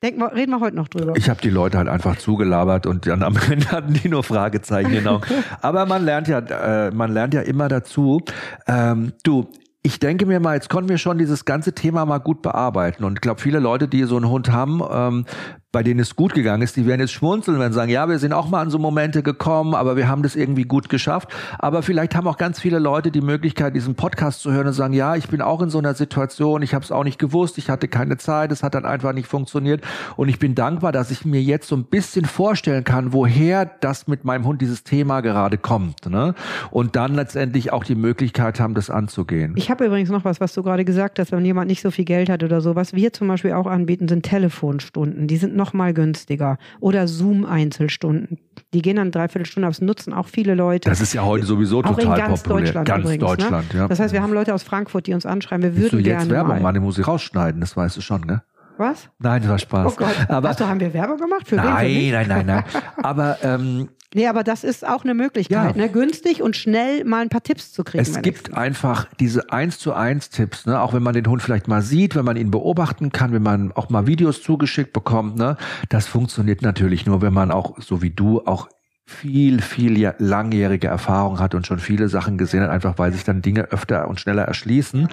[0.03, 1.13] Denk mal, reden wir heute noch drüber.
[1.17, 4.91] Ich habe die Leute halt einfach zugelabert und dann am Ende hatten die nur Fragezeichen
[4.91, 5.21] genau.
[5.61, 8.21] Aber man lernt ja, äh, man lernt ja immer dazu.
[8.67, 9.47] Ähm, du,
[9.85, 13.05] ich denke mir mal, jetzt konnten wir schon dieses ganze Thema mal gut bearbeiten.
[13.05, 15.25] Und ich glaube, viele Leute, die so einen Hund haben, ähm,
[15.73, 18.35] bei denen es gut gegangen ist, die werden jetzt schmunzeln, sie sagen, ja, wir sind
[18.35, 21.31] auch mal an so Momente gekommen, aber wir haben das irgendwie gut geschafft.
[21.59, 24.93] Aber vielleicht haben auch ganz viele Leute die Möglichkeit, diesen Podcast zu hören und sagen,
[24.93, 27.71] ja, ich bin auch in so einer Situation, ich habe es auch nicht gewusst, ich
[27.71, 29.83] hatte keine Zeit, es hat dann einfach nicht funktioniert.
[30.17, 34.07] Und ich bin dankbar, dass ich mir jetzt so ein bisschen vorstellen kann, woher das
[34.07, 36.05] mit meinem Hund, dieses Thema gerade kommt.
[36.05, 36.35] Ne?
[36.71, 39.55] Und dann letztendlich auch die Möglichkeit haben, das anzugehen.
[39.57, 42.05] Ich habe übrigens noch was, was du gerade gesagt hast, wenn jemand nicht so viel
[42.05, 42.77] Geld hat oder so.
[42.77, 45.29] Was wir zum Beispiel auch anbieten, sind Telefonstunden.
[45.29, 46.59] Die sind noch mal günstiger.
[46.81, 48.39] Oder Zoom-Einzelstunden.
[48.75, 50.89] Die gehen dann dreiviertel Stunde, aber es nutzen auch viele Leute.
[50.89, 52.65] Das ist ja heute sowieso auch total in ganz populär.
[52.65, 53.29] Deutschland ganz übrigens, ne?
[53.29, 53.81] Deutschland, ne?
[53.81, 53.89] ja.
[53.89, 56.31] Das heißt, wir haben Leute aus Frankfurt, die uns anschreiben, wir würden du jetzt gerne
[56.31, 56.61] Werbung mal.
[56.63, 58.43] machen, die muss ich rausschneiden, das weißt du schon, ne?
[58.83, 59.09] Was?
[59.21, 59.93] Nein, das war Spaß.
[59.93, 60.17] Oh Gott.
[60.29, 61.47] Aber, Achso, haben wir Werbung gemacht?
[61.47, 62.11] Für nein, wen?
[62.11, 62.65] Für nein, nein, nein.
[63.01, 65.83] Aber ähm, Nee, aber das ist auch eine Möglichkeit, ja.
[65.83, 65.89] ne?
[65.89, 68.03] günstig und schnell mal ein paar Tipps zu kriegen.
[68.03, 70.81] Es gibt einfach diese eins zu eins Tipps, ne?
[70.81, 73.73] auch wenn man den Hund vielleicht mal sieht, wenn man ihn beobachten kann, wenn man
[73.73, 75.37] auch mal Videos zugeschickt bekommt.
[75.37, 75.57] Ne?
[75.89, 78.69] Das funktioniert natürlich nur, wenn man auch, so wie du, auch
[79.13, 83.43] viel, viel langjährige Erfahrung hat und schon viele Sachen gesehen hat, einfach weil sich dann
[83.43, 85.09] Dinge öfter und schneller erschließen.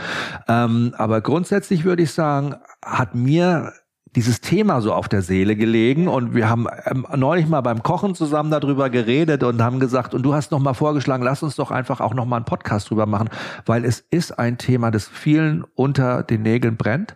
[0.48, 3.74] Ähm, aber grundsätzlich würde ich sagen, hat mir
[4.16, 8.16] dieses Thema so auf der Seele gelegen und wir haben ähm, neulich mal beim Kochen
[8.16, 11.70] zusammen darüber geredet und haben gesagt und du hast noch mal vorgeschlagen, lass uns doch
[11.70, 13.30] einfach auch noch mal einen Podcast drüber machen,
[13.68, 17.14] weil es ist ein Thema, das vielen unter den Nägeln brennt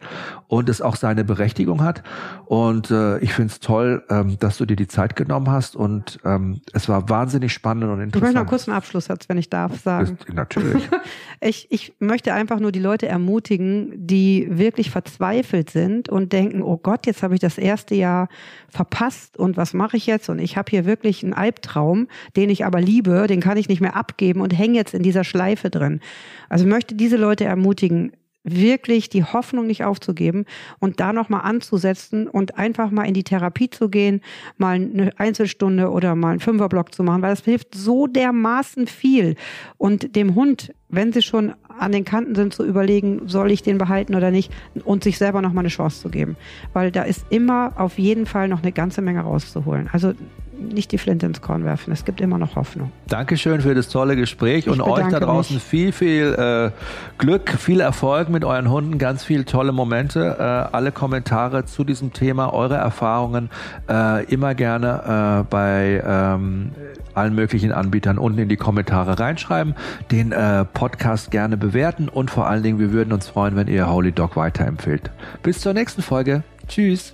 [0.54, 2.04] und es auch seine Berechtigung hat.
[2.46, 6.20] Und äh, ich finde es toll, ähm, dass du dir die Zeit genommen hast und
[6.24, 8.16] ähm, es war wahnsinnig spannend und interessant.
[8.16, 10.16] Ich möchte noch kurz einen Abschlusssatz, wenn ich darf, sagen.
[10.20, 10.88] Ist, natürlich.
[11.42, 16.78] ich, ich möchte einfach nur die Leute ermutigen, die wirklich verzweifelt sind und denken, oh
[16.78, 18.30] Gott, jetzt habe ich das erste Jahr
[18.70, 20.30] verpasst und was mache ich jetzt?
[20.30, 23.82] Und ich habe hier wirklich einen Albtraum, den ich aber liebe, den kann ich nicht
[23.82, 26.00] mehr abgeben und hänge jetzt in dieser Schleife drin.
[26.48, 28.12] Also ich möchte diese Leute ermutigen,
[28.44, 30.46] wirklich die Hoffnung nicht aufzugeben
[30.80, 34.22] und da nochmal anzusetzen und einfach mal in die Therapie zu gehen,
[34.58, 39.36] mal eine Einzelstunde oder mal einen Fünferblock zu machen, weil das hilft so dermaßen viel.
[39.78, 43.78] Und dem Hund, wenn sie schon an den Kanten sind, zu überlegen, soll ich den
[43.78, 44.52] behalten oder nicht
[44.84, 46.36] und sich selber nochmal eine Chance zu geben.
[46.74, 49.90] Weil da ist immer auf jeden Fall noch eine ganze Menge rauszuholen.
[49.92, 50.14] Also
[50.58, 51.92] nicht die Flinte ins Korn werfen.
[51.92, 52.92] Es gibt immer noch Hoffnung.
[53.08, 55.64] Dankeschön für das tolle Gespräch ich und euch da draußen mich.
[55.64, 56.72] viel, viel äh,
[57.18, 60.38] Glück, viel Erfolg mit euren Hunden, ganz viele tolle Momente.
[60.40, 63.50] Äh, alle Kommentare zu diesem Thema, eure Erfahrungen
[63.90, 66.72] äh, immer gerne äh, bei ähm,
[67.14, 69.76] allen möglichen Anbietern unten in die Kommentare reinschreiben,
[70.12, 73.90] den äh, Podcast gerne bewerten und vor allen Dingen, wir würden uns freuen, wenn ihr
[73.90, 75.12] Holy Dog weiterempfehlt.
[75.42, 76.44] Bis zur nächsten Folge.
[76.68, 77.14] Tschüss.